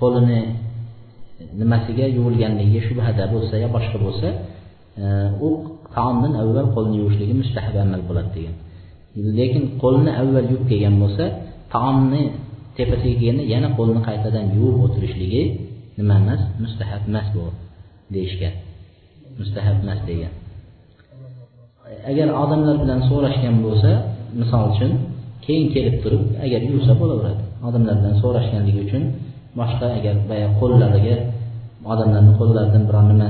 qo'lini 0.00 0.40
nimasiga 1.60 2.06
yuvilganligiga 2.16 2.80
shubhada 2.88 3.24
bo'lsa 3.34 3.54
yo 3.62 3.68
boshqa 3.76 3.98
bo'lsa 4.06 4.28
u 5.46 5.48
taomdan 5.96 6.32
avval 6.42 6.66
qo'lni 6.76 6.96
yuvishligi 7.00 7.34
mustahab 7.42 7.74
amal 7.84 8.02
bo'ladi 8.08 8.30
degan. 8.36 8.54
Lekin 9.38 9.62
qo'lni 9.82 10.10
avval 10.20 10.46
yuvib 10.50 10.66
kelgan 10.70 10.94
bo'lsa 11.02 11.24
taomni 11.74 12.22
tepasiga 12.76 13.16
kelganda 13.20 13.44
yana 13.54 13.68
qo'lni 13.78 14.00
qaytadan 14.08 14.44
yuvib 14.56 14.78
o'tirishligi 14.86 15.42
nima 15.98 16.14
emas? 16.22 16.40
Mustahab 16.64 17.02
emas 17.10 17.26
bu 17.34 17.44
deyishgan. 18.14 18.54
Mustahab 19.40 19.76
emas 19.84 20.00
degan. 20.10 20.32
Agar 22.10 22.28
odamlar 22.42 22.76
bilan 22.82 23.00
so'rashgan 23.10 23.56
bo'lsa 23.66 23.90
misol 24.40 24.62
uchun 24.72 24.90
keyin 25.44 25.66
kelib 25.74 25.96
turib 26.02 26.22
agar 26.44 26.60
yuvsa 26.72 26.92
bo'laveradi. 27.00 27.42
Odamlar 27.68 27.94
bilan 28.00 28.14
so'rashganligi 28.22 28.80
uchun 28.86 29.02
boshqa 29.58 29.86
agar 29.98 30.16
boya 30.30 30.48
qo'llariga 30.60 31.16
odamlarni 31.92 32.32
qo'llaridan 32.40 32.82
biror 32.88 33.04
nima 33.12 33.28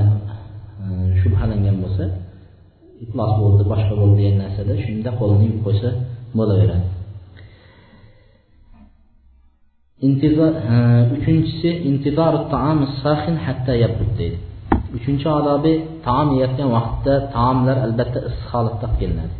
shubhalangan 1.21 1.77
bo'lsa 1.83 2.05
iflos 3.03 3.31
bo'ldi 3.41 3.63
boshqa 3.71 3.93
bo'ldi 4.01 4.15
degan 4.19 4.37
narsada 4.43 4.73
shunda 4.85 5.09
qo'lini 5.19 5.43
yuvib 5.47 5.61
qo'ysa 5.67 5.89
bo'laveradi. 6.37 6.87
E, 10.73 10.77
uchinchisi 11.15 11.69
deydi. 14.19 14.37
Uchinchi 14.97 15.27
odobi 15.39 15.73
taom 16.07 16.27
yeyotgan 16.35 16.69
vaqtda 16.77 17.13
taomlar 17.35 17.77
albatta 17.85 18.19
issiq 18.29 18.49
holatda 18.53 18.87
kelinadi 18.99 19.35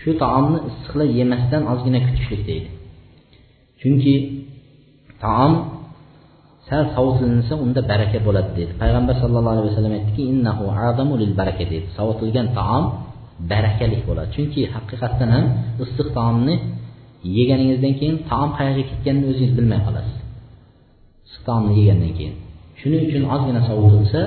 shu 0.00 0.10
taomni 0.22 0.58
issiqlab 0.68 1.10
yemasdan 1.20 1.62
ozgina 1.72 2.00
kutishlik 2.06 2.42
deydi. 2.50 2.68
Chunki 3.80 4.14
taom 5.24 5.52
sal 6.72 6.84
sovutilinsa 6.96 7.54
unda 7.64 7.80
baraka 7.92 8.18
bo'ladi 8.26 8.50
dedi 8.58 8.72
payg'ambar 8.82 9.14
sallallohu 9.22 9.54
alayhi 9.54 9.68
vasallam 9.70 9.94
aytdiki 9.98 10.22
innahu 10.32 10.64
adamu 10.88 11.14
lil 11.22 11.32
baraka 11.40 11.64
dedi 11.72 11.86
sovutilgan 11.96 12.46
taom 12.58 12.84
barakali 13.52 13.98
bo'ladi. 14.08 14.28
Chunki 14.34 14.60
haqiqatdan 14.74 15.28
ham 15.36 15.44
issiq 15.84 16.08
taomni 16.18 16.54
yeganingizdan 17.38 17.92
keyin 17.98 18.16
taom 18.30 18.50
qayerga 18.58 18.82
ketganini 18.90 19.26
o'zingiz 19.32 19.52
bilmay 19.58 19.80
qolasiz. 19.86 20.16
Issiq 21.26 21.42
taomni 21.48 21.72
yegandan 21.80 22.12
keyin. 22.18 22.34
Shuning 22.80 23.02
uchun 23.08 23.24
ozgina 23.34 23.60
sovutilsa 23.68 24.20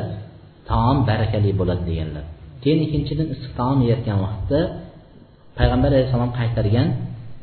taom 0.70 0.98
barakali 1.10 1.50
bo'ladi 1.60 1.84
deganlar. 1.90 2.24
Keyin 2.64 2.80
ikkinchidan 2.86 3.28
issiq 3.34 3.52
taom 3.60 3.78
yeyotgan 3.86 4.18
vaqtda 4.26 4.60
payg'ambar 5.58 5.90
alayhissalom 5.94 6.32
qaytargan 6.40 6.88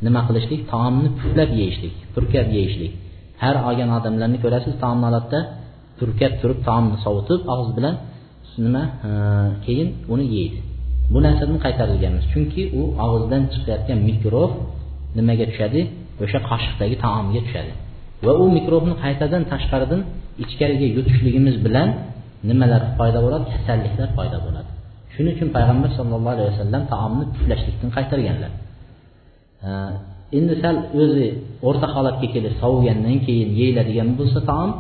nima 0.07 0.21
qilishlik? 0.29 0.61
Taomni 0.73 1.09
puflab 1.19 1.51
yeyishlik 1.61 1.95
purkab 2.15 2.47
yeyishlik. 2.57 2.93
Har 3.43 3.57
olgan 3.69 3.91
odamlarni 3.99 4.39
ko'rasiz 4.45 4.75
taomni 4.83 5.05
oladida 5.11 5.41
purkab 5.99 6.33
turib 6.41 6.59
taomni 6.69 6.97
sovutib 7.05 7.41
og'iz 7.53 7.71
bilan 7.79 7.95
nima 8.65 8.83
keyin 9.65 9.89
uni 10.13 10.27
yeydi. 10.37 10.59
Bu 11.13 11.19
narsadan 11.27 11.59
qaytarilganmiz. 11.65 12.25
Chunki 12.33 12.63
u 12.79 12.83
og'izdan 13.05 13.43
chiqayotgan 13.53 13.99
mikrob 14.09 14.51
nimaga 15.19 15.45
tushadi? 15.51 15.81
O'sha 16.25 16.39
qoshiqdagi 16.51 16.97
taomga 17.05 17.41
tushadi. 17.47 17.73
Va 18.27 18.33
u 18.43 18.45
mikrobni 18.59 18.95
qaytadan 19.05 19.43
tashqaridan 19.53 20.01
ichkariga 20.45 20.87
yutishligimiz 20.97 21.57
bilan 21.67 21.89
nimalar 22.51 22.83
paydo 22.99 23.19
bo'ladi? 23.25 23.45
Kasalliklar 23.55 24.09
paydo 24.19 24.39
bo'ladi. 24.47 24.71
Shuning 25.15 25.33
uchun 25.37 25.49
payg'ambar 25.57 25.91
sallallohu 25.99 26.35
alayhi 26.37 26.51
vasallam 26.55 26.83
taomni 26.93 27.25
puflashlikdan 27.35 27.91
qaytarganlar. 27.97 28.53
Endi 30.39 30.55
sal 30.63 30.77
o'zi 31.03 31.29
o'rta 31.69 31.87
holatga 31.95 32.27
kelib 32.35 32.55
sovigandan 32.63 33.17
keyin 33.27 33.51
yeyiladigan 33.61 34.09
bo'lsa 34.19 34.39
taom 34.51 34.71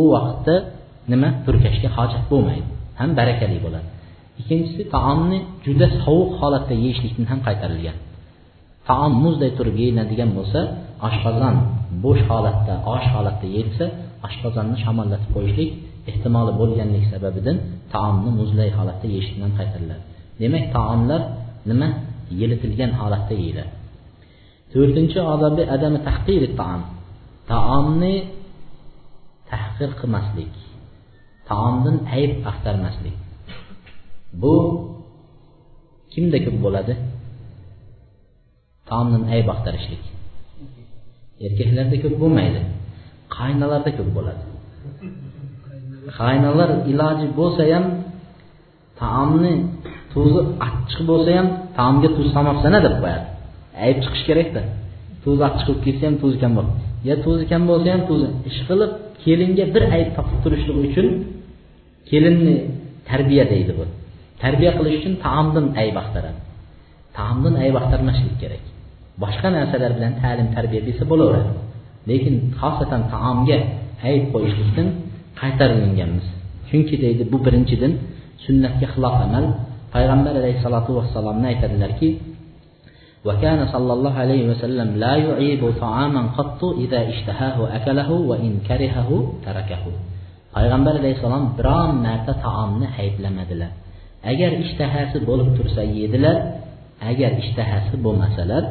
u 0.00 0.02
vaqtda 0.14 0.54
nima? 1.12 1.28
Purkashga 1.44 1.88
hojat 1.96 2.24
bo'lmaydi. 2.32 2.68
Ham 3.00 3.10
barakali 3.18 3.58
bo'ladi. 3.66 3.88
Ikkinchisi 4.40 4.82
taomni 4.96 5.38
juda 5.66 5.86
sovuq 6.04 6.30
holatda 6.40 6.74
yeyishlikdan 6.84 7.26
ham 7.32 7.40
qaytarilgan. 7.46 7.96
Taom 8.88 9.12
muzday 9.24 9.50
turib 9.58 9.76
yeyiladigan 9.82 10.30
bo'lsa 10.38 10.60
oshqozon 11.08 11.54
bo'sh 12.04 12.22
holatda 12.30 12.74
osh 12.94 13.06
holatda 13.14 13.46
yeyilsa 13.54 13.84
oshqozonni 14.26 14.76
shamollatib 14.84 15.30
qo'yishlik 15.36 15.70
ehtimoli 16.10 16.52
bo'lganligi 16.60 17.06
sababidan 17.14 17.56
taomni 17.94 18.30
muzlay 18.40 18.70
holatda 18.78 19.06
yeyishlikdan 19.14 19.52
qaytariladi. 19.58 20.02
Demak 20.42 20.64
taomlar 20.76 21.20
nima? 21.70 21.88
Yilitilgan 22.40 22.92
holatda 23.00 23.34
yeyiladi. 23.42 23.70
To'rtinchi 24.72 25.18
odobi 25.34 25.62
adami 25.74 25.98
tahqiri 26.08 26.48
taom. 26.60 26.82
Taomni 27.50 28.14
tahqir 29.50 29.90
qilmaslik 30.00 30.52
taomdan 31.48 31.96
ayb 32.16 32.32
axtarmaslik. 32.50 33.16
Bu 34.42 34.54
kimda 36.12 36.38
ko'p 36.44 36.56
bo'ladi? 36.64 36.94
Taomdan 38.88 39.22
ayb 39.34 39.46
axtarishlik. 39.54 40.02
Erkaklarda 41.46 41.96
ko'p 42.04 42.14
bo'lmaydi. 42.22 42.60
Qaynalarda 43.36 43.90
ko'p 43.98 44.10
bo'ladi. 44.16 44.42
Qaynolar 46.18 46.70
iloji 46.92 47.26
bo'lsa 47.38 47.62
ham 47.72 47.84
taomni 49.00 49.54
tuzi 50.12 50.40
achchiq 50.66 51.00
bo'lsa 51.10 51.30
ham 51.38 51.46
taomga 51.78 52.08
tuz 52.16 52.26
solmabsana 52.34 52.78
deb 52.86 52.94
qo'yadi. 53.02 53.26
Ayb 53.84 53.96
chiqishi 54.04 54.24
kerakda 54.28 54.62
tuz 55.24 55.38
chiqib 55.58 55.78
ketsa 55.84 56.04
ham 56.08 56.16
tuzi 56.22 56.38
kam 56.42 56.52
yo 57.08 57.14
tuzi 57.24 57.44
kam 57.50 57.62
bo'lsa 57.70 57.88
ham 57.94 58.02
tuzi 58.10 58.28
ish 58.48 58.60
qilib 58.68 58.92
kelinga 59.22 59.64
bir 59.74 59.82
ayb 59.96 60.08
topib 60.16 60.38
turishlik 60.44 60.76
uchun 60.86 61.06
kelinni 62.10 62.56
tarbiya 63.10 63.44
deydi 63.52 63.72
bu. 63.78 63.84
Tarbiya 64.42 64.72
qilish 64.78 64.96
uchun 65.00 65.14
taomdan 65.24 65.66
ayb 65.82 65.96
axtaradi. 66.02 66.40
Taomdan 67.16 67.54
ayb 67.64 67.74
axtarmaslik 67.80 68.34
kerak. 68.42 68.62
Boshqa 69.22 69.48
narsalar 69.56 69.90
bilan 69.96 70.12
ta'lim 70.22 70.48
tarbiya 70.56 70.80
bersa 70.86 71.04
bo'laveradi. 71.10 71.52
Lekin 72.10 72.34
xosatan 72.60 73.02
taomga 73.14 73.58
ayb 74.08 74.24
qo'yishlikdan 74.32 74.88
qaytarilganmiz 75.40 76.26
chunki 76.68 76.94
deydi 77.04 77.22
bu 77.32 77.36
birinchidan 77.46 77.92
sunnatga 78.44 78.86
xilof 78.94 79.16
amal. 79.26 79.44
Payg'ambar 79.94 80.34
alayhissalotu 80.40 80.90
vassalomni 80.98 81.46
aytadilarki 81.52 82.08
وكان 83.25 83.59
صلى 83.73 83.93
الله 83.93 84.13
عليه 84.13 84.43
وسلم 84.51 84.89
لا 85.03 85.15
يعيب 85.15 85.73
طعاما 85.81 86.21
قط 86.37 86.61
إذا 86.63 87.09
اشتهاه 87.09 87.75
أكله 87.75 88.11
وإن 88.11 88.51
كرهه 88.67 89.09
تركه 89.45 89.85
payg'ambar 90.55 90.93
alayhissalom 91.01 91.45
biron 91.57 91.91
marta 92.05 92.33
taomni 92.45 92.87
ayblamadilar 93.01 93.71
agar 94.31 94.51
ishtahasi 94.63 95.17
bo'lib 95.29 95.49
tursa 95.57 95.81
yedilar 95.97 96.37
agar 97.09 97.31
ishtahasi 97.43 97.95
bo'lmasalar 98.05 98.63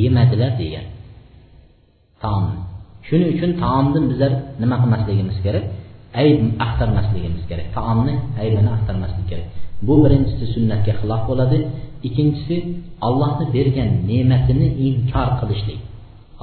yemadilar 0.00 0.52
degan 0.62 0.86
taomni 2.22 2.58
shuning 3.08 3.30
uchun 3.36 3.50
taomni 3.62 3.98
bizlar 4.10 4.32
nima 4.62 4.76
qilmasligimiz 4.82 5.38
kerak 5.46 5.64
ayb 6.22 6.40
axtarmasligimiz 6.66 7.42
kerak 7.50 7.68
taomni 7.78 8.14
aybini 8.42 8.70
axtarmaslik 8.76 9.26
kerak 9.32 9.46
bu 9.86 9.94
birinchisi 10.02 10.44
sunnatga 10.54 10.92
xilof 11.00 11.22
bo'ladi 11.30 11.58
ikkinchisi 12.07 12.55
allohni 13.07 13.45
bergan 13.55 13.89
ne'matini 14.09 14.67
inkor 14.87 15.29
qilishlik 15.39 15.79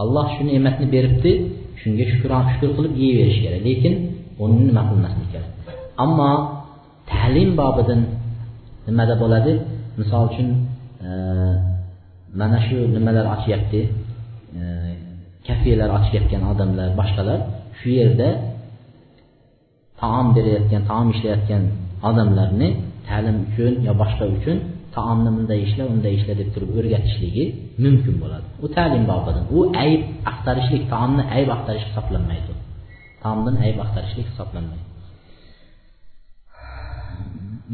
alloh 0.02 0.26
shu 0.34 0.42
ne'matni 0.50 0.86
beribdi 0.94 1.32
shunga 1.80 2.04
shukur 2.10 2.30
shukur 2.52 2.70
qilib 2.76 2.94
yeyverish 3.02 3.38
kerak 3.44 3.62
lekin 3.68 3.94
uni 4.44 4.60
nima 4.68 4.82
qilmaslik 4.90 5.28
kerak 5.34 5.50
ammo 6.04 6.30
ta'lim 7.12 7.50
bobidan 7.60 8.00
nimada 8.86 9.14
bo'ladi 9.22 9.52
misol 10.00 10.22
uchun 10.30 10.48
e, 11.06 11.10
mana 12.40 12.58
shu 12.66 12.76
nimalar 12.96 13.26
ochyapti 13.34 13.80
e, 14.60 14.62
kafelar 15.46 15.90
ochayotgan 15.98 16.42
odamlar 16.52 16.88
boshqalar. 17.00 17.40
Shu 17.78 17.88
yerda 18.00 18.28
taom 20.00 20.26
berayotgan 20.36 20.82
taom 20.90 21.06
ishlayotgan 21.14 21.62
odamlarni 22.08 22.68
ta'lim 23.08 23.36
uchun 23.46 23.72
yo 23.86 23.92
boshqa 24.02 24.24
uchun 24.36 24.56
taomni 24.96 25.30
bunday 25.36 25.60
ishla 25.66 25.84
unday 25.94 26.12
ishla 26.18 26.34
deb 26.40 26.48
turib 26.54 26.70
o'rgatishligi 26.78 27.44
mumkin 27.84 28.14
bo'ladi. 28.22 28.46
U 28.64 28.66
ta'lim 28.76 29.04
bobidan 29.12 29.44
u 29.56 29.58
ayb 29.84 30.00
axtarishlik 30.30 30.82
taomni 30.92 31.22
ayb 31.36 31.48
axtarish 31.56 31.84
hisoblanmaydi. 31.88 32.52
Taomdan 33.24 33.54
ayb 33.66 33.76
axtarishlik 33.84 34.26
hisoblanmaydi. 34.32 34.86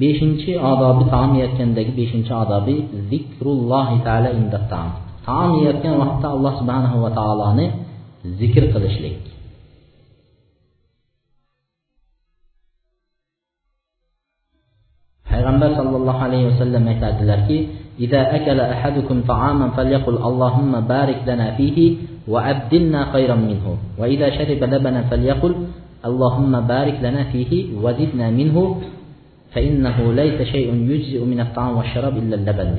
Beshinchi 0.03 0.53
odobi 0.73 1.05
taom 1.15 1.31
yeyotgandagi 1.39 1.93
beshinchi 2.01 2.33
odobi 2.43 2.77
zikrullohi 3.11 3.97
taala 4.07 4.29
inda 4.39 4.59
taom 4.73 4.91
taom 5.29 5.51
yeyotgan 5.59 5.95
vaqtda 6.03 6.27
alloh 6.35 6.53
subhanahu 6.61 6.97
va 7.05 7.11
taoloni 7.21 7.67
zikr 8.41 8.65
qilishlik. 8.75 9.38
payg'ambar 15.48 15.70
sollallohu 15.80 16.20
alayhi 16.28 16.46
vasallam 16.52 16.84
aytadilarki 16.92 17.60
إذا 18.00 18.36
أكل 18.36 18.60
أحدكم 18.60 19.22
طعاما 19.22 19.78
فليقل 19.78 20.16
اللهم 20.18 20.74
بارك 20.82 21.20
لنا 21.28 21.48
فيه 21.58 21.78
وأبدلنا 22.28 23.14
خيرا 23.14 23.36
منه 23.36 23.66
وإذا 23.98 24.28
شرب 24.38 24.62
لبنا 24.64 25.02
فليقل 25.14 25.54
اللهم 26.06 26.54
بارك 26.74 26.98
لنا 27.06 27.24
فيه 27.24 27.52
وزدنا 27.84 28.28
منه 28.30 28.58
فإنه 29.54 29.98
ليس 30.14 30.38
شيء 30.42 30.68
يجزئ 30.74 31.22
من 31.26 31.40
الطعام 31.40 31.78
والشراب 31.78 32.18
إلا 32.18 32.36
اللبن 32.36 32.78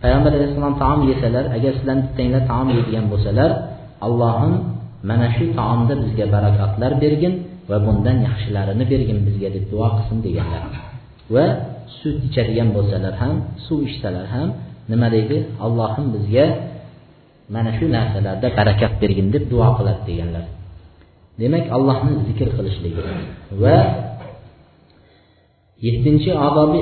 payg'ambar 0.00 0.32
alayhissalom 0.32 0.80
taom 0.80 1.00
yesalar 1.12 1.52
agar 1.56 1.72
sizlarni 1.76 2.02
bittanglar 2.08 2.42
taom 2.48 2.68
yeydigan 2.72 3.04
bo'lsalar 3.12 3.50
allohim 4.06 4.54
mana 5.04 5.28
shu 5.36 5.52
taomda 5.52 5.92
bizga 6.02 6.26
barakotlar 6.34 6.92
bergin 7.04 7.34
va 7.70 7.76
bundan 7.84 8.16
yaxshilarini 8.28 8.84
bergin 8.92 9.18
bizga 9.28 9.48
deb 9.56 9.64
duo 9.72 9.88
qilsin 9.96 10.18
deganlar 10.24 10.64
Va 11.33 11.45
sut 11.99 12.17
ichadigan 12.27 12.69
bo'lsalar 12.75 13.13
ham 13.21 13.33
suv 13.65 13.79
ichsalar 13.89 14.25
ham 14.33 14.47
nima 14.91 15.07
deydi? 15.15 15.37
Allohim 15.65 16.05
bizga 16.15 16.45
mana 17.53 17.71
shu 17.77 17.85
narsalarda 17.95 18.47
barakat 18.57 18.93
bergin 19.01 19.27
deb 19.35 19.43
duo 19.51 19.67
qiladi 19.77 20.01
deganlar. 20.09 20.45
Demak 21.41 21.65
allohni 21.77 22.13
zikr 22.27 22.47
qilishligi 22.57 23.01
va 23.63 23.77
yettinchi 25.85 26.31
odobi 26.47 26.79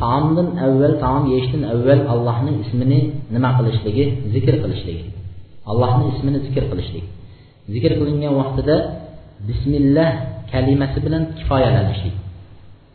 taomdan 0.00 0.48
avval 0.66 0.94
taom 1.04 1.22
yeyishdan 1.32 1.62
avval 1.72 2.02
allohning 2.12 2.56
ismini 2.64 3.00
nima 3.34 3.50
qilishligi? 3.58 4.04
Zikr 4.34 4.54
qilishligi. 4.62 5.04
Allohni 5.70 6.04
ismini 6.14 6.38
zikr 6.46 6.64
qilishlik. 6.70 7.06
Zikr 7.74 7.92
qilingan 8.00 8.32
vaqtida 8.40 8.76
bismillah 9.48 10.10
kalimasi 10.52 10.98
bilan 11.04 11.22
kifoyalanishlik 11.38 12.16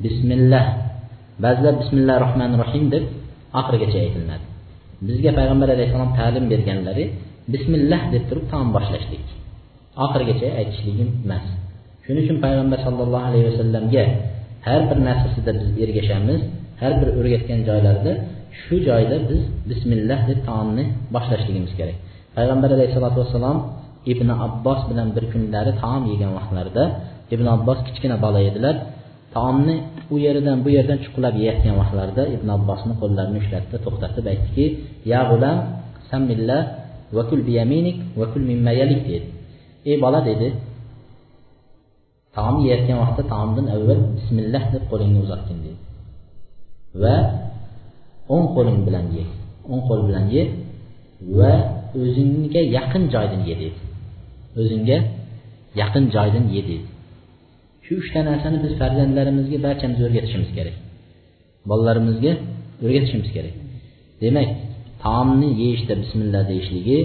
bismillah. 0.03 0.65
Ba'zilar 1.43 1.73
bismillahi 1.81 2.19
rohmanir 2.25 2.57
rohim 2.63 2.85
deb 2.93 3.03
oxirigacha 3.59 3.99
aytiladi 4.05 4.45
bizga 5.07 5.31
payg'ambar 5.39 5.67
alayhissalom 5.75 6.11
ta'lim 6.19 6.45
berganlari 6.53 7.05
bismillah 7.53 8.01
deb 8.13 8.23
turib 8.29 8.45
taom 8.51 8.67
boshlashlik. 8.75 9.25
Oxirigacha 10.05 10.47
aytishligim 10.59 11.09
emas. 11.25 11.45
Shuning 12.05 12.23
uchun 12.25 12.37
payg'ambar 12.45 12.79
sollallohu 12.87 13.25
alayhi 13.29 13.45
vasallamga 13.49 14.03
har 14.67 14.81
bir 14.89 14.97
narsasida 15.09 15.51
biz 15.59 15.69
ergashamiz 15.83 16.41
har 16.81 16.93
bir 16.99 17.09
o'rgatgan 17.19 17.59
joylarida 17.69 18.11
shu 18.61 18.75
joyda 18.87 19.17
biz 19.29 19.41
bismillah 19.69 20.19
deb 20.29 20.39
taomni 20.47 20.83
boshlashligimiz 21.15 21.73
kerak. 21.79 21.97
Payg'ambar 22.37 22.69
alayhissalotu 22.77 23.17
vassalom 23.23 23.57
ibn 24.13 24.27
abbos 24.45 24.79
bilan 24.89 25.07
bir 25.15 25.25
kunlari 25.33 25.71
taom 25.81 26.03
yegan 26.11 26.31
vaqtlarida 26.37 26.83
ibn 27.33 27.45
abbos 27.55 27.79
kichkina 27.87 28.15
bola 28.25 28.39
edilar. 28.49 28.75
Taomni 29.35 29.75
u 30.13 30.15
yeridan 30.25 30.57
bu 30.65 30.69
yerdan 30.77 30.97
chuqurlab 31.03 31.35
yeyotgan 31.41 31.75
vaqtlarida 31.81 32.23
ibn 32.35 32.47
abbosni 32.57 32.93
qo'llarini 33.01 33.37
ushlatdi 33.43 33.75
to'xtatib 33.85 34.25
aytdiki 34.33 34.65
ya 35.11 35.19
g'ulam 35.29 35.57
sammillah 36.09 36.61
vakul 37.17 37.41
biyaminik 37.47 37.97
vakul 38.21 38.43
mimmayalik 38.51 39.01
dedi. 39.09 39.27
Ey 39.89 39.95
bola 40.03 40.19
dedi. 40.29 40.47
Taom 42.35 42.55
yeyotgan 42.65 42.97
vaqtda 43.03 43.23
taomdan 43.33 43.65
avval 43.75 44.01
bismillah 44.17 44.63
deb 44.73 44.83
qo'lingni 44.91 45.19
uzatgin 45.25 45.57
dedi. 45.65 45.77
Va 47.01 47.15
o'ng 48.33 48.45
qo'ling 48.55 48.79
bilan 48.87 49.05
ye 49.17 49.25
o'ng 49.71 49.81
qo'l 49.87 50.01
bilan 50.07 50.25
ye 50.35 50.43
va 51.37 51.53
o'zingga 52.01 52.61
yaqin 52.77 53.03
joydan 53.13 53.41
ye 53.49 53.55
dedi. 53.63 53.79
O'zingga 54.59 54.97
yaqin 55.81 56.05
joydan 56.15 56.45
ye 56.55 56.61
dedi. 56.69 56.85
Shu 57.85 57.93
uchta 58.01 58.19
narsani 58.29 58.57
biz 58.63 58.73
farzandlarimizga 58.81 59.57
barchamiz 59.65 59.99
o'rgatishimiz 60.05 60.49
kerak. 60.57 60.75
Bolalarimizga 61.69 62.31
o'rgatishimiz 62.85 63.29
kerak. 63.35 63.53
Demak 64.23 64.49
taomni 65.03 65.49
yeyishda 65.61 65.93
bismillah 66.01 66.41
deyishligi 66.51 66.99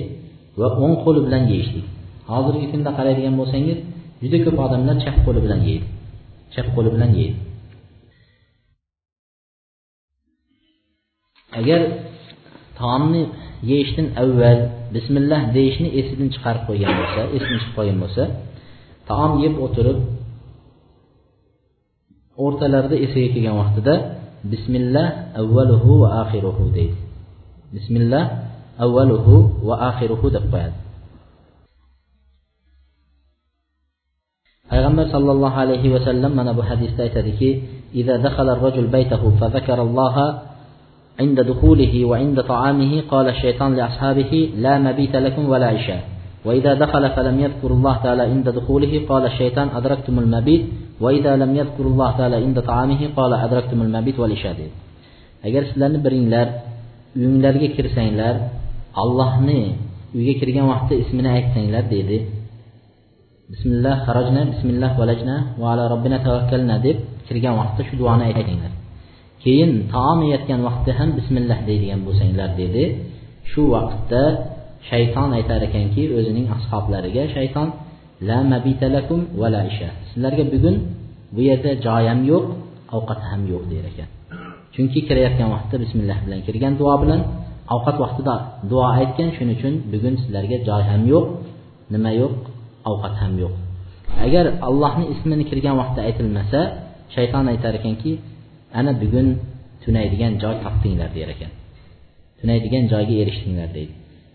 va 0.60 0.68
o'ng 0.84 0.94
qo'li 1.04 1.20
bilan 1.26 1.42
yeyishlik. 1.52 1.86
Hozirgi 2.30 2.66
kunda 2.72 2.90
qaraydigan 2.98 3.34
bo'lsangiz 3.40 3.78
juda 4.22 4.38
ko'p 4.44 4.58
odamlar 4.66 4.96
chap 5.04 5.16
qo'li 5.26 5.40
bilan 5.44 5.60
yeydi. 5.68 5.86
Chap 6.54 6.66
qo'li 6.76 6.90
bilan 6.94 7.10
yeydi. 7.20 7.36
Agar 11.60 11.80
taomni 12.80 13.22
yeyishdan 13.70 14.06
avval 14.22 14.58
bismillah 14.94 15.40
deyishni 15.56 15.88
esidan 16.00 16.28
chiqarib 16.34 16.62
qo'ygan 16.68 16.92
bo'lsa 17.00 17.20
esidan 17.36 17.58
chiqib 17.62 17.74
qolgan 17.78 17.98
bo'lsa 18.04 18.22
taom 19.10 19.32
yeb 19.44 19.54
o'tirib 19.64 19.98
o'rtalarida 22.44 22.96
esiga 23.04 23.28
kelgan 23.34 23.56
vaqtida 23.62 23.94
bismillah 24.52 25.06
avvaluhu 25.40 25.90
va 26.02 26.08
axiruhu 26.22 26.64
deydi 26.76 26.98
bismillah 27.74 28.24
avvaluhu 28.84 29.34
va 29.68 29.74
axiruhu 29.90 30.26
deb 30.36 30.44
qo'yadi 30.52 30.76
payg'ambar 34.70 35.06
sollallohu 35.14 35.56
alayhi 35.64 35.88
vasallam 35.96 36.32
mana 36.38 36.52
bu 36.58 36.62
hadisda 36.70 37.00
aytadiki 37.08 37.50
إذا 37.94 38.16
دخل 38.16 38.48
الرجل 38.48 38.86
بيته 38.86 39.22
فذكر 39.40 39.82
الله 39.82 40.16
عند 41.20 41.40
دخوله 41.40 42.04
وعند 42.04 42.42
طعامه 42.42 43.02
قال 43.10 43.28
الشيطان 43.28 43.74
لأصحابه 43.74 44.50
لا 44.56 44.78
مبيت 44.78 45.16
لكم 45.16 45.48
ولا 45.48 45.66
عشاء 45.66 46.02
وإذا 46.45 46.73
دخل 46.83 47.03
فلم 47.15 47.35
يذكر 47.45 47.69
الله 47.77 47.95
تعالى 48.03 48.23
عند 48.33 48.47
دخوله 48.49 48.93
قال 49.09 49.23
الشيطان 49.25 49.67
أدركتم 49.79 50.19
المبيت 50.19 50.63
وإذا 51.03 51.35
لم 51.41 51.51
يذكر 51.55 51.85
الله 51.91 52.09
تعالى 52.17 52.35
عند 52.35 52.57
طعامه 52.61 53.01
قال 53.17 53.31
أدركتم 53.33 53.81
المبيت 53.81 54.19
والعشاء 54.19 54.53
dedi 54.53 54.73
agar 55.47 55.61
sizlarni 55.69 55.99
biringlar 56.05 56.47
uyinglarga 57.17 57.67
kirsanglar 57.77 58.35
allohni 59.01 59.61
uyga 60.17 60.33
kirgan 60.39 60.65
vaqtda 60.71 60.93
ismini 61.03 61.29
aytsanglar 61.37 61.83
dedi 61.95 62.17
bismillah 63.51 63.95
xarajna 64.07 64.41
bismillah 64.53 64.91
valajna 65.01 65.35
va 65.61 65.67
ala 65.73 65.83
robbina 65.93 66.17
tavakkalna 66.27 66.75
deb 66.85 66.97
kirgan 67.27 67.53
vaqtda 67.61 67.81
shu 67.87 67.93
duoni 68.01 68.23
aytinglar 68.29 68.73
keyin 69.43 69.71
taom 69.93 70.19
yeyotgan 70.25 70.59
vaqtda 70.67 70.91
ham 70.99 71.09
bismillah 71.19 71.57
deydigan 71.69 71.99
bo'lsanglar 72.07 72.49
dedi 72.61 72.83
shu 73.51 73.61
vaqtda 73.75 74.23
shayton 74.88 75.28
aytar 75.38 75.60
ekanki 75.68 76.02
o'zining 76.18 76.46
ashoblariga 76.56 77.24
shayton 77.36 77.68
la 78.28 78.38
mabitalakum 78.52 79.20
va 79.40 79.48
la 79.54 79.62
isha. 79.70 79.88
Sizlarga 80.10 80.44
bugun 80.54 80.76
bu 81.34 81.40
yerda 81.48 81.70
joy 81.86 82.04
ham 82.10 82.20
yo'q 82.30 82.44
ovqat 82.96 83.20
ham 83.30 83.42
yo'q 83.52 83.62
der 83.72 83.84
ekan. 83.90 84.08
Chunki 84.74 84.98
kirayotgan 85.08 85.48
vaqtda 85.54 85.76
bismillah 85.84 86.18
bilan 86.24 86.40
kirgan 86.46 86.72
duo 86.80 86.94
bilan 87.02 87.20
ovqat 87.74 87.96
vaqtida 88.04 88.34
duo 88.70 88.84
aytgan 88.98 89.28
shuning 89.36 89.56
uchun 89.58 89.74
bugun 89.92 90.14
sizlarga 90.22 90.56
joy 90.68 90.82
ham 90.90 91.02
yo'q 91.12 91.26
nima 91.94 92.10
yo'q 92.20 92.34
ovqat 92.90 93.14
ham 93.22 93.32
yo'q. 93.42 93.54
Agar 94.26 94.44
allohni 94.68 95.04
ismini 95.14 95.44
kirgan 95.50 95.74
vaqtda 95.80 96.00
aytilmasa 96.08 96.60
shayton 97.14 97.44
aytar 97.52 97.72
ekanki 97.80 98.12
ana 98.78 98.92
bugun 99.02 99.26
tunaydigan 99.82 100.32
joy 100.42 100.54
topdinglar 100.64 101.10
der 101.16 101.28
ekan. 101.34 101.52
Tunaydigan 102.40 102.84
joyga 102.92 103.14
erishdinglar 103.22 103.70
deydi. 103.76 103.94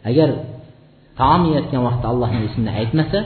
Agar 0.09 0.29
taom 1.19 1.41
yeyotgan 1.49 1.81
vaqtda 1.87 2.07
allohni 2.13 2.39
ismini 2.49 2.71
aytmasa 2.79 3.19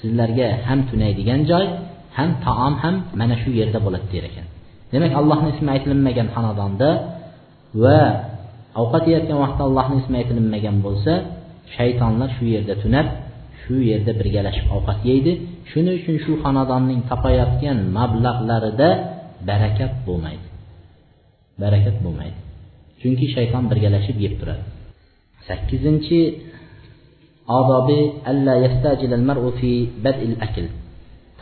sizlarga 0.00 0.46
ham 0.68 0.80
tunaydigan 0.90 1.40
joy 1.50 1.66
ham 2.16 2.30
taom 2.46 2.74
ham 2.82 2.94
mana 3.20 3.34
shu 3.42 3.50
yerda 3.60 3.78
bo'ladi 3.86 4.06
der 4.14 4.24
ekan. 4.30 4.46
Demak 4.92 5.12
allohni 5.20 5.48
ismi 5.54 5.68
aytilinmagan 5.74 6.28
xonadonda 6.34 6.90
va 7.82 8.00
ovqat 8.82 9.04
yeyotgan 9.10 9.38
vaqtda 9.44 9.62
allohni 9.68 9.96
ismi 10.02 10.16
aytilinmagan 10.20 10.76
bo'lsa 10.86 11.12
shaytonlar 11.76 12.28
shu 12.36 12.44
yerda 12.54 12.74
tunab 12.82 13.06
shu 13.62 13.74
yerda 13.90 14.12
birgalashib 14.20 14.66
ovqat 14.76 14.98
yeydi. 15.10 15.32
Shuning 15.70 15.94
uchun 16.00 16.16
shu 16.24 16.32
xonadonning 16.44 17.00
topayotgan 17.10 17.78
mablag'larida 17.98 18.88
barakat 19.48 19.92
bo'lmaydi. 20.06 20.46
Barakat 21.62 21.96
bo'lmaydi. 22.04 22.38
Chunki 23.00 23.26
shayton 23.34 23.64
birgalashib 23.70 24.16
yeb 24.24 24.34
turadi. 24.40 24.64
Sakkizinchi 25.48 26.20
odobi 27.58 28.00
alla 28.30 28.54
yastajilal 28.64 29.24
mar'u 29.28 29.50
fi 29.58 29.72
bad'il 30.04 30.34
akl. 30.46 30.66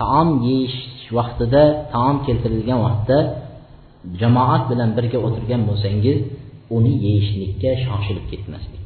Taom 0.01 0.29
yeyish 0.47 0.79
vaqtida 1.19 1.63
taom 1.95 2.17
keltirilgan 2.27 2.81
vaqtda 2.87 3.19
jamoat 4.21 4.63
bilan 4.71 4.91
birga 4.97 5.19
o'tirgan 5.27 5.63
bo'lsangiz 5.69 6.17
uni 6.77 6.93
yeyishlikka 7.07 7.71
shoshilib 7.85 8.27
ketmaslik. 8.33 8.83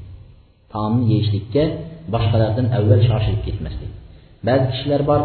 Taomni 0.73 1.05
yeyishlikka 1.13 1.63
boshqalardan 2.15 2.67
avval 2.79 3.01
shoshilib 3.09 3.43
ketmaslik. 3.47 3.91
Ba'zi 4.47 4.65
kishilar 4.73 5.03
bor 5.11 5.21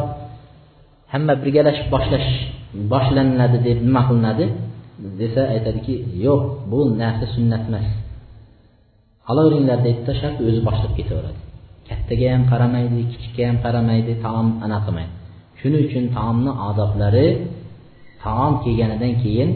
hamma 1.13 1.33
birgalashib 1.43 1.87
boshlash 1.95 2.29
boshlaniladi 2.93 3.57
deb 3.67 3.77
nima 3.87 4.01
qilinadi? 4.09 4.45
desa 5.19 5.41
aytadiki 5.53 5.93
yo'q 6.25 6.41
bu 6.71 6.79
narsa 7.01 7.25
sunnat 7.35 7.63
emas. 7.69 7.87
Qolaveringlar 9.31 9.79
deb 9.87 9.97
tashlab 10.07 10.35
o'zi 10.47 10.61
boshlab 10.67 10.91
ketaveradi. 10.99 11.39
Kattaga 11.89 12.27
ham 12.33 12.43
qaramaydi 12.51 12.99
kichikka 13.11 13.43
ham 13.49 13.57
qaramaydi 13.65 14.13
taom 14.25 14.47
ana 14.65 14.77
qilmaydi 14.85 15.13
shuning 15.61 15.83
uchun 15.87 16.05
taomni 16.17 16.51
odoblari 16.69 17.27
taom 18.23 18.53
kelganidan 18.63 19.13
keyin 19.23 19.49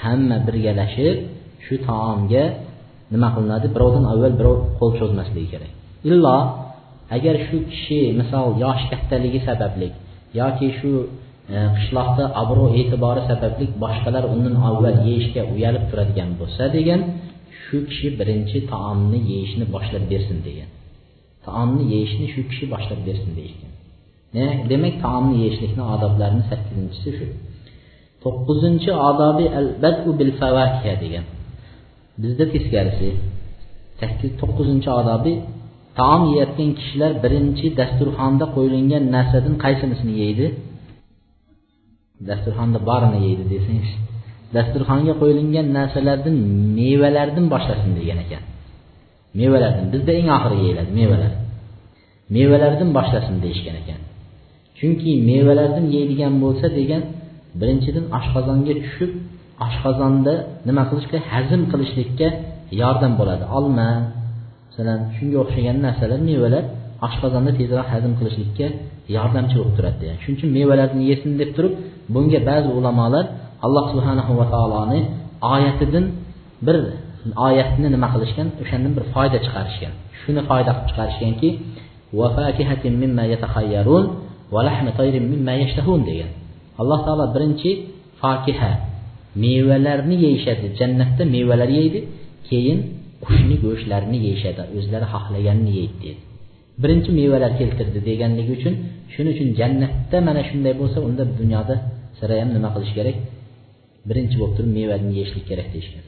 hamma 0.00 0.36
birgalashib 0.46 1.16
shu 1.64 1.74
taomga 1.88 2.44
nima 3.12 3.28
qilinadi? 3.34 3.66
Birovdan 3.74 4.04
avval 4.12 4.34
birov 4.40 4.56
qo'l 4.78 4.92
cho'zmasligi 4.98 5.48
kerak. 5.52 5.72
Illo 6.10 6.36
agar 7.16 7.34
shu 7.46 7.56
kishi 7.70 8.00
misol 8.20 8.46
yoshi 8.64 8.86
kattaligi 8.92 9.40
sababli 9.48 9.88
yoki 10.40 10.68
shu 10.78 10.90
e, 11.54 11.56
qishloqda 11.76 12.24
obro' 12.42 12.70
e'tibori 12.80 13.22
sababli 13.30 13.64
boshqalar 13.82 14.24
undan 14.34 14.54
avval 14.68 14.96
yeyishga 15.08 15.42
uyalib 15.54 15.84
turadigan 15.90 16.30
bo'lsa 16.40 16.62
degan 16.76 17.00
shu 17.70 17.78
kishi 17.88 18.08
birinchi 18.20 18.58
taomni 18.72 19.18
yeyishni 19.32 19.64
boshlab 19.74 20.04
bersin 20.12 20.38
degan. 20.46 20.68
Taomni 21.46 21.84
yeyishni 21.94 22.26
shu 22.34 22.40
kishi 22.50 22.64
boshlab 22.74 23.00
bersin 23.08 23.30
deyishgan. 23.38 23.72
Demak 24.70 24.94
taomni 25.04 25.36
yeyishlikni 25.42 25.82
odoblarini 25.94 26.44
sakkizinchisi 26.50 27.10
shu. 27.18 27.26
To'qqizinchi 28.22 28.90
odobi 29.10 29.44
al 29.58 29.68
badu 29.82 30.10
bil 30.20 30.32
favakiha 30.40 30.94
degan. 31.04 31.24
Bizda 32.22 32.44
teskarisi 32.54 33.10
sakkiz 34.00 34.30
to'qqizinchi 34.40 34.90
odobi 35.00 35.32
taom 35.98 36.22
yeyotgan 36.32 36.70
kishilar 36.78 37.12
birinchi 37.24 37.66
dasturxonda 37.80 38.46
qo'yilgan 38.56 39.04
narsadan 39.16 39.54
qaysinisini 39.64 40.14
yeydi? 40.22 40.46
Dasturxonda 42.28 42.78
borini 42.88 43.18
yeydi 43.26 43.44
desangiz. 43.54 43.90
Dasturxonga 44.54 45.14
qo'yilgan 45.20 45.66
narsalardan 45.78 46.36
mevalardan 46.78 47.46
boshlasin 47.54 47.90
degan 47.98 48.18
ekan. 48.24 48.42
Mevalardan 49.40 49.86
bizda 49.94 50.12
eng 50.20 50.28
oxirgi 50.36 50.62
yeyiladi 50.66 50.92
mevalar. 51.00 51.32
Mevalardan 52.36 52.90
boshlasin 52.98 53.36
deyishgan 53.44 53.76
ekan. 53.82 54.00
Chunki 54.78 55.10
mevalardan 55.30 55.86
yeydigan 55.96 56.34
bo'lsa 56.44 56.66
degan 56.78 57.02
birinchidan 57.60 58.04
oshqozonga 58.18 58.74
tushib 58.84 59.10
oshqozonda 59.66 60.34
nima 60.68 60.82
qilishga 60.90 61.18
hazm 61.32 61.60
qilishlikka 61.72 62.28
yordam 62.82 63.12
bo'ladi. 63.20 63.44
Olma 63.58 63.88
masalan 64.68 65.00
shunga 65.16 65.36
o'xshagan 65.44 65.76
narsalar 65.86 66.20
mevalar 66.30 66.64
oshqozonda 67.06 67.52
tezroq 67.60 67.86
hazm 67.94 68.12
qilishlikka 68.18 68.66
yordamchi 69.16 69.54
bo'lib 69.58 69.74
turadi 69.78 69.98
degan. 70.02 70.16
Shuning 70.22 70.36
uchun 70.38 70.50
mevalarni 70.58 71.04
yesin 71.12 71.30
deb 71.40 71.50
turib 71.56 71.72
bunga 72.14 72.40
ba'zi 72.50 72.68
ulamolar 72.78 73.24
alloh 73.66 73.84
subhanahu 73.92 74.32
va 74.40 74.46
taoloni 74.54 75.00
oyatidan 75.54 76.04
bir 76.66 76.76
oyatni 77.46 77.88
nima 77.94 78.08
qilishgan? 78.14 78.48
O'shandan 78.62 78.92
bir 78.96 79.04
foyda 79.14 79.38
chiqarishgan. 79.44 79.92
Shuni 80.20 80.42
foyda 80.50 80.70
qilib 80.76 80.88
chiqarishganki 80.90 81.48
degan. 86.10 86.30
Alloh 86.80 86.98
taolo 87.06 87.24
birinchi 87.34 87.70
fokiha 88.20 88.72
mevalarni 89.44 90.16
yeyishadi. 90.26 90.66
Jannatda 90.80 91.22
mevalar 91.34 91.70
yeydi 91.78 91.98
keyin 92.48 92.78
qushni 93.24 93.56
go'shtlarini 93.64 94.18
yeyishadi 94.26 94.62
o'zlari 94.78 95.06
xohlaganini 95.14 95.72
yeydi 95.78 95.96
dedi 96.04 96.20
birinchi 96.82 97.10
mevalar 97.18 97.52
keltirdi 97.60 97.98
deganligi 98.08 98.52
uchun 98.58 98.74
shuning 99.14 99.32
uchun 99.36 99.48
jannatda 99.60 100.18
mana 100.28 100.42
shunday 100.48 100.72
bo'lsa 100.80 100.98
unda 101.08 101.22
dunyoda 101.40 101.74
sira 102.18 102.34
ham 102.40 102.50
nima 102.56 102.68
qilish 102.74 102.92
kerak? 102.98 103.16
birinchi 104.09 104.35
bo'lib 104.41 104.55
turib 104.57 104.71
mevani 104.77 105.09
yeyishlik 105.17 105.45
kerak 105.49 105.67
deyishgan 105.73 106.05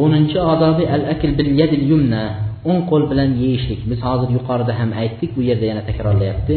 o'ninchi 0.00 0.38
odobi 0.52 0.84
al 0.96 1.04
akl 1.14 1.30
bil 1.38 1.50
yadil 1.60 1.84
yumna 1.92 2.22
o'ng 2.70 2.80
qo'l 2.90 3.02
bilan 3.10 3.30
yeyishlik 3.42 3.80
biz 3.90 4.00
hozir 4.08 4.28
yuqorida 4.36 4.72
ham 4.80 4.90
aytdik 5.02 5.30
bu 5.36 5.40
yerda 5.48 5.64
yana 5.70 5.82
takrorlayapti 5.88 6.56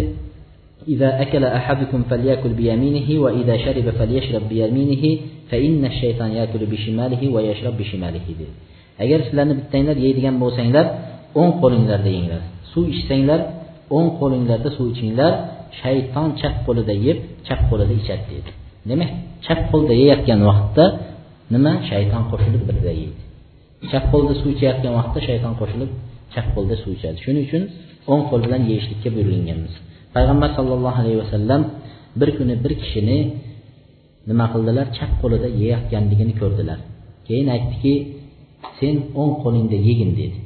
إذا 0.88 1.22
أكل 1.22 1.44
أحدكم 1.60 2.04
فليأكل 2.10 2.50
بيمينه 2.50 3.20
وإذا 3.24 3.58
شرب 3.66 3.90
فليشرب 3.90 4.44
بيمينه 4.50 5.04
فإن 5.50 5.86
الشيطان 5.86 6.32
يأكل 6.32 6.66
بشماله 6.66 7.22
ويشرب 7.34 7.74
بشماله 7.78 8.22
dedi 8.30 8.46
agar 9.04 9.20
sizlarni 9.28 9.54
bittanglar 9.60 9.98
yeydigan 10.06 10.36
bo'lsanglar 10.44 10.86
o'ng 11.42 11.52
qo'linglarda 11.62 12.10
yenglar 12.18 12.42
suv 12.72 12.86
ichsanglar 12.96 13.40
o'ng 13.98 14.10
qo'linglarda 14.20 14.70
suv 14.78 14.86
ichinglar 14.94 15.32
shayton 15.82 16.30
chap 16.42 16.56
qo'lida 16.68 16.94
yeb 17.08 17.18
chap 17.48 17.60
qo'lida 17.70 17.94
ichadi 18.02 18.26
dedi 18.34 18.52
Demak 18.89 19.11
chap 19.45 19.61
qo'lda 19.71 19.95
yeyotgan 20.03 20.41
vaqtda 20.51 20.85
nima? 21.55 21.73
Shayton 21.91 22.23
qo'shilib 22.31 22.63
birga 22.69 22.93
yeydi. 23.01 23.21
Chap 23.91 24.05
qo'lda 24.13 24.33
suv 24.41 24.49
ichayotgan 24.57 24.93
vaqtda 24.99 25.21
shayton 25.29 25.53
qo'shilib 25.61 25.91
chap 26.35 26.47
qo'lda 26.55 26.75
suv 26.83 26.91
ichadi. 26.99 27.19
Shuning 27.25 27.45
uchun 27.49 27.63
o'ng 28.13 28.23
qo'l 28.31 28.41
bilan 28.47 28.63
yeyishlikka 28.71 29.09
buyurilganmiz. 29.15 29.75
Payg'ambar 30.15 30.51
sollallohu 30.59 30.99
alayhi 31.03 31.19
vasallam 31.25 31.63
bir 32.21 32.29
kuni 32.37 32.55
bir 32.65 32.73
kishini 32.83 33.19
nima 34.31 34.47
qildilar? 34.53 34.87
Chap 34.97 35.11
qo'lida 35.23 35.49
yeyotganligini 35.63 36.35
ko'rdilar. 36.41 36.79
Keyin 37.27 37.49
aytdiki 37.55 37.95
sen 38.79 38.95
o'ng 39.21 39.33
qo'lingda 39.45 39.79
yegin 39.89 40.11
dedi. 40.21 40.39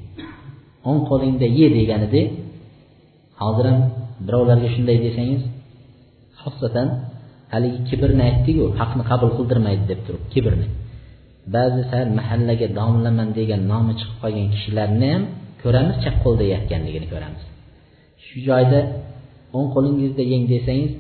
O'ng 0.89 1.01
qo'lingda 1.11 1.47
ye 1.59 1.67
deganida 1.77 2.23
hozir 3.43 3.65
ham 3.71 3.81
birovlarga 4.27 4.69
shunday 4.75 4.99
desangiz 5.07 5.43
xosatan 6.43 6.89
haligi 7.55 7.79
kibrni 7.89 8.23
aytdiku 8.29 8.65
haqni 8.81 9.03
qabul 9.11 9.31
qildirmaydi 9.39 9.85
deb 9.91 10.01
turib 10.07 10.25
kibrni 10.35 10.67
ba'zi 11.55 11.83
sal 11.91 12.09
mahallaga 12.19 12.67
domlaman 12.79 13.29
degan 13.39 13.63
nomi 13.73 13.93
chiqib 14.01 14.17
qolgan 14.23 14.47
kishilarni 14.55 15.09
ham 15.15 15.23
ko'ramiz 15.63 15.97
chap 16.05 16.17
qo'lda 16.25 16.45
yotganligini 16.55 17.07
ko'ramiz. 17.13 17.43
Shu 18.25 18.37
joyda 18.49 18.81
o'ng 19.57 19.69
qo'lingizda 19.75 20.23
yeng 20.33 20.45
desangiz 20.53 20.93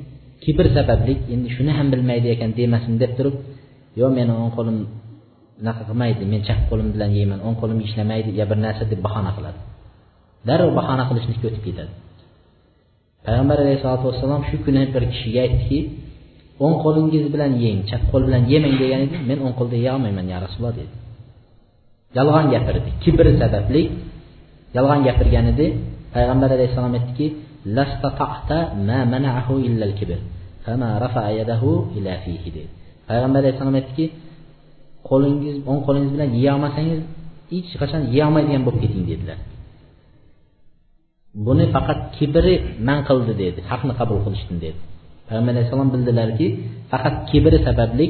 kibr 0.45 0.67
sababli 0.77 1.15
endi 1.35 1.49
shuni 1.57 1.73
ham 1.79 1.87
bilmaydi 1.93 2.27
ekan 2.35 2.51
demasin 2.59 2.95
deb 3.03 3.13
turib 3.19 3.37
yo'q 4.01 4.11
meni 4.19 4.33
o'ng 4.43 4.53
qo'lim 4.57 4.77
unaqa 5.63 5.83
qilmaydi 5.89 6.23
men 6.33 6.41
chap 6.49 6.61
qo'lim 6.71 6.89
bilan 6.95 7.11
yeyman 7.19 7.39
o'ng 7.47 7.57
qo'lim 7.61 7.79
ishlamaydi 7.87 8.31
yo 8.39 8.45
bir 8.51 8.59
narsa 8.67 8.85
deb 8.93 9.01
bahona 9.07 9.31
qiladi. 9.37 9.59
Darrov 10.49 10.71
bahona 10.79 11.05
qilishlikka 11.11 11.45
o'tib 11.51 11.63
ketadi. 11.69 11.93
Payg'ambar 13.27 13.57
alayhisalotu 13.65 14.05
vassalom 14.11 14.43
shu 14.49 14.57
kuni 14.65 14.83
bir 14.95 15.03
kishiga 15.13 15.41
aytdiki 15.47 15.79
o'ng 16.63 16.75
qo'lingiz 16.85 17.25
bilan 17.35 17.53
yeng 17.65 17.79
chap 17.89 18.03
qo'l 18.11 18.23
bilan 18.29 18.43
yemang 18.53 18.75
degan 18.83 19.01
edi 19.07 19.17
men 19.29 19.39
o'ng 19.45 19.55
qo'lda 19.59 19.77
yeyolmayman 19.85 20.27
ya 20.33 20.39
rasululloh 20.45 20.75
dedi. 20.81 20.95
Yolg'on 22.17 22.47
gapirdi. 22.55 22.91
Kibr 23.03 23.27
sababli 23.41 23.83
yolg'on 24.77 25.01
gapirgan 25.07 25.47
edi 25.53 25.67
payg'ambar 26.15 26.51
alayhissalom 26.57 26.95
aytdiki 26.99 27.27
payg'ambar 33.09 33.41
alayhissalom 33.43 33.75
aytdiki 33.81 34.07
qo'lingiz 35.09 35.57
o'ng 35.71 35.81
qo'lingiz 35.87 36.11
bilan 36.17 36.31
yeyolmasangiz 36.39 37.01
hech 37.53 37.73
qachon 37.81 38.03
yeyolmaydigan 38.15 38.63
bo'lib 38.67 38.81
keting 38.85 39.05
dedilar. 39.11 39.39
Buni 41.47 41.65
faqat 41.75 41.99
kibri 42.17 42.55
man 42.89 42.99
qildi 43.09 43.33
dedi. 43.43 43.61
Haqni 43.71 43.93
qabul 44.01 44.19
qilishdan 44.25 44.59
dedi. 44.65 44.79
Payg'ambar 45.27 45.53
alayhissalom 45.55 45.89
bildilarki 45.95 46.47
faqat 46.91 47.15
kibri 47.31 47.59
sababli 47.67 48.07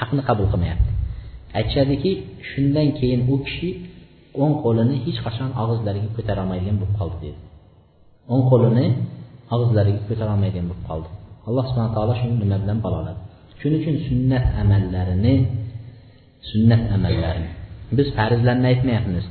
haqni 0.00 0.22
qabul 0.28 0.46
qilmayapti. 0.52 0.90
Aytishadiki 1.58 2.10
shundan 2.50 2.88
keyin 2.98 3.20
u 3.32 3.34
kishi 3.46 3.68
o'ng 4.42 4.54
qo'lini 4.64 4.96
hech 5.04 5.18
qachon 5.26 5.50
og'izlariga 5.62 6.08
ko'tarolmaydigan 6.16 6.76
bo'lib 6.80 6.94
qoldi 7.00 7.16
dedi. 7.24 7.38
O'ng 8.32 8.42
qo'lini 8.50 8.86
og'izlariga 9.54 10.00
ko'tarolmaydigan 10.08 10.66
bo'lib 10.70 10.84
qoldi. 10.90 11.08
Alloh 11.48 11.64
subhana 11.68 11.90
taolo 11.96 12.14
shuni 12.20 12.34
nima 12.42 12.56
bilan 12.62 12.78
baloladi 12.86 13.20
shuning 13.62 13.80
uchun 13.82 13.96
sunnat 14.08 14.44
amallarini 14.62 15.34
sunnat 16.50 16.82
amallarini. 16.96 17.50
Biz 17.96 18.06
farzlarni 18.16 18.66
aytmayapmiz. 18.72 19.24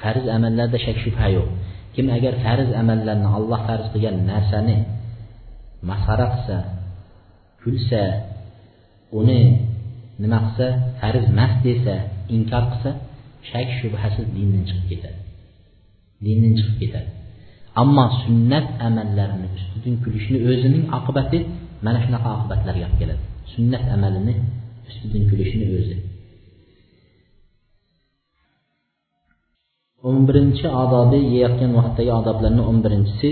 Farz 0.00 0.24
amallarda 0.36 0.78
shak 0.86 0.96
shubha 1.04 1.26
yo'q. 1.36 1.48
Kim 1.94 2.06
agar 2.16 2.34
farz 2.44 2.68
amallarni 2.82 3.28
olloh 3.38 3.60
farz 3.68 3.86
qilgan 3.92 4.16
narsani 4.30 4.76
masxara 5.88 6.26
qilsa 6.34 6.56
kulsa 7.60 8.02
uni 9.18 9.40
nima 10.22 10.38
qilsa 10.44 10.66
farz 11.00 11.24
emas 11.32 11.52
desa 11.64 11.94
inkor 12.36 12.64
qilsa 12.72 12.90
shak 13.50 13.68
shubhasiz 13.78 14.26
dindan 14.36 14.62
chiqib 14.68 14.86
ketadi. 14.90 15.18
Dindan 16.24 16.52
chiqib 16.58 16.76
ketadi. 16.82 17.10
Ammo 17.82 18.04
sunnat 18.22 18.66
amallarini 18.86 19.48
ustidan 19.56 19.94
kulishni 20.02 20.38
o'zining 20.50 20.84
oqibati 20.98 21.38
mana 21.84 21.98
shunaqa 22.04 22.28
oqibatlarga 22.36 22.84
olib 22.88 22.96
keladi. 23.00 23.22
Sunnat 23.54 23.84
amalini 23.94 24.34
ustidan 24.88 25.22
kulishni 25.30 25.64
o'zi. 25.78 25.96
O'n 30.08 30.18
birinchi 30.28 30.66
odobi 30.82 31.18
yeyotgan 31.34 31.70
vaqtdagi 31.78 32.12
odoblarni 32.20 32.62
o'n 32.70 32.78
birinchisi 32.84 33.28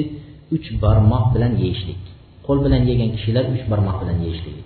uch 0.55 0.67
barmoq 0.83 1.25
bilan 1.35 1.53
yeyishlik. 1.63 2.03
Qo'l 2.47 2.59
bilan 2.65 2.83
yegan 2.91 3.11
kishilar 3.17 3.45
uch 3.55 3.65
barmoq 3.71 3.97
bilan 4.03 4.19
yeyishligi. 4.25 4.63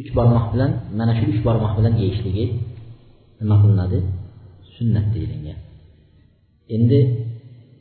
Uch 0.00 0.10
barmoq 0.18 0.46
bilan 0.52 0.70
mana 0.98 1.12
shu 1.18 1.24
uch 1.32 1.40
barmoq 1.48 1.72
bilan 1.78 1.94
yeyishligi 2.02 2.44
nima 3.40 3.56
qilinadi? 3.62 3.98
Sunnat 4.74 5.06
deyilgan. 5.14 5.58
Endi 6.74 6.98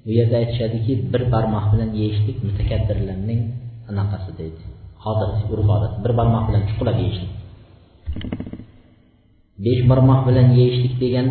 bu 0.03 0.09
yerda 0.17 0.35
aytishadiki 0.41 0.93
bir 1.13 1.23
barmoq 1.33 1.65
bilan 1.73 1.89
yeyishlik 1.99 2.37
mutakabbirlarning 2.47 3.41
anaqasi 3.89 4.31
deydi. 4.39 4.61
Hozir 5.03 5.29
urf 5.53 5.67
odat 5.75 5.93
bir 6.03 6.11
barmoq 6.19 6.43
bilan 6.49 6.63
chuqurlab 6.69 6.97
yeyishlik. 7.03 7.31
Besh 9.65 9.81
barmoq 9.91 10.21
bilan 10.27 10.47
yeyishlik 10.59 10.93
degan 11.03 11.27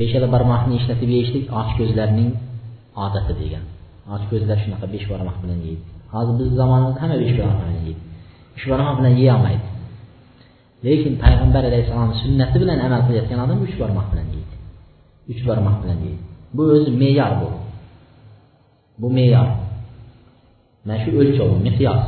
beshala 0.00 0.28
barmoqni 0.34 0.74
ishlatib 0.80 1.10
yeyishlik 1.16 1.44
och 1.60 1.68
ko'zlarning 1.78 2.30
odati 3.04 3.34
degan. 3.42 3.64
Ac 4.14 4.22
gözlər 4.32 4.58
şunaqa 4.64 4.86
5 4.92 5.10
barmaq 5.10 5.36
bilan 5.42 5.58
yeyir. 5.66 5.80
Hazır 6.14 6.34
biz 6.40 6.52
zamanımızda 6.60 7.00
həmə 7.04 7.16
5 7.20 7.38
barmaq 7.40 7.58
bilan 7.64 7.82
yeyir. 7.86 7.98
3 8.56 8.70
barmaq 8.70 8.94
bilan 9.00 9.14
yeyə 9.22 9.36
Lakin 10.86 11.16
Peyğəmbər 11.18 11.64
əleyhissalamın 11.68 12.18
sünnəti 12.22 12.60
ilə 12.62 12.74
əməl 12.86 13.16
edən 13.20 13.40
adam 13.44 13.62
3 13.66 13.80
barmaq 13.80 14.12
bilan 14.12 14.28
yeyir. 14.34 14.52
3 15.34 15.46
barmaq 15.48 15.80
bilan 15.82 15.98
yeyir. 16.04 16.20
Bu 16.54 16.70
özü 16.74 16.90
meyar 17.02 17.32
bu. 17.40 17.48
Bu 18.98 19.10
meyar. 19.10 19.48
Məşhur 20.86 21.14
ölçü 21.20 21.42
bu, 21.50 21.56
miqyas. 21.66 22.04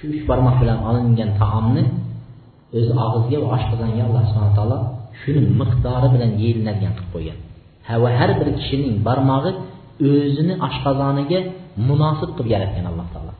Şu 0.00 0.06
3 0.06 0.28
barmaq 0.28 0.56
bilan 0.62 0.78
alınğan 0.88 1.30
taamını 1.38 1.84
öz 2.72 2.88
ağızga 3.02 3.36
və 3.42 3.48
aşqazanga 3.56 4.02
Allah 4.08 4.24
Subhanahu 4.30 4.56
taala 4.56 4.78
şunun 5.20 5.46
miqdarı 5.60 6.08
bilan 6.14 6.32
yeyiladigan 6.42 6.92
qilib 6.96 7.10
qo'ygan. 7.14 7.38
Ha 7.88 7.94
va 8.02 8.08
har 8.18 8.30
hə, 8.30 8.34
bir 8.40 8.48
kishining 8.60 8.96
barmog'i 9.06 9.52
o'zini 10.06 10.54
oshqozoniga 10.66 11.38
munosib 11.88 12.30
qilib 12.36 12.48
yaratgan 12.54 12.84
alloh 12.90 13.06
taolo. 13.14 13.32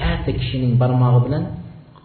Katta 0.00 0.30
kishining 0.38 0.72
barmog'i 0.82 1.20
bilan 1.26 1.42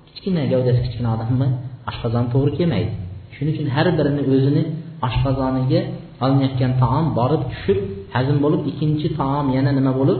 kichkina 0.08 0.42
gavdasi 0.52 0.80
kichkina 0.86 1.10
odamni 1.16 1.48
oshqozoni 1.90 2.28
to'g'ri 2.34 2.52
kelmaydi. 2.60 2.92
Shuning 3.36 3.54
uchun 3.56 3.68
har 3.76 3.88
birini 3.98 4.22
o'zini 4.34 4.64
oshqozoniga 5.08 5.82
olinayotgan 6.24 6.72
taom 6.84 7.06
borib 7.20 7.42
tushib 7.52 7.80
hazm 8.16 8.38
bo'lib 8.44 8.62
ikkinchi 8.72 9.08
taom 9.20 9.46
yana 9.58 9.72
nima 9.80 9.92
bo'lib? 10.00 10.20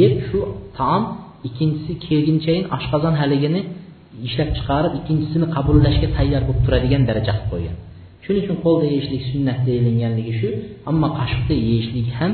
Yeb 0.00 0.14
shu 0.28 0.38
taom 0.78 1.02
ikkinchisi 1.48 1.92
kelgunchayin 2.06 2.64
oshqozon 2.76 3.14
haligini 3.22 3.60
ishlab 4.26 4.50
chiqarib 4.56 4.92
ikkinchisini 5.00 5.46
qabullashga 5.56 6.08
tayyor 6.16 6.42
bo'lib 6.48 6.62
turadigan 6.66 7.02
daraja 7.08 7.32
qilib 7.36 7.48
qo'ygan. 7.52 7.76
Shuning 8.24 8.42
uchun 8.44 8.56
qo'lda 8.64 8.86
yeyishlik 8.92 9.22
sunnat 9.30 9.58
deyilganligi 9.68 10.32
shu 10.40 10.48
ammo 10.90 11.08
qoshiqda 11.18 11.54
yeyishlik 11.68 12.08
ham 12.18 12.32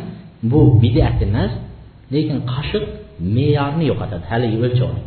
bu 0.50 0.60
bidat 0.82 1.18
emas 1.26 1.52
lekin 2.14 2.38
qoshiq 2.52 2.84
me'yorni 3.36 3.84
yo'qotadi. 3.90 4.24
Haligi 4.32 4.56
o'lchovni 4.66 5.02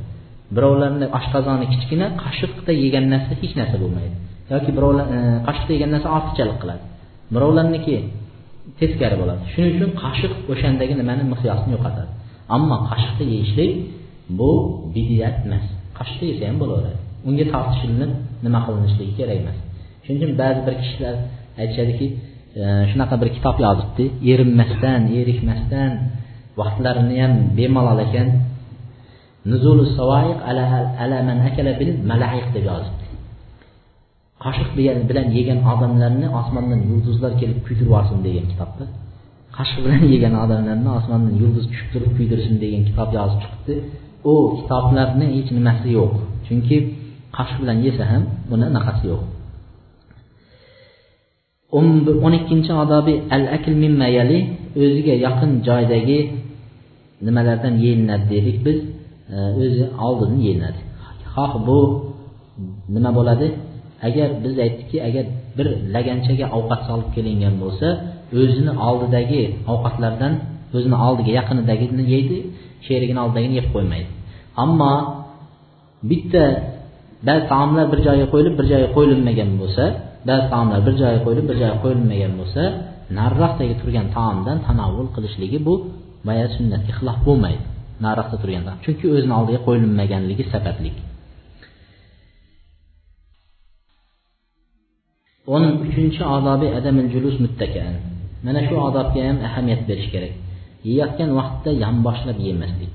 birovlarni 0.56 1.06
oshqozoni 1.18 1.66
kichkina 1.74 2.08
qoshiqda 2.24 2.72
yegan 2.84 3.06
narsa 3.14 3.34
hech 3.42 3.54
narsa 3.60 3.76
bo'lmaydi. 3.84 4.16
Yoki 4.54 4.72
birovlar 4.78 5.06
e, 5.18 5.20
qoshiqda 5.48 5.72
yegan 5.78 5.92
narsa 5.96 6.08
ortiqchalik 6.18 6.58
qiladi. 6.64 6.84
Birovlarniki 7.36 7.96
teskari 8.80 9.16
bo'ladi. 9.22 9.42
Shuning 9.54 9.72
uchun 9.76 9.92
qoshiq 10.04 10.34
o'shandagi 10.52 10.94
nimani 11.02 11.24
miqyosini 11.34 11.72
yo'qotadi. 11.76 12.12
Ammo 12.56 12.78
qoshiqda 12.90 13.24
yeyishlik 13.34 13.72
bu 14.40 14.52
bidat 14.96 15.36
emas. 15.48 15.66
Qoshiqda 15.98 16.26
yesa 16.32 16.44
ham 16.50 16.58
bo'laveradi. 16.64 17.00
Unga 17.28 17.46
tortishilib 17.54 18.12
nima 18.46 18.60
qilinishligi 18.66 19.14
kerak 19.20 19.38
emas. 19.44 19.58
Shuning 20.04 20.20
uchun 20.22 20.32
ba'zi 20.42 20.60
bir 20.68 20.76
kishilar 20.82 21.16
aytishadiki 21.62 22.06
e, 22.12 22.16
shunaqa 22.92 23.16
bir 23.22 23.30
kitob 23.36 23.58
yozibdi. 23.66 24.06
Erinmasdan 24.32 25.02
erikmasdan 25.20 25.92
vaqtlarini 26.60 27.16
ham 27.22 27.34
bemalol 27.58 28.00
ekan. 28.08 28.28
Nuzulu 29.52 29.84
savoiq 29.98 30.40
ala 30.50 30.64
ala 31.04 31.18
man 31.28 31.38
akala 31.50 31.72
bil 31.80 31.92
malaiq 32.12 32.48
deb 32.56 32.66
yozibdi. 32.72 33.06
Qoshiq 34.44 34.70
bilan 35.10 35.28
yegan 35.38 35.60
odamlarni 35.74 36.28
osmondan 36.40 36.82
yulduzlar 36.90 37.32
kelib 37.42 37.60
kuydirib 37.66 37.88
yuborsin 37.90 38.20
degan 38.28 38.46
kitobda. 38.52 38.84
Qoshiq 39.58 39.80
bilan 39.86 40.04
yegan 40.14 40.34
odamlarni 40.44 40.90
osmondan 41.00 41.36
yulduz 41.42 41.66
tushib 41.72 41.90
turib 41.94 42.12
kuydirsin 42.18 42.56
degan 42.64 42.82
kitob 42.90 43.10
yozib 43.18 43.40
chiqibdi. 43.44 43.74
U 44.32 44.34
kitoblarni 44.58 45.26
hech 45.36 45.50
nimasi 45.58 45.88
yo'q. 45.98 46.14
Chunki 46.48 46.78
qoshiq 47.38 47.58
bilan 47.62 47.78
yesa 47.86 48.04
ham 48.12 48.24
buni 48.50 48.66
anaqasi 48.72 49.04
yo'q. 49.12 49.24
O'n 51.78 52.34
ikkinchi 52.40 52.72
odobi 52.84 53.14
al 53.36 53.44
akl 53.56 53.74
mimmayali 53.84 54.40
o'ziga 54.84 55.14
yaqin 55.26 55.52
joydagi 55.68 56.20
nimalardan 57.26 57.74
yeyilinadi 57.84 58.26
dedik 58.34 58.58
biz 58.66 58.78
e, 59.36 59.38
o'zi 59.64 59.84
oldin 60.08 60.34
yeyiladi 60.46 60.82
xoh 61.34 61.54
bu 61.68 61.80
nima 62.96 63.12
bo'ladi? 63.18 63.48
Agar 64.08 64.30
biz 64.44 64.56
aytdikki 64.66 64.98
agar 65.08 65.26
bir 65.58 65.68
laganchaga 65.96 66.46
ovqat 66.58 66.82
solib 66.88 67.10
kelingan 67.16 67.56
bo'lsa 67.64 67.88
o'zini 68.42 68.74
oldidagi 68.88 69.42
ovqatlardan 69.74 70.34
o'zini 70.76 70.98
oldiga 71.08 71.32
yaqinidagini 71.40 72.04
yeydi 72.14 72.38
sherigini 72.88 73.20
oldidagini 73.24 73.56
yeb 73.60 73.68
qo'ymaydi. 73.74 74.10
Ammo 74.64 74.94
bitta 76.10 76.44
ba'zi 77.28 77.44
taomlar 77.52 77.86
bir 77.94 78.00
joyga 78.08 78.26
qo'yilib 78.34 78.54
bir 78.60 78.66
joyga 78.72 78.90
qo'yilmagan 78.98 79.50
bo'lsa 79.62 79.84
ba'zi 80.28 80.46
taomlar 80.54 80.80
bir 80.88 80.94
joyga 81.02 81.20
qo'yilib 81.26 81.46
bir 81.50 81.58
joyga 81.62 81.78
qo'yilmagan 81.84 82.34
bo'lsa 82.40 82.64
nariroqdagi 83.18 83.76
turgan 83.82 84.08
taomdan 84.18 84.58
tanovvul 84.68 85.10
qilishligi 85.16 85.60
bu 85.68 85.74
boya 86.28 86.48
sunnatga 86.56 86.92
xilof 86.98 87.18
bo'lmaydi 87.28 87.64
nariroqda 88.06 88.38
turgan 88.42 88.64
taom 88.68 88.78
chunki 88.86 89.06
o'zini 89.16 89.34
oldiga 89.40 89.60
qo'yilmaganligi 89.68 90.44
sababli. 90.54 90.92
O'n 95.54 95.64
uchinchi 95.86 96.22
odobi 96.38 96.68
adamil 96.80 97.08
julus 97.14 97.36
muttakaan 97.44 97.94
mana 98.46 98.60
shu 98.68 98.76
odobga 98.88 99.22
ham 99.28 99.38
ahamiyat 99.48 99.82
berish 99.90 100.10
kerak. 100.14 100.34
Yeyotgan 100.90 101.30
vaqtda 101.40 101.72
yonboshlab 101.84 102.38
yemaslik 102.48 102.94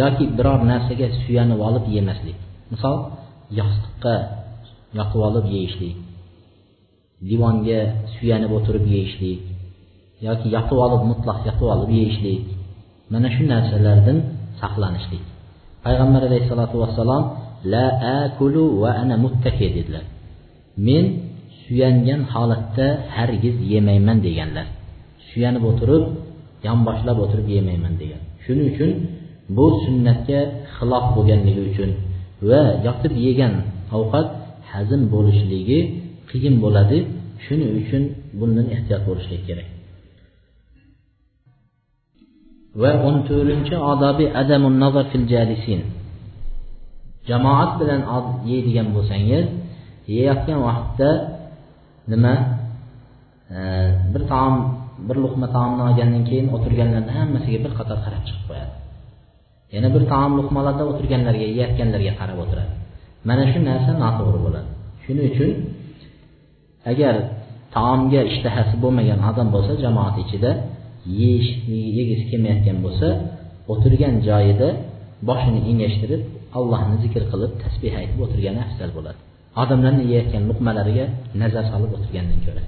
yoki 0.00 0.24
biror 0.38 0.60
narsaga 0.72 1.06
suyanib 1.22 1.60
olib 1.68 1.84
yemaslik. 1.96 2.38
Misol 2.72 2.96
yostiqqa 3.58 4.14
yotib 4.98 5.20
olib 5.28 5.46
yeyishlik. 5.54 5.94
Divonga 7.30 7.80
suyanib 8.14 8.50
o'tirib 8.58 8.84
yeyishlik 8.94 9.40
yoki 10.24 10.46
yotib 10.56 10.78
olib 10.86 11.02
mutlaq 11.10 11.38
yotib 11.48 11.66
olib 11.74 11.90
yeyishlik. 11.98 12.40
Mana 13.12 13.28
shu 13.34 13.42
narsalardan 13.52 14.18
saqlanishlik. 14.60 15.24
Payg'ambar 15.84 16.22
alayhissalotu 16.28 16.76
vassalom 16.82 17.24
la 17.72 17.86
akulu 18.20 18.62
va 18.82 18.90
ana 19.02 19.16
muttaki 19.24 19.66
dedilar. 19.76 20.04
Men 20.86 21.04
suyangan 21.62 22.20
holatda 22.32 22.86
hargiz 23.16 23.56
yemayman 23.72 24.18
deganlar. 24.26 24.66
Suyanib 25.28 25.62
o'tirib 25.70 26.04
yonboshlab 26.66 27.16
o'tirib 27.24 27.48
yemayman 27.56 27.94
degan. 28.02 28.20
Shuning 28.44 28.66
uchun 28.72 28.90
bu 29.56 29.66
sunnatga 29.84 30.40
xilof 30.76 31.04
bo'lganligi 31.16 31.62
uchun 31.70 31.90
va 32.48 32.62
yotib 32.86 33.12
yegan 33.26 33.52
ovqat 33.96 34.28
hazm 34.72 35.00
bo'lishligi 35.14 35.80
qiyin 36.30 36.54
bo'ladi 36.64 36.98
shuning 37.44 37.70
uchun 37.80 38.02
bundan 38.38 38.66
ehtiyot 38.74 39.02
bo'lishlik 39.08 39.42
kerak. 39.48 39.68
Va 42.80 42.90
o'n 43.06 43.16
to'rtinchi 43.28 43.76
odobi 43.92 44.24
adamun 44.40 44.74
nazar 44.82 45.04
fil 45.12 45.24
jalisin. 45.32 45.80
Jamoat 47.28 47.70
bilan 47.80 48.00
yeydigan 48.50 48.88
bo'lsangiz 48.96 49.46
yeyotgan 50.14 50.58
vaqtda 50.68 51.10
nima 52.12 52.34
e, 53.56 53.58
bir 54.12 54.22
taom 54.32 54.54
bir 55.08 55.16
luqma 55.24 55.46
taomni 55.56 55.82
olgandan 55.88 56.22
keyin 56.28 56.46
o'tirganlarni 56.56 57.12
hammasiga 57.18 57.58
bir 57.64 57.72
qator 57.78 57.98
qarab 58.04 58.22
chiqib 58.28 58.44
qo'yadi. 58.50 58.74
Yana 59.74 59.88
bir 59.94 60.02
taom 60.12 60.32
luqmalarda 60.38 60.84
o'tirganlarga 60.90 61.46
yeyotganlarga 61.52 62.12
qarab 62.20 62.38
o'tiradi. 62.44 62.72
Mana 63.28 63.44
shu 63.50 63.58
narsa 63.68 63.92
noto'g'ri 64.04 64.38
bo'ladi. 64.46 64.68
Shuning 65.04 65.26
uchun 65.32 65.50
agar 66.90 67.14
taomga 67.76 68.20
ishtahasi 68.30 68.74
bo'lmagan 68.82 69.20
odam 69.30 69.48
bo'lsa 69.54 69.72
jamoat 69.84 70.16
ichida 70.24 70.50
yeyish 71.20 71.50
yegisi 71.98 72.24
kelmayotgan 72.30 72.78
bo'lsa 72.84 73.08
o'tirgan 73.72 74.14
joyida 74.28 74.68
boshini 75.28 75.60
engashtirib 75.70 76.22
allohni 76.58 76.96
zikr 77.04 77.22
qilib 77.32 77.52
tasbeh 77.62 77.92
aytib 78.00 78.18
o'tirgani 78.24 78.60
afzal 78.66 78.90
bo'ladi. 78.96 79.20
Odamlarni 79.62 80.02
yeyayotgan 80.10 80.42
luqmalariga 80.50 81.04
nazar 81.42 81.64
solib 81.72 81.90
o'tirgandan 81.96 82.40
ko'ra. 82.46 82.62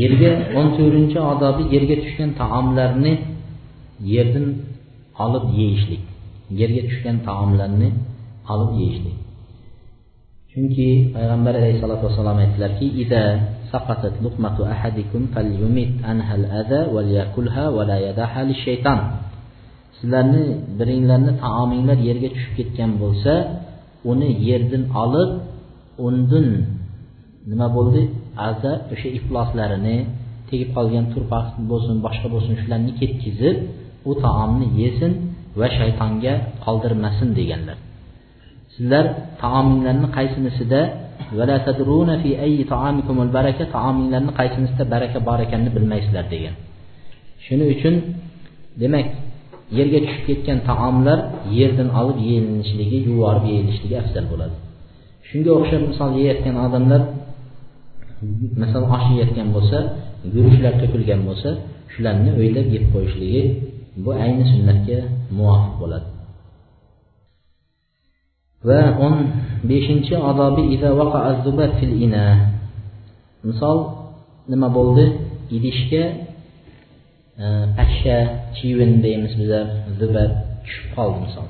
Yerga 0.00 0.30
o'n 0.58 0.68
to'rtinchi 0.76 1.18
odobi 1.32 1.62
yerga 1.74 1.96
tushgan 2.04 2.30
taomlarni 2.40 3.12
yerdan 4.14 4.46
olib 5.24 5.44
yeyishlik. 5.58 6.02
Yerga 6.60 6.82
tushgan 6.88 7.16
taomlarni 7.28 7.88
olib 8.52 8.72
yeyishlik. 8.80 9.16
Chunki 10.56 11.12
payg'ambar 11.12 11.52
alayhissalotu 11.60 12.02
vassalom 12.08 12.38
aytdilarki 12.44 12.86
ida 13.02 13.22
saqatat 13.72 14.14
luqmatu 14.24 14.64
ahadikum 14.74 15.28
falyumit 15.34 16.00
anhal 16.12 16.44
ada 16.60 16.80
va 16.94 17.64
wala 17.76 17.96
yadaha 18.06 18.40
shayton 18.64 19.00
sizlarni 19.98 20.44
biringlarni 20.78 21.32
taominglar 21.44 21.98
yerga 22.08 22.28
tushib 22.34 22.52
ketgan 22.58 22.90
bo'lsa 23.02 23.32
uni 24.10 24.28
yerdan 24.48 24.84
olib 25.02 25.30
undan 26.06 26.48
nima 27.50 27.68
bo'ldi? 27.76 28.02
Aza 28.48 28.72
o'sha 28.92 29.08
ifloslarini 29.18 29.96
tegib 30.48 30.70
qolgan 30.76 31.04
turpoq 31.12 31.46
bo'lsin 31.70 31.96
boshqa 32.06 32.28
bo'lsin 32.34 32.54
shularni 32.62 32.92
ketkizib 33.00 33.56
u 34.08 34.12
taomni 34.24 34.66
yesin 34.82 35.12
va 35.58 35.66
shaytonga 35.78 36.34
qoldirmasin 36.64 37.28
deganlar. 37.40 37.78
Sizlar 38.76 39.04
taominglarni 39.42 40.08
qaysinisida 40.18 40.80
taominglarni 43.74 44.32
qaysinisida 44.40 44.84
baraka 44.94 45.18
bor 45.28 45.38
ekanini 45.46 45.70
bilmaysizlar 45.76 46.24
degan. 46.34 46.54
Shuning 47.44 47.68
uchun 47.76 47.94
demak 48.82 49.06
yerga 49.78 49.98
tushib 50.04 50.22
ketgan 50.28 50.58
taomlar 50.70 51.18
yerdan 51.58 51.88
olib 52.00 52.18
yeyilishligi 52.28 52.98
yuvorib 53.08 53.44
yeyilishligi 53.52 53.96
afzal 54.02 54.24
bo'ladi. 54.32 54.56
Shunga 55.28 55.50
o'xshab 55.58 55.82
misol 55.90 56.10
yeyayotgan 56.18 56.56
odamlar 56.66 57.02
misol 58.62 58.84
osh 58.96 59.06
yeyotgan 59.12 59.48
bo'lsa 59.56 59.78
guruchlar 60.34 60.72
to'kilgan 60.80 61.20
bo'lsa 61.28 61.50
shularni 61.92 62.30
o'ylab 62.40 62.66
yeb 62.76 62.84
qo'yishligi 62.92 63.42
bu 64.04 64.10
ayni 64.24 64.44
sunnatga 64.52 64.98
muvofiq 65.36 65.74
bo'ladi. 65.82 66.15
Va 68.68 68.80
o'n 69.04 69.16
beshinchi 69.70 70.14
odobi 70.30 70.62
misol 73.48 73.78
nima 74.52 74.68
bo'ldi? 74.76 75.04
Idishga 75.56 76.04
e, 77.42 77.46
pashsha 77.76 78.16
chivin 78.56 78.92
deymiz 79.04 79.32
bizlar. 79.40 79.66
Zubar 80.00 80.28
tushib 80.64 80.86
qoldi 80.96 81.18
misol. 81.26 81.46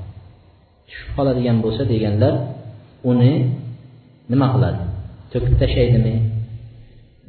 Tushib 0.88 1.11
qoladigan 1.16 1.57
bo'lsa 1.64 1.82
deganlar 1.92 2.34
uni 3.11 3.32
nima 4.32 4.46
qiladi? 4.54 4.82
To'kib 5.32 5.54
tashlaydimi? 5.62 6.14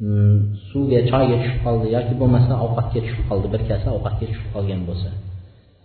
Hmm, 0.00 0.36
suvga 0.70 1.00
choyga 1.10 1.36
tushib 1.42 1.60
qoldi 1.66 1.86
yoki 1.96 2.12
bo'lmasa 2.20 2.52
ovqatga 2.66 3.00
tushib 3.04 3.24
qoldi 3.30 3.48
bir 3.54 3.62
kasa 3.70 3.88
ovqatga 3.96 4.24
tushib 4.30 4.48
qolgan 4.54 4.80
bo'lsa. 4.88 5.08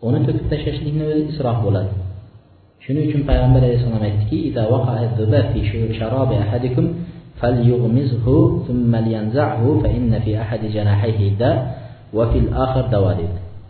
Uni 0.07 0.19
to'kib 0.27 0.45
tashlashlikni 0.51 1.03
o'zi 1.11 1.23
isrof 1.31 1.57
bo'ladi. 1.65 1.93
shuning 2.83 3.05
uchun 3.09 3.21
payg'ambar 3.29 3.61
alayhissalom 3.67 4.03
aytdiki 4.09 4.37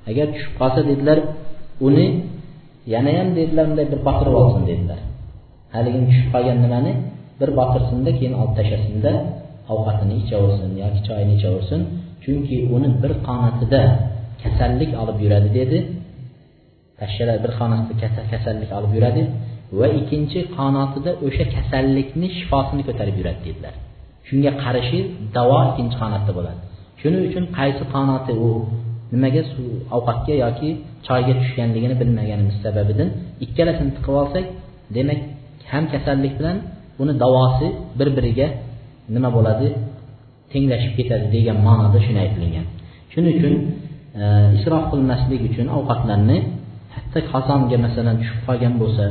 agar 0.10 0.28
tushib 0.34 0.54
qolsa 0.60 0.82
dedilar 0.90 1.18
uni 1.88 2.06
yanayam 2.94 3.30
dedilar 3.38 3.66
unday 3.72 3.88
bir 3.94 4.00
botirib 4.08 4.36
olsin 4.42 4.62
dedilar. 4.72 5.00
Haligi 5.76 6.00
tushib 6.10 6.28
qolgan 6.34 6.58
nimani? 6.66 6.92
Bir 7.40 7.50
botirsinda 7.60 8.12
keyin 8.18 8.34
olib 8.42 8.54
tashlasinda 8.60 9.12
ovqatini 9.74 10.14
ichaversin 10.24 10.72
yoki 10.84 11.00
choyini 11.08 11.34
ichaversin 11.40 11.82
chunki 12.24 12.56
uni 12.76 12.90
bir 13.04 13.12
qonatida 13.28 13.82
kasallik 14.44 14.92
olib 15.02 15.18
yuradi 15.24 15.50
dedi. 15.60 15.78
Pashshalar 17.00 17.38
bir 17.44 17.52
qanotida 17.60 18.08
kasallik 18.32 18.70
olib 18.78 18.92
yuradi 18.98 19.22
va 19.80 19.88
ikkinchi 20.00 20.40
qanotida 20.58 21.12
o'sha 21.28 21.46
kasallikni 21.56 22.28
shifosini 22.38 22.84
ko'tarib 22.88 23.16
yuradi 23.22 23.42
dedilar. 23.48 23.74
Shunga 24.28 24.52
qarashi 24.64 25.00
davo 25.38 25.60
ikkinchi 25.70 25.96
qanotda 26.04 26.32
bo'ladi. 26.38 26.60
Shuning 27.02 27.22
uchun 27.30 27.44
qaysi 27.58 27.84
qanoti 27.96 28.32
u 28.46 28.50
nimaga 29.14 29.42
suv 29.52 29.66
ovqatga 29.98 30.34
yoki 30.44 30.70
choyga 31.08 31.34
tushganligini 31.42 31.96
bilmaganimiz 32.02 32.56
sababidan 32.66 33.10
ikkalasini 33.46 33.92
tiqib 33.98 34.16
olsak 34.22 34.46
demak 34.96 35.20
ham 35.72 35.84
kasallik 35.94 36.34
bilan 36.40 36.58
uni 37.02 37.14
davosi 37.24 37.68
bir 38.00 38.08
biriga 38.18 38.48
nima 39.16 39.30
bo'ladi 39.38 39.68
tenglashib 40.52 40.94
ketadi 41.00 41.26
degan 41.36 41.58
ma'noda 41.68 42.00
shuni 42.06 42.20
aytilgan. 42.26 42.66
Shuning 43.14 43.34
uchun 43.40 43.54
e, 44.22 44.24
isrof 44.58 44.84
qilmaslik 44.92 45.42
uchun 45.50 45.68
ovqatlarni 45.78 46.38
katta 46.94 47.20
qozonga 47.32 47.78
masalan 47.86 48.16
tushib 48.22 48.40
qolgan 48.48 48.74
bo'lsa 48.82 49.06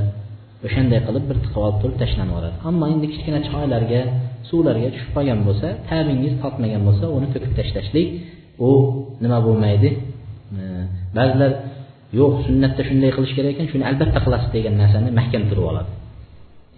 o'shanday 0.66 1.00
qilib 1.06 1.24
bir 1.30 1.36
tiqib 1.44 1.60
olib 1.66 1.78
turib 1.82 1.96
tashlanib 2.02 2.30
yuboradi 2.32 2.56
ammo 2.68 2.84
endi 2.94 3.06
kichkina 3.12 3.40
choylarga 3.50 4.00
suvlarga 4.48 4.88
tushib 4.94 5.10
qolgan 5.16 5.40
bo'lsa 5.48 5.68
tabingiz 5.90 6.32
totmagan 6.42 6.82
bo'lsa 6.88 7.04
uni 7.16 7.26
to'kib 7.34 7.52
tashlashlik 7.58 8.08
u 8.68 8.70
nima 9.22 9.38
bo'lmaydi? 9.46 9.88
Ba'zilar 11.16 11.52
yo'q 12.18 12.32
sunnatda 12.46 12.82
shunday 12.88 13.10
qilish 13.16 13.34
kerak 13.36 13.50
ekan 13.54 13.66
shuni 13.72 13.84
albatta 13.90 14.18
qilasiz 14.24 14.50
degan 14.56 14.74
narsani 14.82 15.08
mahkam 15.18 15.42
turib 15.50 15.64
oladi. 15.70 15.90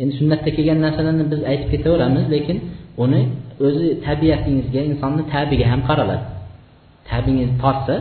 Endi 0.02 0.12
sunnatda 0.20 0.50
kelgan 0.57 0.78
narsalarni 0.86 1.24
biz 1.32 1.40
aytib 1.50 1.68
ketaveramiz 1.74 2.24
lekin 2.34 2.57
uni 3.05 3.20
o'zi 3.66 3.86
tabiatingizga 4.07 4.80
insonni 4.90 5.22
tabiga 5.34 5.66
ham 5.72 5.80
qaraladi. 5.88 6.24
Tabingiz 7.11 7.50
tortsa 7.62 7.96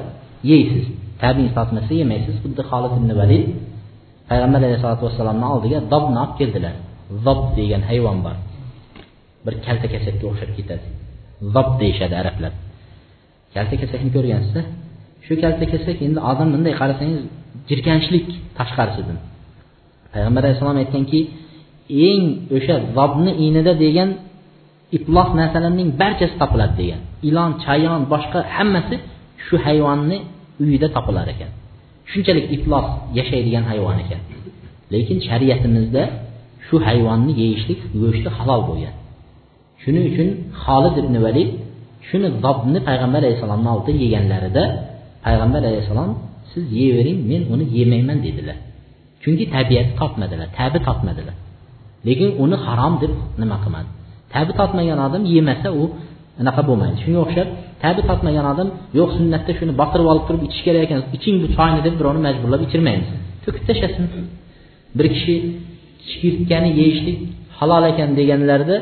yeysiz. 0.51 0.85
Tabingiz 1.23 1.53
tortmasa 1.57 1.93
yemaysiz 2.01 2.35
xuddi 2.43 2.61
holid 2.69 2.93
ibn 2.99 3.09
valid 3.21 3.45
payg'ambar 4.29 4.59
alayhisalotu 4.61 5.03
vassalomni 5.07 5.47
oldiga 5.53 5.79
dobni 5.93 6.17
olib 6.23 6.35
keldilar. 6.39 6.75
Zob 7.25 7.41
degan 7.57 7.81
hayvon 7.89 8.17
bor. 8.25 8.35
Bir 9.45 9.53
kalta 9.65 9.87
kasakka 9.93 10.23
o'xshab 10.31 10.51
ketadi. 10.57 10.85
Zob 11.53 11.69
deyishadi 11.81 12.15
arablar. 12.21 12.51
Kalta 13.55 13.75
kasakni 13.81 14.09
ko'rgansiz 14.15 14.65
shu 15.25 15.33
kalta 15.43 15.65
kasak 15.73 15.97
endi 16.07 16.19
odam 16.31 16.47
bunday 16.53 16.73
qarasangiz 16.81 17.21
jirkanchlik 17.69 18.27
tashqarisidan 18.57 19.17
payg'ambar 20.13 20.41
alayhissalom 20.43 20.77
aytganki 20.83 21.19
eng 22.09 22.23
o'sha 22.55 22.75
zobni 22.97 23.31
inida 23.45 23.73
degan 23.83 24.09
iflos 24.97 25.29
narsalarning 25.39 25.89
barchasi 26.01 26.35
topiladi 26.41 26.75
degan. 26.81 27.01
Ilon 27.29 27.51
chayon 27.63 28.01
boshqa 28.13 28.39
hammasi 28.55 28.95
shu 29.45 29.55
hayvonni 29.65 30.17
uyida 30.61 30.87
topilar 30.95 31.27
ekan. 31.33 31.51
Shunchalik 32.11 32.45
iflos 32.55 32.87
yashaydigan 33.17 33.63
hayvon 33.69 33.97
ekan. 34.03 34.21
Lekin 34.93 35.17
shariatimizda 35.27 36.03
shu 36.65 36.75
hayvonni 36.87 37.33
yeyishlik 37.41 37.79
go'shti 38.01 38.29
halol 38.37 38.61
bo'lgan. 38.69 38.95
Shuning 39.83 40.05
uchun 40.11 40.29
holid 40.63 40.95
ibn 41.03 41.15
valid 41.25 41.49
shuni 42.07 42.27
zobni 42.43 42.79
payg'ambar 42.87 43.19
alayhissalomni 43.23 43.69
oldida 43.75 43.99
yeganlarida 44.05 44.63
payg'ambar 45.25 45.61
alayhissalom 45.69 46.11
siz 46.51 46.63
yeyavering 46.77 47.19
men 47.31 47.41
uni 47.53 47.65
yemayman 47.77 48.17
dedilar. 48.25 48.57
Chunki 49.23 49.45
tabiati 49.55 49.91
topmadilar 50.01 50.47
tabi 50.59 50.77
topmadilar. 50.87 51.35
Lekin 52.07 52.29
uni 52.43 52.57
harom 52.65 52.93
deb 53.01 53.13
nima 53.41 53.57
qilmadi? 53.63 53.89
Tabi 54.33 54.51
topmagan 54.59 54.99
odam 55.07 55.23
yemasa 55.33 55.69
u 55.81 55.83
anaqa 56.41 56.61
bo'lmaydi. 56.69 56.95
Shunga 57.03 57.19
o'xshab 57.25 57.47
tabi 57.83 58.01
totmagan 58.09 58.45
odam 58.53 58.67
yo'q 58.99 59.09
sunnatda 59.17 59.51
shuni 59.59 59.73
botirib 59.81 60.07
olib 60.11 60.23
turib 60.27 60.41
ichish 60.47 60.63
kerak 60.67 60.81
ekan 60.87 60.99
iching 61.17 61.35
bu 61.43 61.47
choyni 61.57 61.79
deb 61.87 61.95
birovni 61.99 62.21
majburlab 62.27 62.61
ichirmaymiz. 62.67 63.09
To'kib 63.43 63.63
tashlasin. 63.69 64.03
Bir 64.97 65.05
kishi 65.15 65.35
chigirtkani 66.09 66.69
yeyishlik 66.79 67.17
halol 67.59 67.83
ekan 67.91 68.09
deganlarida 68.19 68.77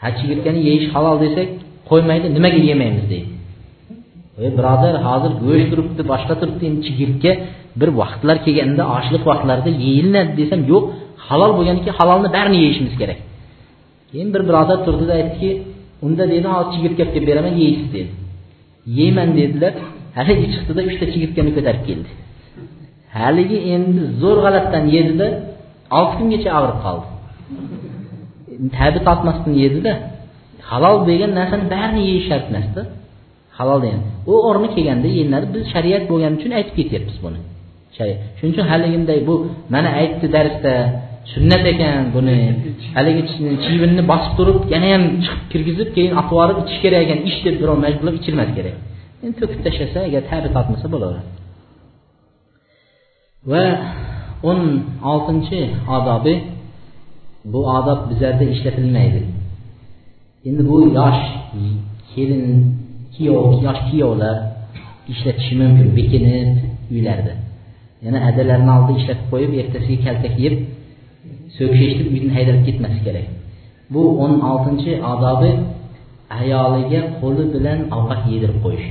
ha 0.00 0.08
chigirtkani 0.18 0.60
yeyish 0.68 0.86
halol 0.94 1.16
desak 1.24 1.48
qo'ymaydi 1.90 2.26
nimaga 2.36 2.60
yemaymiz 2.70 3.06
deydi. 3.12 3.28
Ey 4.42 4.50
birodar 4.58 4.94
hozir 5.08 5.32
go'sht 5.46 5.68
turibdi 5.72 6.02
boshqa 6.12 6.34
turibdi 6.40 6.64
endi 6.70 6.80
chigirtka 6.86 7.32
bir 7.80 7.88
vaqtlar 8.00 8.36
kelganda 8.46 8.82
ochliq 8.96 9.22
vaqtlarida 9.30 9.70
yeyiladi 9.84 10.32
desam 10.40 10.60
yo'q 10.72 10.84
halol 11.26 11.52
bo'lganiki 11.58 11.90
halolni 11.98 12.28
barini 12.36 12.58
yeyishimiz 12.64 12.94
kerak. 13.00 13.18
Keyin 14.10 14.28
bir 14.34 14.42
birodar 14.48 14.78
turdida 14.86 15.12
aytdiki 15.20 15.50
unda 16.06 16.24
dedi 16.32 16.48
hozir 16.54 16.70
chigirtka 16.74 17.02
olib 17.04 17.12
kelib 17.14 17.28
beraman 17.30 17.54
yeysiz 17.62 17.88
dedi. 17.96 18.10
Yeyman 18.98 19.28
dedilar. 19.38 19.72
Haligi 20.18 20.46
chiqdida 20.54 20.80
uchta 20.90 21.04
chigirtkani 21.12 21.50
ko'tarib 21.56 21.82
keldi. 21.88 22.10
Haligi 23.18 23.58
endi 23.74 24.02
zo'r 24.22 24.38
g'alatdan 24.44 24.84
yedida 24.96 25.26
olti 25.98 26.14
kungacha 26.18 26.50
og'rib 26.58 26.78
qoldi. 26.86 27.06
Tabi 28.78 28.98
tortmasdan 29.06 29.54
yedida 29.62 29.92
halol 30.70 30.96
degan 31.10 31.30
narsani 31.38 31.64
barini 31.74 32.02
yeyish 32.08 32.26
shart 32.30 32.46
emasda 32.50 32.82
halol 33.58 33.78
degan. 33.84 34.02
U 34.30 34.32
o'rni 34.48 34.68
kelganda 34.74 35.08
yeyiladi 35.16 35.46
biz 35.54 35.62
shariat 35.74 36.04
bo'lgani 36.10 36.34
uchun 36.38 36.52
aytib 36.58 36.74
ketyapmiz 36.78 37.16
buni. 37.24 37.40
Shuning 38.38 38.52
uchun 38.54 38.66
haligimday 38.72 39.18
bu 39.28 39.34
mana 39.74 39.90
aytdi 40.00 40.26
darsda 40.36 40.72
sunnat 41.32 41.62
ekan 41.72 41.96
buni. 42.14 42.36
Haligi 42.96 43.22
chivinni 43.64 44.02
bosib 44.12 44.32
turib 44.38 44.58
yana 44.74 44.88
ham 44.94 45.02
chiqib 45.24 45.42
kirgizib 45.52 45.88
keyin 45.96 46.12
olib 46.20 46.30
borib 46.38 46.56
ichish 46.62 46.80
kerak 46.84 47.00
ekan 47.06 47.18
ich 47.28 47.38
deb 47.44 47.54
birov 47.60 47.76
majburlab 47.84 48.14
ichirmas 48.20 48.50
kerak. 48.56 48.76
Endi 49.24 49.34
to'kib 49.40 49.60
tashlasa 49.66 49.98
agar 50.08 50.22
tabi 50.30 50.48
tortmasa 50.56 50.86
bo'laveradi. 50.94 51.28
Va 53.50 53.64
o'n 54.50 54.60
oltinchi 55.12 55.60
odobi 55.96 56.34
bu 57.52 57.60
odob 57.78 58.00
bizlarda 58.10 58.44
ishlatilmaydi. 58.54 59.20
Endi 60.48 60.62
bu 60.70 60.76
yosh 60.98 61.22
kelin 62.12 62.44
kuyov 63.14 63.46
yosh 63.66 63.80
kuyovlar 63.88 64.36
ishlatishi 65.12 65.54
mumkin 65.60 65.88
bekinib 65.98 66.50
uylarda 66.94 67.34
yana 68.04 68.18
adalarini 68.28 68.72
oldida 68.76 68.98
ishlatib 69.00 69.26
qo'yib 69.32 69.52
ertasiga 69.60 70.00
kaltak 70.06 70.34
yeb 70.44 70.54
so'kishni 71.56 72.04
uydan 72.12 72.30
haydab 72.36 72.58
ketmasi 72.66 72.98
kerak. 73.06 73.26
Bu 73.92 74.02
o'n 74.24 74.34
oltinchi 74.50 74.90
odobi 75.12 75.50
ayoliga 76.38 77.00
qo'li 77.20 77.44
bilan 77.54 77.78
ovqat 77.96 78.20
yedirib 78.32 78.58
qo'yish. 78.64 78.88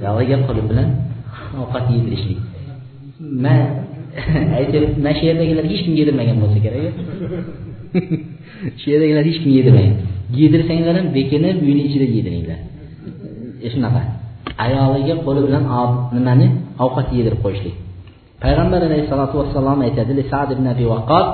Ayoliga 0.00 0.36
qo'li 0.46 0.62
bilan 0.70 0.88
ovqat 1.62 1.84
yedirishlik. 1.94 2.38
Man 3.44 3.60
aytyapti 4.58 4.98
man 5.04 5.12
shu 5.18 5.24
yerdagilar 5.30 5.64
hech 5.72 5.82
kim 5.86 5.94
yedirmagan 6.00 6.36
bo'lsa 6.42 6.58
kerak 6.64 6.82
shu 8.80 8.86
yerdagilar 8.92 9.24
hech 9.28 9.38
kim 9.42 9.50
yedirmagan 9.58 9.94
yedirsanglar 10.40 10.94
ham 10.98 11.06
bekinib 11.16 11.56
uyni 11.66 11.82
ichida 11.88 12.06
yediringlar. 12.16 12.58
E, 13.64 13.68
shunaqa. 13.72 14.02
Ayoliga 14.64 15.14
qo'li 15.26 15.40
bilan 15.46 15.64
nimani? 16.16 16.46
Ovqat 16.84 17.08
yedirib 17.18 17.40
qo'yishlik. 17.44 17.76
Payg'ambar 18.44 18.80
alayhissalotu 18.88 19.34
vassalom 19.40 19.78
aytadi 19.86 20.22
sad 20.32 20.48
ibn 20.56 20.66
abi 20.74 20.84
vaqqos 20.92 21.26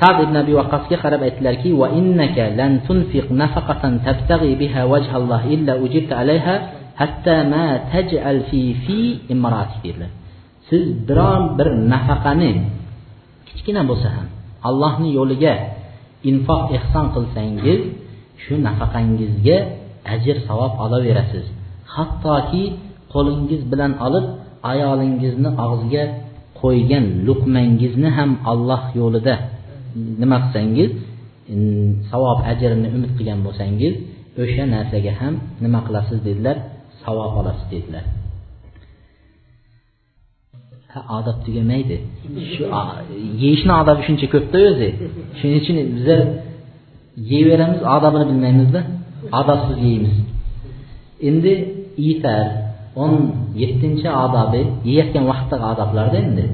sad 0.00 0.16
ibn 0.26 0.34
abi 0.42 0.52
vaqqosga 0.60 0.96
qarab 1.04 1.22
aytdilarki 1.28 1.70
va 1.80 1.86
innaka 2.00 2.44
lan 2.58 2.72
tunfiq 2.86 3.26
nafaqatan 3.42 3.92
tabtaghi 4.06 4.52
biha 4.62 4.80
vajhalloh 4.92 5.42
illa 5.54 5.72
ujirta 5.84 6.14
alayha 6.22 6.54
hatta 7.00 7.36
ma 7.52 7.66
taj'al 7.92 8.38
fi 8.48 8.60
fi 8.84 8.98
imratik 9.34 9.80
dedilar. 9.84 10.10
Siz 10.68 10.84
biron 11.08 11.42
bir 11.58 11.68
nafaqani 11.92 12.52
kichkina 13.48 13.82
bo'lsa 13.90 14.08
ham 14.16 14.28
allohni 14.68 15.10
yo'liga 15.18 15.54
infoq 16.30 16.62
ehson 16.78 17.06
qilsangiz 17.14 17.80
shu 18.42 18.54
nafaqangizga 18.66 19.56
ajr 20.14 20.36
savob 20.48 20.72
olaverasiz. 20.84 21.46
Hattoki 21.94 22.64
qo'lingiz 23.12 23.62
bilan 23.72 23.92
olib 24.06 24.26
ayolingizni 24.72 25.50
og'ziga 25.66 26.04
qo'ygan 26.60 27.04
luqmangizni 27.26 28.08
ham 28.18 28.30
alloh 28.52 28.82
yo'lida 29.00 29.34
nima 30.20 30.36
qilsangiz 30.44 30.90
savob 32.10 32.38
ajrini 32.50 32.88
umid 32.96 33.12
qilgan 33.18 33.40
bo'lsangiz 33.46 33.94
o'sha 34.42 34.64
narsaga 34.74 35.12
ham 35.20 35.34
nima 35.64 35.80
qilasiz 35.86 36.18
dedilar? 36.28 36.56
Savob 37.02 37.32
olasiz 37.40 37.66
dedilar. 37.74 38.04
Ha 40.92 41.00
odob 41.18 41.36
tugamaydi. 41.44 41.96
Shu 42.52 42.62
yeyishni 43.42 43.72
odobi 43.82 44.02
shuncha 44.08 44.26
ko'pda 44.34 44.58
o'zi. 44.70 44.88
Shuning 45.38 45.58
uchun 45.62 45.76
bizlar 45.96 46.20
yeyveramiz 47.32 47.80
odobini 47.96 48.24
bilmaymizda. 48.30 48.80
Odobsiz 49.40 49.78
yeymiz. 49.86 50.16
Endi 51.28 51.52
itar 52.10 52.46
o'n 53.02 53.14
yettinchi 53.62 54.08
odobi 54.24 54.62
yeyotgan 54.88 55.24
vaqtdagi 55.30 55.64
odoblarda 55.72 56.18
endi 56.24 56.44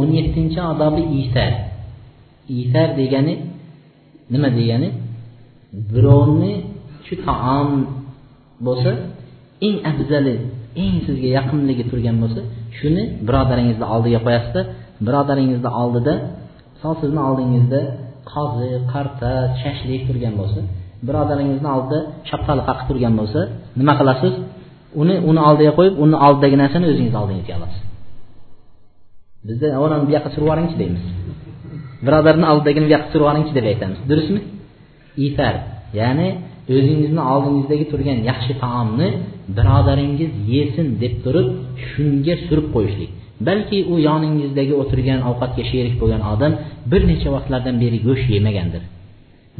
o'n 0.00 0.08
yettinchi 0.18 0.60
odobi 0.72 1.02
isar 1.22 1.52
isar 2.60 2.88
degani 3.00 3.34
nima 4.32 4.48
degani? 4.58 4.88
Birovni 5.92 6.52
shu 7.06 7.14
taom 7.26 7.68
bo'lsa 8.66 8.92
eng 9.66 9.76
afzali 9.90 10.34
eng 10.82 10.96
sizga 11.06 11.28
yaqinligi 11.38 11.84
turgan 11.90 12.16
bo'lsa 12.22 12.40
shuni 12.78 13.02
birodaringizni 13.26 13.86
oldiga 13.94 14.20
qo'yasizda 14.26 14.62
birodaringizni 15.06 15.70
oldida 15.82 16.14
misol 16.74 16.94
sizni 17.02 17.20
oldingizda 17.28 17.80
qozi 18.32 18.70
qarta 18.92 19.30
shashlik 19.60 20.02
turgan 20.08 20.34
bo'lsa 20.40 20.60
birodaringizni 21.08 21.68
oldida 21.76 21.98
shaftoli 22.30 22.62
qaqib 22.68 22.86
turgan 22.90 23.14
bo'lsa 23.20 23.40
nima 23.80 23.94
qilasiz? 24.00 24.34
Uni 25.00 25.14
uni 25.30 25.40
oldiga 25.48 25.72
qo'yib 25.78 25.94
uni 26.04 26.16
oldidagi 26.26 26.56
narsani 26.62 26.84
o'zingizni 26.92 27.18
oldingizga 27.22 27.54
olasiz 27.58 27.80
bizda 29.48 29.68
onani 29.84 30.02
bu 30.06 30.10
yoqqa 30.16 30.30
surib 30.34 30.46
yuboringchi 30.46 30.76
deymiz. 30.82 31.04
Birodarni 32.06 32.46
oldidagini 32.52 32.84
bu 32.88 32.92
yoqqa 32.96 33.08
surib 33.12 33.24
yuboringchi 33.24 33.52
deb 33.58 33.66
aytamiz. 33.72 33.98
Durustmi? 34.10 34.40
Ifar. 35.26 35.54
Ya'ni 36.00 36.28
o'zingizni 36.74 37.22
oldingizdagi 37.32 37.84
turgan 37.92 38.18
yaxshi 38.30 38.52
taomni 38.64 39.08
birodaringiz 39.56 40.32
yesin 40.54 40.86
deb 41.02 41.14
turib 41.24 41.48
shunga 41.88 42.34
surib 42.46 42.66
qo'yishlik. 42.74 43.10
Balki 43.48 43.78
u 43.92 43.94
yoningizdagi 44.08 44.74
o'tirgan 44.82 45.20
ovqatga 45.30 45.62
sherik 45.70 45.94
bo'lgan 46.00 46.22
odam 46.32 46.52
bir 46.90 47.02
necha 47.10 47.28
vaqtlardan 47.36 47.76
beri 47.82 47.98
go'sht 48.06 48.26
yemagandir. 48.36 48.82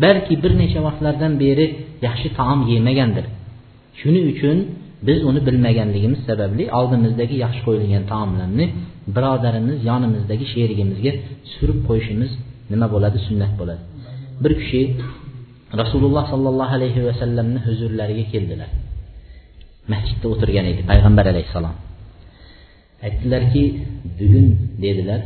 Balki 0.04 0.34
bir 0.42 0.52
necha 0.62 0.80
vaqtlardan 0.86 1.32
beri 1.44 1.66
yaxshi 2.06 2.28
taom 2.38 2.60
yemagandir. 2.72 3.24
Shuning 4.00 4.24
uchun 4.32 4.56
biz 5.06 5.18
uni 5.28 5.40
bilmaganligimiz 5.48 6.20
sababli 6.28 6.64
oldimizdagi 6.78 7.36
yaxshi 7.44 7.60
qo'yilgan 7.66 8.04
taomlarni 8.12 8.66
birodarimiz 9.16 9.78
yonimizdagi 9.90 10.44
sherigimizga 10.54 11.12
surib 11.54 11.78
qo'yishimiz 11.88 12.30
nima 12.72 12.86
bo'ladi? 12.94 13.18
Sunnat 13.28 13.52
bo'ladi. 13.60 13.82
Bir 14.42 14.52
kishi 14.60 14.80
rasululloh 15.80 16.24
sollallohu 16.32 16.72
alayhi 16.78 17.00
vasallamni 17.08 17.60
huzurlariga 17.66 18.24
keldilar. 18.32 18.70
Masjidda 19.92 20.26
o'tirgan 20.32 20.66
edi 20.72 20.82
payg'ambar 20.90 21.24
alayhissalom. 21.32 21.74
Aytdilarki 23.06 23.62
bugun 24.18 24.46
dedilar 24.84 25.20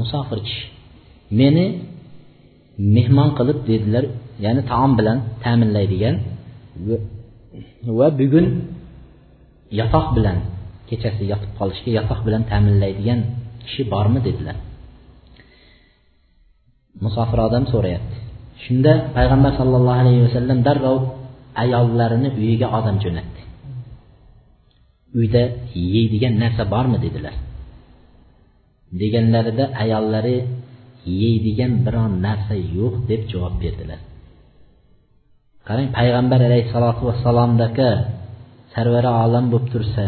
musofir 0.00 0.38
kishi 0.46 0.64
meni 1.40 1.66
mehmon 2.96 3.30
qilib 3.38 3.58
dedilar 3.70 4.04
ya'ni 4.44 4.62
taom 4.70 4.92
bilan 4.98 5.18
ta'minlaydigan 5.44 6.16
va 7.98 8.08
bugun 8.20 8.46
yotoq 9.80 10.06
bilan 10.16 10.38
kechasi 10.88 11.24
yotib 11.32 11.50
qolishga 11.58 11.90
yotoq 11.98 12.20
bilan 12.26 12.42
ta'minlaydigan 12.50 13.20
kishi 13.62 13.82
bormi 13.92 14.20
dedilar. 14.28 14.56
Musofir 17.04 17.38
odam 17.48 17.64
so'rayapti. 17.72 18.16
Shunda 18.64 18.92
payg'ambar 19.16 19.52
sollallohu 19.60 20.00
alayhi 20.02 20.22
vasallam 20.26 20.58
darrov 20.68 20.98
ayollarini 21.62 22.28
uyiga 22.40 22.66
odam 22.78 22.96
jo'natdi. 23.04 23.40
Uyda 25.18 25.42
yeydigan 25.92 26.34
narsa 26.42 26.62
bormi 26.74 26.98
dedilar. 27.04 27.34
Deganlarida 29.00 29.64
ayollari 29.82 30.36
yeydigan 31.20 31.72
biron 31.86 32.12
narsa 32.26 32.54
yo'q 32.78 32.94
deb 33.10 33.22
javob 33.32 33.54
berdilar. 33.62 34.00
Qarang 35.68 35.88
payg'ambar 35.98 36.40
alayhissalotu 36.48 37.02
vassalomdagi 37.08 37.90
sarvari 38.74 39.10
olam 39.24 39.44
bo'lib 39.52 39.68
tursa 39.74 40.06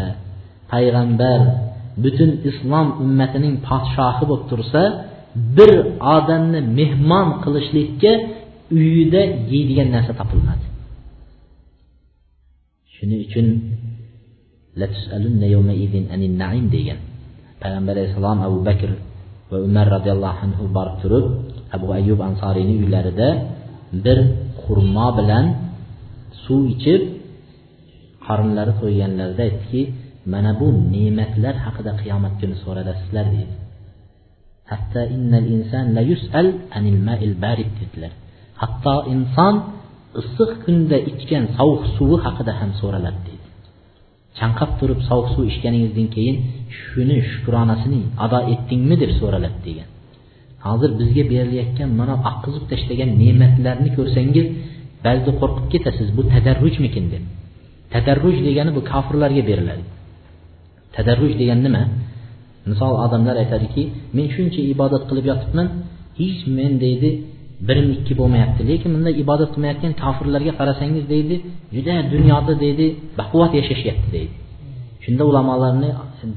payg'ambar 0.71 1.39
butun 2.03 2.31
islom 2.49 2.87
ummatining 3.03 3.55
podshohi 3.67 4.23
bo'lib 4.29 4.45
tursa 4.51 4.81
bir 5.57 5.71
odamni 6.15 6.59
mehmon 6.79 7.27
qilishlikka 7.43 8.11
uyida 8.77 9.21
yeydigan 9.51 9.89
narsa 9.95 10.13
topilmadi. 10.19 10.65
Shuning 12.95 13.19
uchun 13.27 13.47
degan 16.75 16.99
payg'ambar 17.61 17.93
alayhissalom 17.97 18.39
abu 18.47 18.57
bakr 18.67 18.89
va 19.51 19.57
umar 19.67 19.85
roziyallohu 19.95 20.39
anhu 20.45 20.63
borib 20.77 20.95
turib 21.03 21.25
abu 21.75 21.87
ayyub 21.97 22.19
ansoriyni 22.29 22.73
uylarida 22.81 23.27
bir 24.05 24.17
xurmo 24.61 25.07
bilan 25.17 25.45
suv 26.43 26.61
ichib 26.73 27.01
qorinlari 28.25 28.73
to'yganlarida 28.81 29.43
aytdiki 29.49 29.81
mana 30.33 30.51
bu 30.59 30.67
ne'matlar 30.93 31.55
haqida 31.65 31.91
qiyomat 32.01 32.33
kuni 32.41 32.55
so'ralasizlar 32.63 33.25
deydi. 33.35 33.55
Hatto 34.71 35.01
innal 35.15 35.47
inson 35.55 35.85
la 35.95 36.03
yusal 36.11 36.47
anil 36.77 36.99
ma'il 37.07 37.33
barid 37.43 37.69
dedilar. 37.79 38.11
Hatto 38.61 38.95
inson 39.13 39.55
issiq 40.21 40.51
kunda 40.63 40.97
ichgan 41.11 41.43
sovuq 41.57 41.83
suvi 41.95 42.17
haqida 42.25 42.51
ham 42.59 42.71
so'raladi 42.81 43.19
deydi. 43.27 43.47
Chanqab 44.39 44.71
turib 44.79 44.99
sovuq 45.09 45.27
suv 45.33 45.43
ichganingizdan 45.51 46.07
keyin 46.15 46.37
shuni 46.81 47.17
shukronasini 47.31 48.01
ado 48.25 48.39
etdingmi? 48.53 48.95
deb 49.03 49.11
so'raladi 49.19 49.59
degan 49.67 49.89
hozir 50.65 50.89
bizga 50.99 51.23
berilayotgan 51.31 51.89
mana 51.99 52.13
oqqizib 52.29 52.63
tashlagan 52.71 53.09
ne'matlarni 53.21 53.89
ko'rsangiz 53.97 54.47
ba'zida 55.05 55.31
qo'rqib 55.41 55.65
ketasiz 55.73 56.07
bu 56.17 56.21
tadarrujmikin 56.33 57.05
deb. 57.13 57.23
Tadarruj 57.93 58.37
degani 58.47 58.71
bu 58.77 58.81
kofirlarga 58.91 59.43
beriladi. 59.49 59.83
Tadarruj 60.95 61.33
degani 61.41 61.61
nima? 61.67 61.83
Misol 62.69 62.93
odamlar 63.05 63.35
aytadiki 63.43 63.83
men 64.17 64.27
shuncha 64.35 64.61
ibodat 64.73 65.03
qilib 65.09 65.25
yotibman 65.31 65.67
hech 66.19 66.41
men 66.57 66.71
deydi 66.85 67.09
birim 67.67 67.87
ikki 67.97 68.13
bo'lmayapti 68.19 68.61
lekin 68.71 68.89
bunday 68.95 69.13
ibodat 69.23 69.49
qilmayotgan 69.53 69.93
kofirlarga 70.03 70.53
qarasangiz 70.59 71.05
deydi 71.13 71.35
juda 71.75 71.95
dunyoda 72.13 72.53
deydi 72.63 72.85
baquvvat 73.19 73.51
yashashyapti 73.59 74.09
deydi. 74.15 74.33
Shunda 75.03 75.23
ulamolarni 75.29 75.89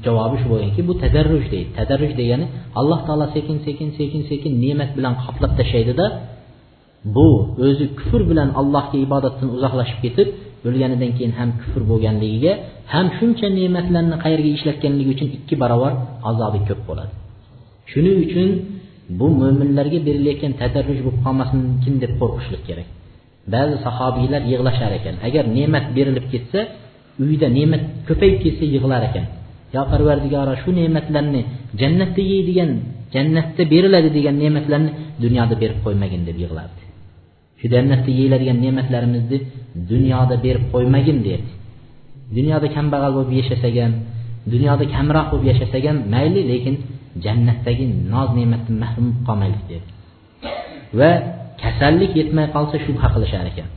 javobi 0.06 0.36
shu 0.42 0.46
bo'lganki 0.52 0.80
bu 0.88 0.92
tadarruj 1.02 1.44
deydi. 1.54 1.68
Tadarruj 1.78 2.12
degani 2.20 2.46
alloh 2.80 3.00
taolo 3.06 3.26
sekin 3.36 3.56
sekin 3.66 3.88
sekin 3.98 4.22
sekin 4.30 4.52
ne'mat 4.64 4.90
bilan 4.96 5.14
qoplab 5.24 5.52
tashlaydida 5.58 6.06
bu 7.16 7.28
o'zi 7.66 7.86
kufr 7.98 8.20
bilan 8.30 8.48
allohga 8.60 8.96
ibodatdan 9.06 9.48
uzoqlashib 9.56 9.98
ketib 10.04 10.28
o'lganidan 10.68 11.10
keyin 11.16 11.32
ham 11.38 11.50
kufr 11.60 11.82
bo'lganligiga 11.90 12.52
ham 12.92 13.06
shuncha 13.18 13.46
ne'matlarni 13.58 14.16
qayerga 14.24 14.50
ishlatganligi 14.56 15.10
uchun 15.16 15.28
ikki 15.36 15.54
barobar 15.62 15.92
azobi 16.30 16.60
ko'p 16.68 16.80
bo'ladi. 16.88 17.12
Shuning 17.90 18.16
uchun 18.26 18.48
bu 19.18 19.26
mo'minlarga 19.40 19.98
berilayotgan 20.08 20.52
tadarruj 20.60 20.98
bo'lib 21.06 21.18
qolmasin 21.24 21.94
deb 22.02 22.12
qo'rqishlik 22.20 22.62
kerak. 22.68 22.88
Ba'zi 23.54 23.76
sahobiylar 23.86 24.42
yig'lashar 24.52 24.92
ekan 24.98 25.14
agar 25.26 25.44
ne'mat 25.56 25.84
berilib 25.96 26.26
ketsa 26.32 26.60
uyida 27.22 27.48
ne'mat 27.58 27.82
ko'payib 28.08 28.38
ketsa 28.44 28.64
yig'lar 28.74 29.02
ekan. 29.08 29.26
yo 29.74 29.82
parvardigoro 29.92 30.54
shu 30.62 30.70
ne'matlarni 30.78 31.40
jannatda 31.80 32.22
yeydigan 32.32 32.70
jannatda 33.14 33.62
beriladi 33.72 34.10
degan 34.16 34.36
ne'matlarni 34.42 34.90
dunyoda 35.24 35.54
berib 35.62 35.78
qo'ymagin 35.84 36.22
deb 36.28 36.36
yig'lardi. 36.44 36.82
Shu 37.60 37.66
jannatda 37.74 38.10
yeyiladigan 38.18 38.58
ne'matlarimizni 38.64 39.38
dunyoda 39.92 40.36
berib 40.44 40.64
qo'ymagin 40.72 41.18
derdi 41.28 41.52
dunyoda 42.36 42.68
kambag'al 42.76 43.12
bo'lib 43.16 43.32
yashasak 43.40 43.74
ham 43.82 43.92
dunyoda 44.52 44.84
kamroq 44.94 45.26
bo'lib 45.32 45.46
yashasak 45.52 45.82
ham 45.88 45.98
mayli 46.14 46.42
lekin 46.52 46.74
jannatdagi 47.24 47.84
noz 48.14 48.28
ne'matdan 48.38 48.74
mahrum 48.82 49.06
bo'lib 49.08 49.24
qolmaylik 49.28 49.64
dedi 49.72 49.86
va 50.98 51.10
kasallik 51.62 52.12
yetmay 52.20 52.46
qolsa 52.56 52.76
shubha 52.84 53.08
qilishar 53.14 53.44
ekan. 53.52 53.68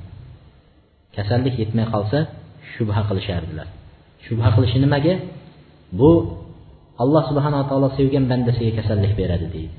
Kasallik 1.16 1.56
yetmay 1.62 1.86
qolsa 1.94 2.20
shubha 2.78 3.02
qilishardilar. 3.10 3.68
Shubha 4.26 4.48
qilishi 4.56 4.78
nimaga? 4.86 5.14
Bu 6.00 6.10
alloh 7.04 7.24
subhanaa 7.30 7.64
taolo 7.70 7.88
sevgan 7.98 8.26
bandasiga 8.32 8.72
kasallik 8.80 9.14
beradi 9.20 9.48
deydi. 9.56 9.76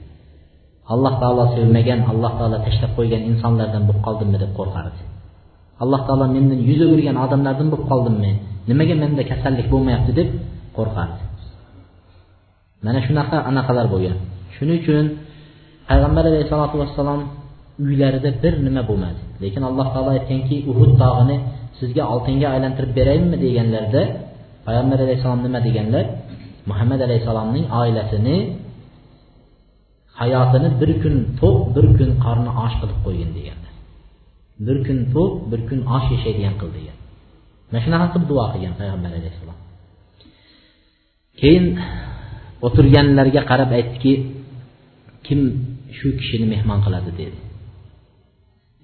Alloh 0.93 1.15
taolo 1.23 1.45
sevmagan 1.57 2.01
alloh 2.13 2.33
taolo 2.39 2.59
tashlab 2.67 2.93
qo'ygan 2.99 3.23
insonlardan 3.31 3.83
bo'lib 3.89 4.03
qoldimmi 4.07 4.39
deb 4.43 4.53
qo'rqardi. 4.59 5.01
Alloh 5.83 6.01
taolo 6.09 6.27
mendan 6.37 6.61
yuz 6.69 6.81
o'girgan 6.87 7.17
odamlardan 7.25 7.69
bo'lib 7.73 7.87
qoldimmi? 7.93 8.33
Nimaga 8.71 8.95
menda 9.03 9.23
kasallik 9.31 9.67
bo'lmayapti 9.73 10.13
deb 10.21 10.29
qo'rqardi. 10.77 11.21
Mana 12.87 13.01
shunaqa 13.07 13.37
anaqalar 13.51 13.87
bo'lgan. 13.95 14.17
Shuning 14.57 14.79
uchun 14.83 15.05
payg'ambar 15.89 16.25
alayhissalotu 16.31 16.77
vassalom 16.83 17.21
uylarida 17.85 18.31
bir 18.43 18.55
nima 18.67 18.83
bo'lmadi. 18.91 19.21
Lekin 19.43 19.63
alloh 19.69 19.87
taolo 19.95 20.11
aytganki 20.17 20.57
uhud 20.71 20.93
tog'ini 21.03 21.37
sizga 21.79 22.03
oltinga 22.13 22.47
aylantirib 22.55 22.93
beraymi 22.99 23.37
deganlarda 23.45 24.03
payg'ambar 24.67 24.99
alayhissalom 25.05 25.41
nima 25.47 25.61
deganlar? 25.69 26.05
Muhammad 26.71 27.01
alayhissalomning 27.07 27.67
oilasini 27.81 28.37
hayotini 30.21 30.69
bir 30.81 30.91
kun 31.03 31.15
to'q 31.41 31.57
bir 31.77 31.87
kun 31.99 32.11
qorni 32.25 32.51
och 32.65 32.73
qilib 32.81 32.99
qo'ygin 33.07 33.31
deganlar. 33.39 33.73
Bir 34.67 34.77
kun 34.87 34.99
to'q 35.15 35.31
bir 35.51 35.61
kun 35.69 35.81
osh 35.97 36.07
yashaydigan 36.15 36.55
qil 36.61 36.71
degan. 36.79 36.97
Mana 37.69 37.81
shunaqa 37.85 38.07
qilib 38.13 38.27
duo 38.31 38.45
qilgan 38.53 38.75
payg'ambar 38.81 39.11
alayhissalom. 39.19 39.59
Keyin 41.41 41.67
o'tirganlarga 42.67 43.43
qarab 43.51 43.71
aytdiki 43.79 44.13
kim 45.27 45.41
shu 45.99 46.09
kishini 46.19 46.47
mehmon 46.55 46.79
qiladi 46.85 47.11
dedi. 47.21 47.39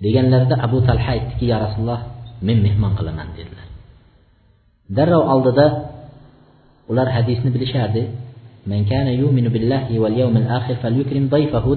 Deganlarida 0.05 0.57
abu 0.67 0.79
talha 0.89 1.11
aytdiki 1.17 1.45
ya 1.53 1.57
rasululloh 1.65 2.01
men 2.47 2.59
mehmon 2.67 2.93
qilaman 2.99 3.29
dedilar. 3.39 3.67
Darrov 4.97 5.25
oldida 5.35 5.67
ular 6.91 7.09
hadisni 7.17 7.51
bilishardi. 7.55 8.03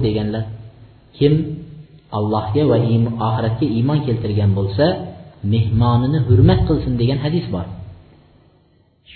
Deganlar. 0.06 0.44
Kim 1.16 1.32
allohga 2.18 2.62
va 2.70 2.76
oxiratga 3.26 3.66
iymon 3.76 3.98
keltirgan 4.06 4.50
bo'lsa 4.58 4.84
mehmonini 5.54 6.18
hurmat 6.28 6.60
qilsin 6.68 6.92
degan 7.00 7.18
hadis 7.24 7.46
bor. 7.54 7.66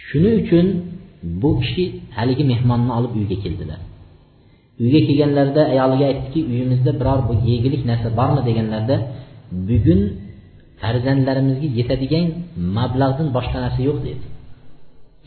Shuning 0.05 0.37
uchun 0.43 0.67
bu 1.43 1.51
kishi 1.61 1.85
haligi 2.17 2.45
mehmonni 2.53 2.93
olib 2.99 3.13
uyga 3.19 3.37
keldilar. 3.45 3.81
Uyga 4.83 5.01
kelganlarida 5.07 5.63
ayoliga 5.73 6.05
aytdiki 6.11 6.41
uyimizda 6.51 6.91
biror 7.01 7.19
bir 7.29 7.37
yegulik 7.51 7.83
narsa 7.91 8.09
bormi? 8.19 8.41
deganlarida 8.49 8.97
bugun 9.69 10.01
farzandlarimizga 10.83 11.69
yetadigan 11.79 12.25
mablag'dan 12.77 13.29
boshqa 13.37 13.59
narsa 13.65 13.81
yo'q 13.89 13.99
dedi. 14.09 14.27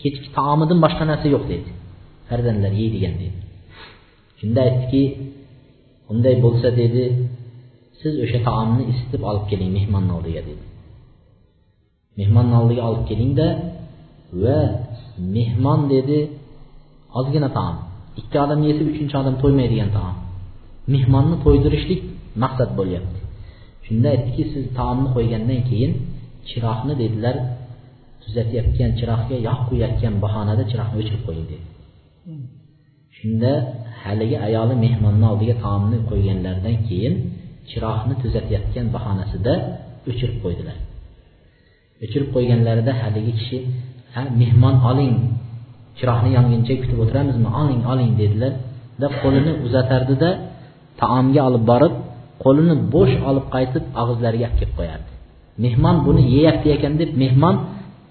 Kechki 0.02 0.28
taomidan 0.38 0.78
boshqa 0.84 1.04
narsa 1.10 1.26
yo'q 1.34 1.44
dedi. 1.52 1.70
Farzandlar 2.28 2.72
yeydigan 2.80 3.14
dedi. 3.22 3.38
Shunda 4.38 4.60
aytdiki 4.66 5.02
unday 6.12 6.34
bo'lsa 6.44 6.68
dedi 6.80 7.02
siz 8.00 8.14
o'sha 8.24 8.38
taomni 8.48 8.82
isitib 8.92 9.22
olib 9.30 9.44
keling 9.50 9.70
mehmonni 9.78 10.12
oldiga 10.18 10.42
dedi. 10.50 10.64
Mehmonni 12.20 12.54
oldiga 12.60 12.82
olib 12.90 13.04
kelingda 13.10 13.46
va 14.42 14.58
mehmon 15.36 15.80
dedi 15.94 16.18
ozgina 17.18 17.48
taom. 17.58 17.76
Ikki 18.20 18.36
odam 18.44 18.60
yesa 18.68 18.82
uchinchi 18.90 19.14
odam 19.22 19.34
to'ymaydigan 19.42 19.90
taom. 19.98 20.16
Mehmonni 20.94 21.36
to'ydirishlik 21.44 22.00
maqsad 22.42 22.70
bo'lyapti. 22.78 23.18
Shunda 23.86 24.06
aytdiki 24.14 24.42
siz 24.52 24.64
taomni 24.78 25.08
qo'ygandan 25.16 25.60
keyin 25.70 25.92
chiroqni 26.48 26.94
dedilar 27.02 27.36
tuzatayotgan 28.22 28.90
chiroqga 28.98 29.36
yoq 29.48 29.60
qo'yayotgan 29.68 30.14
bahonada 30.24 30.62
chiroqni 30.70 30.96
o'chirib 31.02 31.22
qo'ying 31.28 31.46
dedi. 31.52 31.64
Shunda 33.18 33.52
haligi 34.02 34.36
ayoli 34.46 34.74
mehmonni 34.84 35.24
oldiga 35.32 35.54
taomni 35.64 35.98
qo'yganlaridan 36.10 36.76
keyin 36.88 37.14
chiroqni 37.70 38.14
tuzatayotgan 38.22 38.86
bahonasida 38.96 39.52
o'chirib 40.10 40.38
qo'ydilar. 40.44 40.76
O'chirib 42.04 42.28
qo'yganlarida 42.34 42.92
haligi 43.02 43.32
kishi 43.40 43.58
ha 44.14 44.22
mehmon 44.42 44.76
oling 44.90 45.14
chiroqni 45.98 46.30
yonguncha 46.36 46.74
kutib 46.82 46.98
o'tiramizmi? 47.04 47.48
Oling 47.62 47.82
oling 47.92 48.12
dedilar. 48.22 48.52
Deb 49.02 49.12
qo'lini 49.22 49.52
uzatardida 49.66 50.30
taomga 51.00 51.40
olib 51.48 51.64
borib 51.72 51.94
qo'lini 52.46 52.74
bo'sh 52.94 53.14
olib 53.30 53.46
qaytib 53.54 53.84
og'izlariga 54.00 54.48
kelib 54.58 54.72
qo'yardi. 54.78 55.10
Mehmon 55.64 55.96
buni 56.06 56.22
yeyapti 56.34 56.68
ekan 56.76 56.92
deb 57.00 57.10
mehmon 57.22 57.56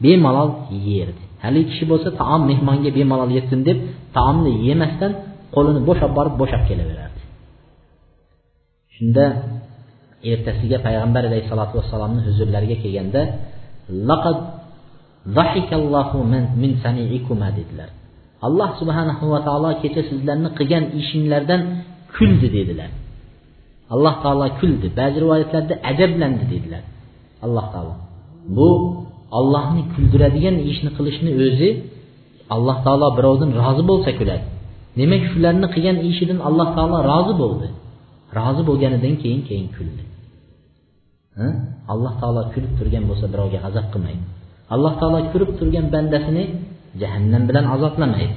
bemalol 0.03 0.49
yerdi. 0.89 1.23
Haligi 1.43 1.67
kishi 1.71 1.85
bo'lsa 1.91 2.09
taom 2.21 2.41
mehmonga 2.51 2.89
bemalol 2.97 3.31
yetsin 3.37 3.59
deb 3.69 3.77
taomni 4.15 4.51
yemasdan 4.67 5.11
qo'lini 5.55 5.79
bo'sh 5.87 6.01
olib 6.05 6.15
borib 6.17 6.35
bo'shab 6.41 6.61
kelaverardi. 6.69 7.21
Shunda 8.95 9.25
ertasiga 10.31 10.77
payg'ambar 10.85 11.23
alayhissalotu 11.29 11.73
vassalomni 11.79 12.21
huzurlariga 12.27 12.77
kelganda 12.83 13.21
laqad 14.09 14.37
min 16.61 16.71
saniikuma 16.83 17.49
dedilar. 17.59 17.89
Alloh 18.47 18.69
subhanahu 18.81 19.25
va 19.33 19.39
taolo 19.47 19.69
kecha 19.83 20.01
sizlarni 20.09 20.49
qilgan 20.57 20.83
ishinglardan 20.99 21.61
kuldi 22.15 22.47
dedilar. 22.57 22.89
Alloh 23.93 24.15
taolo 24.23 24.47
kuldi. 24.59 24.87
Ba'zi 24.99 25.17
rivoyatlarda 25.23 25.73
ajablandi 25.91 26.45
dedilar. 26.53 26.83
Alloh 27.45 27.65
taolo. 27.73 27.93
Bu 28.57 28.69
ollohni 29.39 29.81
kuldiradigan 29.93 30.55
ishni 30.71 30.89
qilishni 30.97 31.31
o'zi 31.45 31.69
alloh 32.55 32.77
taolo 32.85 33.07
birovdan 33.17 33.49
rozi 33.61 33.83
bo'lsa 33.91 34.11
kuladi 34.19 34.45
demak 34.99 35.23
shularni 35.31 35.67
qilgan 35.75 35.97
ishidan 36.09 36.39
alloh 36.47 36.67
taolo 36.77 36.97
rozi 37.11 37.33
bo'ldi. 37.41 37.67
Rozi 38.37 38.61
bo'lganidan 38.69 39.13
keyin 39.21 39.41
keyin 39.49 39.67
kuldi. 39.77 40.03
Alloh 41.93 42.13
taolo 42.21 42.41
kulib 42.53 42.73
turgan 42.79 43.03
bo'lsa 43.09 43.25
birovga 43.33 43.59
g'azab 43.65 43.85
qilmaydi. 43.93 44.23
Alloh 44.73 44.93
taolo 44.99 45.19
ko'rib 45.31 45.51
turgan 45.59 45.85
bandasini 45.93 46.43
jahannam 47.01 47.43
bilan 47.49 47.65
azoblamaydi. 47.75 48.35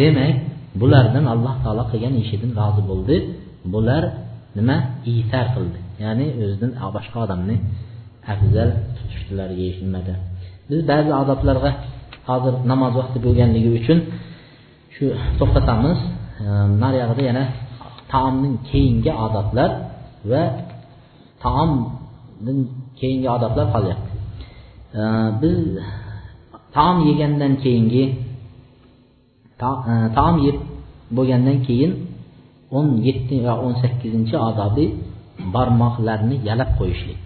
Demak 0.00 0.34
bulardan 0.80 1.24
alloh 1.34 1.54
taolo 1.64 1.84
qilgan 1.92 2.14
ishidan 2.22 2.50
rozi 2.60 2.82
bo'ldi. 2.90 3.16
Bular 3.74 4.02
nima? 4.58 4.76
Isar 5.12 5.46
qildi. 5.54 5.78
Ya'ni 6.04 6.26
o'zidan 6.42 6.72
boshqa 6.96 7.18
odamni 7.24 7.56
afzal 8.32 8.70
tutishdilar 8.96 9.50
nimada 9.84 10.14
biz 10.68 10.80
ba'zi 10.90 11.10
odoblarga 11.22 11.70
hozir 12.28 12.54
namoz 12.70 12.92
vaqti 13.00 13.18
bo'lganligi 13.26 13.70
uchun 13.78 13.98
shu 14.94 15.04
to'xtatamiz. 15.38 15.98
Ehm, 16.44 16.70
Nariyog'ida 16.82 17.22
yana 17.30 17.44
taomning 18.12 18.54
keyingi 18.70 19.12
odoblar 19.26 19.70
va 20.30 20.42
taomdan 21.44 22.58
keyingi 23.00 23.28
odoblar 23.36 23.66
qolyapti. 23.74 24.10
Ehm, 25.00 25.28
biz 25.42 25.58
taom 26.76 26.96
yegandan 27.08 27.52
keyingi 27.64 28.04
ehm, 29.66 30.06
taom 30.18 30.36
yeb 30.46 30.58
bo'lgandan 31.16 31.58
keyin 31.66 31.92
o'n 32.76 32.88
yetti 33.06 33.36
va 33.46 33.54
o'n 33.64 33.74
sakkizinchi 33.82 34.36
odobi 34.48 34.86
barmoqlarni 35.54 36.36
yalab 36.48 36.70
qo'yishlik. 36.78 37.22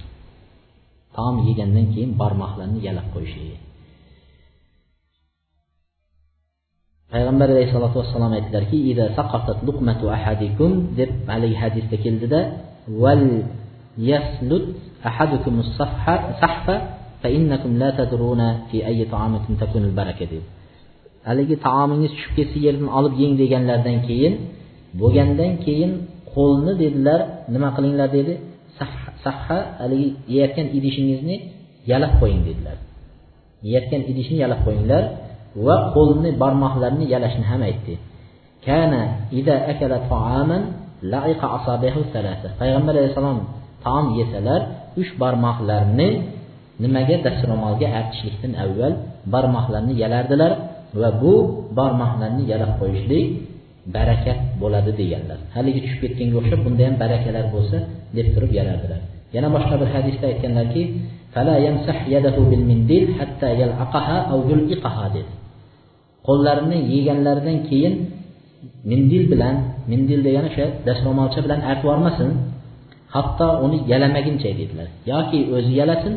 Taom 1.16 1.36
yegandan 1.48 1.86
keyin 1.92 2.10
barmoqlarni 2.20 2.78
yalab 2.88 3.06
qo'yishlik. 3.14 3.60
Payg'ambar 7.12 7.48
alayhissalotu 7.54 7.96
vassalom 8.02 8.32
aytdilarki 8.38 8.78
deb 10.98 11.10
haligi 11.32 11.56
hadisda 11.62 11.96
keldida 12.04 12.40
val 13.02 13.24
yaslut 14.10 14.64
ahadukum 15.08 15.54
sahfa 16.42 16.74
haligi 21.28 21.56
taomingiz 21.66 22.12
tushib 22.16 22.32
ketsa 22.38 22.58
yerdan 22.66 22.88
olib 22.98 23.14
yeng 23.22 23.34
deganlaridan 23.42 23.98
keyin 24.08 24.34
bo'lgandan 25.00 25.52
keyin 25.64 25.92
qo'lni 26.34 26.72
dedilar 26.82 27.20
nima 27.54 27.68
qilinglar 27.76 28.08
dedi 28.18 28.32
safha 29.24 29.58
haligi 29.80 30.08
yeyotgan 30.34 30.66
idishingizni 30.78 31.36
yalab 31.90 32.12
qo'ying 32.20 32.42
dedilar. 32.48 32.76
Yeyotgan 33.66 34.02
idishni 34.10 34.36
yalab 34.44 34.60
qo'yinglar 34.66 35.02
va 35.66 35.76
qo'lni 35.96 36.30
barmoqlarini 36.42 37.06
yalashni 37.14 37.44
ham 37.50 37.60
aytdi. 37.70 37.94
Kana 38.66 39.02
ida 39.40 39.54
akala 39.72 39.96
ta'aman 40.12 40.62
la'iqa 41.12 41.46
asabihu 41.58 42.00
thalatha. 42.12 42.48
Payg'ambar 42.60 42.92
alayhissalom 43.00 43.38
taom 43.84 44.06
yesalar 44.20 44.60
uch 45.00 45.10
barmoqlarini 45.22 46.08
nimaga 46.82 47.16
dastro'molga 47.26 47.88
artishlikdan 47.98 48.52
avval 48.64 48.94
barmoqlarni 49.34 49.94
yalardilar 50.02 50.52
va 51.00 51.08
bu 51.22 51.34
barmoqlarni 51.78 52.42
yalab 52.52 52.72
qo'yishlik 52.80 53.26
barakat 53.96 54.38
bo'ladi 54.62 54.92
deganlar. 55.00 55.38
Haligi 55.54 55.80
tushib 55.84 56.00
ketganga 56.04 56.36
o'xshab 56.40 56.60
bunda 56.66 56.82
ham 56.86 56.94
barakalar 57.02 57.44
bo'lsa 57.54 57.78
deb 58.16 58.26
turib 58.34 58.52
yalardilar. 58.58 59.00
Yana 59.34 59.48
boshqa 59.56 59.74
bir 59.80 59.88
hadisda 59.94 60.24
aytganlarki 60.32 60.82
dedi. 65.16 65.30
Qo'llarini 66.26 66.78
yeganlaridan 66.94 67.58
keyin 67.68 67.94
mindil 68.90 69.24
bilan 69.32 69.54
mindil 69.90 70.20
degani 70.26 70.48
o'sha 70.52 70.66
dastro'molcha 70.86 71.40
bilan 71.44 71.60
artib 71.70 71.84
yubormasin 71.86 72.30
hatto 73.14 73.46
uni 73.64 73.78
yalamaguncha 73.92 74.50
dedilar. 74.60 74.88
Yoki 75.10 75.38
o'zi 75.56 75.72
yalasin 75.80 76.14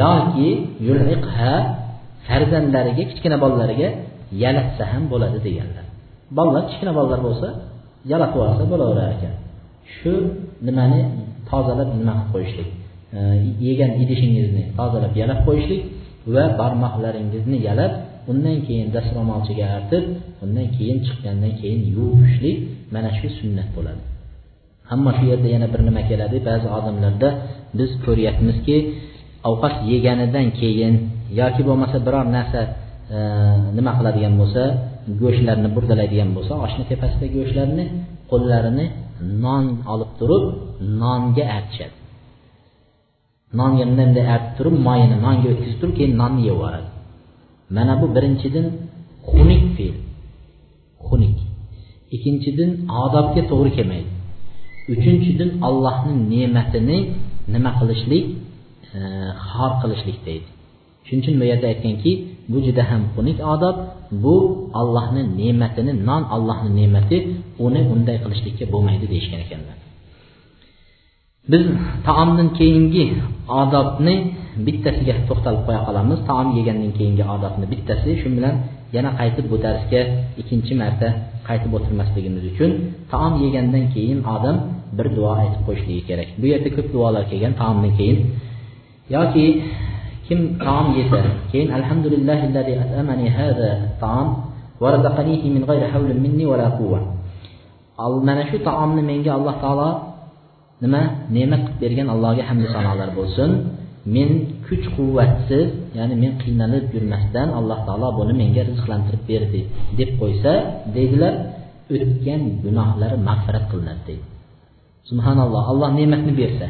yoki 0.00 0.50
yuliqha 0.88 1.52
farzandlariga 2.26 3.02
kichkina 3.10 3.36
bolalariga 3.42 3.88
yalatsa 4.42 4.84
ham 4.92 5.02
bo'ladi 5.12 5.38
deganlar. 5.46 5.85
Bolalar 6.36 6.62
kichkina 6.68 6.92
bolalar 6.98 7.20
bo'lsa 7.26 7.48
yalatib 8.12 8.36
yuborsa 8.38 8.64
bo'laverar 8.72 9.08
ekan. 9.16 9.34
Shu 9.94 10.12
nimani 10.66 11.00
tozalab 11.50 11.88
nima 12.00 12.14
qilib 12.18 12.30
qo'yishlik? 12.34 12.68
Yegan 13.66 13.92
idishingizni 14.02 14.62
tozalab 14.78 15.12
yalab 15.22 15.40
qo'yishlik 15.48 15.82
va 16.34 16.44
barmoqlaringizni 16.60 17.56
yalab 17.68 17.92
undan 18.30 18.56
keyin 18.66 18.88
dastro'molchiga 18.96 19.66
artib 19.76 20.04
undan 20.44 20.66
keyin 20.76 20.98
chiqqandan 21.06 21.52
keyin 21.60 21.80
yuvishlik 21.96 22.56
mana 22.94 23.10
shu 23.18 23.28
sunnat 23.38 23.68
bo'ladi. 23.76 24.02
Ammo 24.94 25.10
shu 25.16 25.24
yerda 25.30 25.48
yana 25.54 25.66
bir 25.72 25.80
nima 25.88 26.02
keladi. 26.10 26.36
Ba'zi 26.48 26.66
odamlarda 26.78 27.28
biz 27.78 27.90
ko'ryapmizki 28.04 28.76
ovqat 29.50 29.74
yeganidan 29.92 30.46
keyin 30.60 30.94
yoki 31.40 31.62
bo'lmasa 31.68 31.96
biror 32.06 32.26
narsa 32.36 32.60
e, 33.16 33.18
nima 33.76 33.92
qiladigan 33.98 34.34
bo'lsa 34.40 34.62
go'shtlarni 35.22 35.68
burdalaydigan 35.76 36.30
bo'lsa 36.36 36.52
oshni 36.66 36.84
tepasidagi 36.90 37.34
go'shtlarni 37.40 37.84
qo'llarini 38.30 38.86
non 39.44 39.64
olib 39.92 40.10
turib 40.18 40.44
nonga 41.02 41.44
artishadi. 41.58 41.96
Nonga 43.58 43.84
bunday 43.88 44.06
bunday 44.08 44.26
artib 44.34 44.52
turib 44.58 44.76
moyini 44.86 45.16
nonga 45.26 45.46
o'tkazib 45.52 45.78
turib 45.80 45.94
keyin 45.98 46.12
nonni 46.22 46.42
yeb 46.48 46.56
yuboradi. 46.56 46.88
Mana 47.76 47.92
bu 48.00 48.06
birinchidan 48.16 48.66
xunuk 49.30 49.62
fe'l. 49.76 49.96
Xunuk. 51.06 51.36
Ikkinchidan 52.14 52.70
odobga 53.04 53.42
to'g'ri 53.50 53.70
kelmaydi. 53.76 54.10
Uchinchidan 54.92 55.50
allohni 55.68 56.14
ne'matini 56.32 56.98
nima 57.54 57.70
qilishlik 57.78 58.24
e, 58.96 58.98
xor 59.48 59.72
qilishlik 59.82 60.18
deydi. 60.26 60.48
Shuning 61.06 61.22
uchun 61.22 61.34
bu 61.40 61.44
yerda 61.50 61.66
aytganki 61.72 62.12
bu 62.50 62.58
juda 62.66 62.82
ham 62.90 63.02
xunuk 63.14 63.38
odob. 63.54 63.76
Bu 64.22 64.34
allohni 64.80 65.22
ne'matini 65.40 65.92
non 66.08 66.22
allohni 66.34 66.70
ne'mati 66.80 67.16
uni 67.66 67.80
unday 67.94 68.16
qilishlikka 68.24 68.64
bo'lmaydi 68.72 69.06
deyishgan 69.12 69.40
ekanlar. 69.46 69.76
Biz 71.52 71.64
taomdan 72.06 72.48
keyingi 72.58 73.04
odobni 73.62 74.14
bittasiga 74.66 75.14
to'xtalib 75.28 75.62
qo'ya 75.66 75.80
qolamiz. 75.88 76.18
Taom 76.30 76.48
yegandan 76.58 76.92
keyingi 76.98 77.24
odobni 77.34 77.66
bittasi. 77.72 78.10
Shu 78.20 78.28
bilan 78.36 78.54
yana 78.96 79.10
qaytib 79.20 79.44
bu 79.52 79.56
darsga 79.64 80.00
ikkinchi 80.40 80.72
marta 80.82 81.08
qaytib 81.48 81.70
o'tirmasligimiz 81.76 82.44
uchun 82.52 82.70
taom 83.12 83.32
yegandan 83.44 83.84
keyin 83.94 84.18
odam 84.34 84.56
bir 84.96 85.06
duo 85.16 85.30
aytib 85.42 85.60
qo'yishligi 85.66 86.02
kerak. 86.08 86.28
Bu 86.40 86.46
yerda 86.52 86.70
ko'p 86.76 86.88
duolar 86.94 87.24
kelgan 87.30 87.54
taomdan 87.60 87.92
keyin. 87.98 88.18
Yoki 89.16 89.46
kim 90.26 90.58
taom 90.58 90.86
yesa 90.98 91.20
keyin 91.50 91.70
alhamdulillahillazi 91.78 92.72
at'amani 92.84 93.26
hada 93.38 93.70
taom 94.02 94.28
va 94.82 94.88
razaqanihi 94.94 95.46
min 95.54 95.62
g'ayri 95.68 95.86
havlin 95.92 96.18
minni 96.24 96.44
va 96.50 96.56
la 96.62 96.68
quwwa. 96.78 97.00
Mana 98.28 98.42
shu 98.50 98.56
taomni 98.68 99.02
menga 99.10 99.30
alloh 99.38 99.56
taolo 99.64 99.90
nima? 100.82 101.02
Ne'mat 101.34 101.62
qilib 101.66 101.80
bergan 101.82 102.08
allohga 102.14 102.42
hamdu 102.48 102.66
sanolar 102.74 103.10
bo'lsin. 103.18 103.50
Men 104.14 104.30
kuch 104.66 104.86
quvvatsiz 104.96 105.66
ya'ni 105.98 106.14
men 106.22 106.32
qiynalib 106.42 106.84
yurmasdan 106.94 107.48
alloh 107.58 107.78
taolo 107.88 108.08
buni 108.18 108.34
menga 108.40 108.62
rizqlantirib 108.70 109.22
berdi 109.30 109.60
deb 109.98 110.10
qo'ysa 110.20 110.52
deydilar 110.94 111.34
o'tgan 111.94 112.40
gunohlari 112.64 113.16
mag'firat 113.28 113.64
qilinadi 113.70 114.02
deydi. 114.08 114.26
Subhanalloh 115.10 115.64
alloh 115.72 115.88
ne'matni 115.98 116.32
bersa 116.40 116.66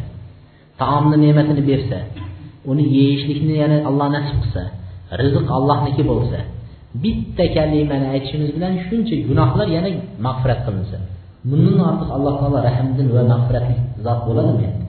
taomni 0.80 1.16
ne'matini 1.24 1.62
bersa 1.70 1.98
uni 2.70 2.84
yeyishlikni 2.96 3.54
yana 3.62 3.76
alloh 3.88 4.08
nasib 4.16 4.36
qilsa 4.42 4.62
rizq 5.20 5.48
allohniki 5.58 6.02
bo'lsa 6.10 6.38
bitta 7.02 7.44
kalimani 7.56 8.06
aytishimiz 8.14 8.50
bilan 8.56 8.72
shuncha 8.86 9.14
gunohlar 9.28 9.68
yana 9.76 9.90
mag'firat 10.26 10.60
qilinsa 10.66 10.96
bundan 11.50 11.78
ortiq 11.90 12.10
alloh 12.16 12.34
taolo 12.40 12.58
rahmdil 12.68 13.08
va 13.16 13.22
mag'firatli 13.32 13.76
zot 14.06 14.20
bo'ladimi? 14.28 14.64
Endi 14.70 14.84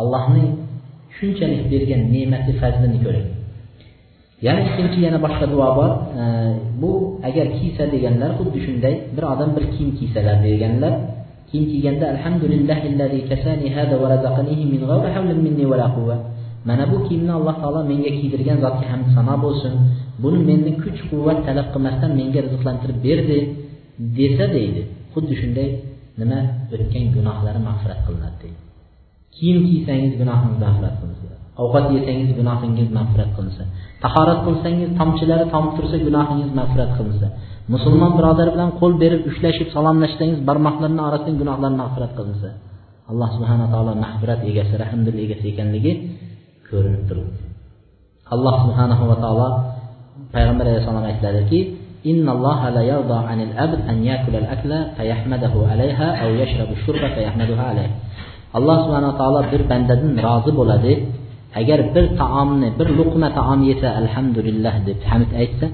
allohning 0.00 0.48
shunchalik 1.16 1.62
bergan 1.72 2.02
ne'mati 2.14 2.52
fazlini 2.60 2.98
ko'ring. 3.04 3.28
Yana 4.46 4.60
ikkinchi 4.68 4.98
yana 5.06 5.18
boshqa 5.24 5.46
duo 5.52 5.68
bor. 5.78 5.90
Bu 6.80 6.90
agar 7.28 7.46
kiysa 7.58 7.84
deganlar 7.94 8.30
xuddi 8.38 8.58
shunday 8.66 8.94
bir 9.16 9.24
odam 9.32 9.50
bir 9.56 9.64
kiyim 9.74 9.90
kiysalar 9.98 10.36
deganlar 10.46 10.92
kiyim 11.48 11.64
kiyganda 11.70 12.06
mana 16.68 16.84
bu 16.92 16.96
kiyimni 17.06 17.32
alloh 17.38 17.54
taolo 17.62 17.80
menga 17.90 18.10
kiydirgan 18.18 18.58
zotga 18.64 18.86
hamd 18.92 19.06
sano 19.16 19.34
bo'lsin. 19.44 19.74
Buni 20.22 20.40
mendan 20.48 20.74
kuch 20.82 21.00
quvvat 21.10 21.38
talab 21.46 21.66
qilmasdan 21.74 22.10
menga 22.20 22.40
rizqlantirib 22.46 22.98
berdi 23.06 23.38
desa 24.18 24.44
deydi. 24.56 24.82
Xuddi 25.12 25.34
shunday 25.40 25.68
nima 26.20 26.40
o'tgan 26.74 27.04
gunohlari 27.16 27.60
mag'firat 27.68 28.00
qilinadi 28.06 28.36
deydi. 28.42 28.58
Kiyim 29.36 29.58
kiysangiz 29.68 30.12
gunohingiz 30.20 30.58
mag'firat 30.66 30.94
qilinsa 31.00 31.26
ovqat 31.62 31.86
yesangiz 31.96 32.30
gunohingiz 32.38 32.88
mag'firat 32.98 33.30
qilinsa 33.36 33.64
tahorat 34.04 34.40
qilsangiz 34.46 34.90
tomchilari 35.00 35.46
tomib 35.54 35.72
tursa 35.76 35.96
gunohingiz 36.06 36.50
mag'firat 36.58 36.90
qilinsa 36.98 37.26
musulmon 37.73 38.11
birodar 38.17 38.47
bilan 38.55 38.69
qo'l 38.79 38.93
berib 39.03 39.21
ushlashib 39.29 39.67
salomlashsangiz 39.75 40.39
barmoqlarni 40.49 41.01
orasidan 41.09 41.35
gunohlar 41.41 41.71
mag'firat 41.81 42.11
qilinsa 42.17 42.49
alloh 43.11 43.29
subhana 43.35 43.65
taolo 43.73 43.91
mag'firat 44.05 44.39
egasi 44.51 44.73
rahmdil 44.83 45.17
egasi 45.25 45.45
ekanligi 45.53 45.93
ko'rinib 46.69 47.03
turibdi 47.09 47.43
alloh 48.33 48.55
subhanahu 48.63 49.03
va 49.11 49.15
taolo 49.23 49.47
payg'ambar 50.35 50.65
alayhissalom 50.69 51.05
aytadilarki 51.11 51.61
إن 52.11 52.25
الله 52.35 52.61
لا 52.69 52.83
يرضى 52.93 53.19
عن 53.29 53.39
الأبد 53.47 53.79
أن 53.91 53.97
يأكل 54.09 54.33
الأكل 54.43 54.71
فيحمده 54.97 55.53
عليها 55.71 56.07
أو 56.23 56.29
يشرب 56.41 56.69
الشرب 56.77 57.03
فيحمدها 57.15 57.63
عليه 57.71 57.89
alloh 58.57 58.77
subhana 58.85 59.11
taolo 59.17 59.41
bir 59.51 59.61
bandadan 59.71 60.13
rozi 60.25 60.51
bo'ladi 60.59 60.93
agar 61.59 61.79
bir 61.95 62.05
taomni 62.21 62.69
bir 62.79 62.87
luqma 62.99 63.29
taom 63.39 63.59
yesa 63.69 63.87
alhamdulillah 64.01 64.73
deb 64.87 64.99
hamd 65.09 65.31
aytsa 65.41 65.67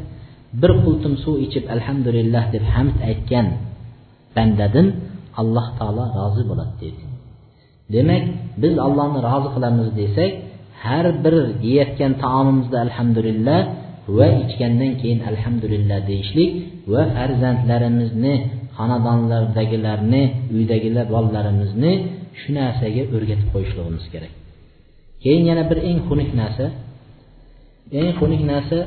bir 0.61 0.71
qultum 0.85 1.15
suv 1.25 1.35
ichib 1.47 1.65
alhamdulillah 1.75 2.45
deb 2.55 2.65
hamd 2.75 2.97
aytgan 3.11 3.47
bandadan 4.37 4.87
alloh 5.41 5.67
taolo 5.79 6.05
rozi 6.19 6.43
bo'ladi 6.51 6.75
deydi. 6.83 7.03
Demak 7.95 8.25
biz 8.63 8.75
allohni 8.87 9.19
rozi 9.29 9.49
qilamiz 9.55 9.89
desak 10.01 10.31
har 10.85 11.07
bir 11.25 11.35
yeyotgan 11.69 12.13
taomimizda 12.25 12.79
alhamdulillah 12.87 13.61
va 14.17 14.29
ichgandan 14.45 14.93
keyin 15.01 15.21
alhamdulillah 15.31 15.99
deyishlik 16.11 16.51
va 16.93 17.03
farzandlarimizni 17.17 18.35
xonadonlardagilarni 18.77 20.23
uydagilar 20.57 21.07
bolalarimizni 21.15 21.93
shu 22.41 22.49
narsaga 22.59 23.03
o'rgatib 23.15 23.49
qo'yishligimiz 23.55 24.05
kerak. 24.13 24.33
Keyin 25.23 25.45
yana 25.51 25.63
bir 25.71 25.79
eng 25.91 26.01
xunuk 26.09 26.31
narsa. 26.41 26.67
Eng 27.99 28.11
xunuk 28.19 28.43
narsa 28.53 28.79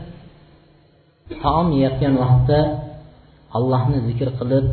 taom 1.44 1.68
yeyotgan 1.78 2.14
vaqtda 2.24 2.60
allohni 3.58 3.98
zikr 4.08 4.30
qilib 4.40 4.66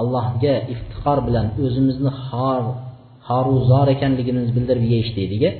allohga 0.00 0.54
iftixor 0.72 1.18
bilan 1.26 1.46
o'zimizni 1.64 2.12
xor 2.26 2.62
xoru 3.26 3.54
zor 3.70 3.86
ekanligimizni 3.94 4.52
bildirib 4.56 4.84
yeyish 4.92 5.12
deydiga. 5.18 5.50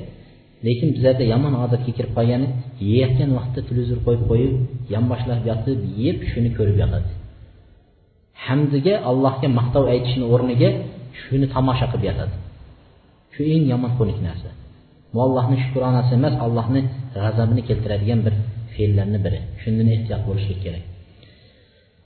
Lekin 0.65 0.87
bizlarda 0.95 1.23
yomon 1.33 1.53
odatga 1.65 1.91
kirib 1.97 2.11
qolgani 2.17 2.47
yeyotgan 2.89 3.29
vaqtda 3.37 3.59
televizor 3.69 3.99
qo'yib 4.05 4.23
qo'yib 4.31 4.53
yonboshlab 4.93 5.41
yotib 5.49 5.79
yeb 6.03 6.17
shuni 6.31 6.49
ko'rib 6.57 6.77
yotadi. 6.83 7.09
Hamdiga 8.45 8.93
allohga 9.09 9.47
maqtov 9.59 9.83
aytishni 9.93 10.25
o'rniga 10.33 10.69
shuni 11.21 11.45
tomosha 11.55 11.85
qilib 11.91 12.05
yotadi. 12.09 12.35
Shu 13.33 13.41
eng 13.55 13.63
yomon 13.71 13.91
xunuk 13.97 14.19
narsa. 14.27 14.49
Bu 15.13 15.17
allohni 15.25 15.57
shukronasi 15.63 16.11
emas 16.19 16.35
allohni 16.45 16.81
g'azabini 17.15 17.61
keltiradigan 17.69 18.19
bir 18.25 18.33
fe'llarni 18.75 19.19
biri. 19.25 19.39
Shundan 19.61 19.87
ehtiyot 19.95 20.21
bo'lishlik 20.29 20.59
kerak. 20.65 20.83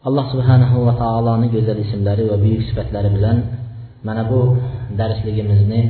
Alloh 0.08 0.26
subhanahu 0.34 0.78
va 0.88 0.94
taoloni 1.04 1.48
go'zal 1.56 1.80
ismlari 1.86 2.24
va 2.32 2.38
buyuk 2.44 2.62
sifatlari 2.70 3.10
bilan 3.16 3.38
mana 4.08 4.24
bu 4.32 4.40
darsligimizni 5.00 5.82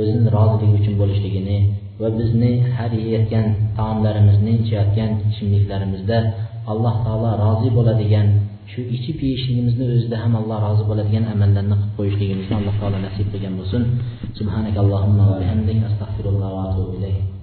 o'zini 0.00 0.28
roziligi 0.36 0.74
uchun 0.80 0.94
bo'lishligini 1.00 1.58
va 2.02 2.08
bizni 2.18 2.52
har 2.76 2.90
yeyotgan 3.02 3.46
taomlarimizni 3.78 4.52
ichayotgan 4.62 5.10
ichimliklarimizda 5.30 6.18
alloh 6.72 6.94
taolo 7.06 7.30
rozi 7.44 7.68
bo'ladigan 7.78 8.26
shu 8.72 8.80
ichib 8.96 9.18
yeyishligimizni 9.26 9.84
o'zida 9.94 10.16
ham 10.22 10.32
alloh 10.40 10.58
rozi 10.66 10.84
bo'ladigan 10.90 11.24
amallarni 11.34 11.76
qilib 11.80 11.94
qo'yishligimizni 11.98 12.54
alloh 12.60 12.74
taolo 12.80 12.98
nasib 13.06 13.26
qilgan 13.32 13.54
bo'lsin. 13.60 13.82
Subhanakallohumma 14.38 15.24
va 15.30 15.36
bihamdik. 15.42 15.78
Astag'firulloh 15.88 16.48
va 16.56 16.62
atubu 16.70 16.92
ilayk 16.98 17.33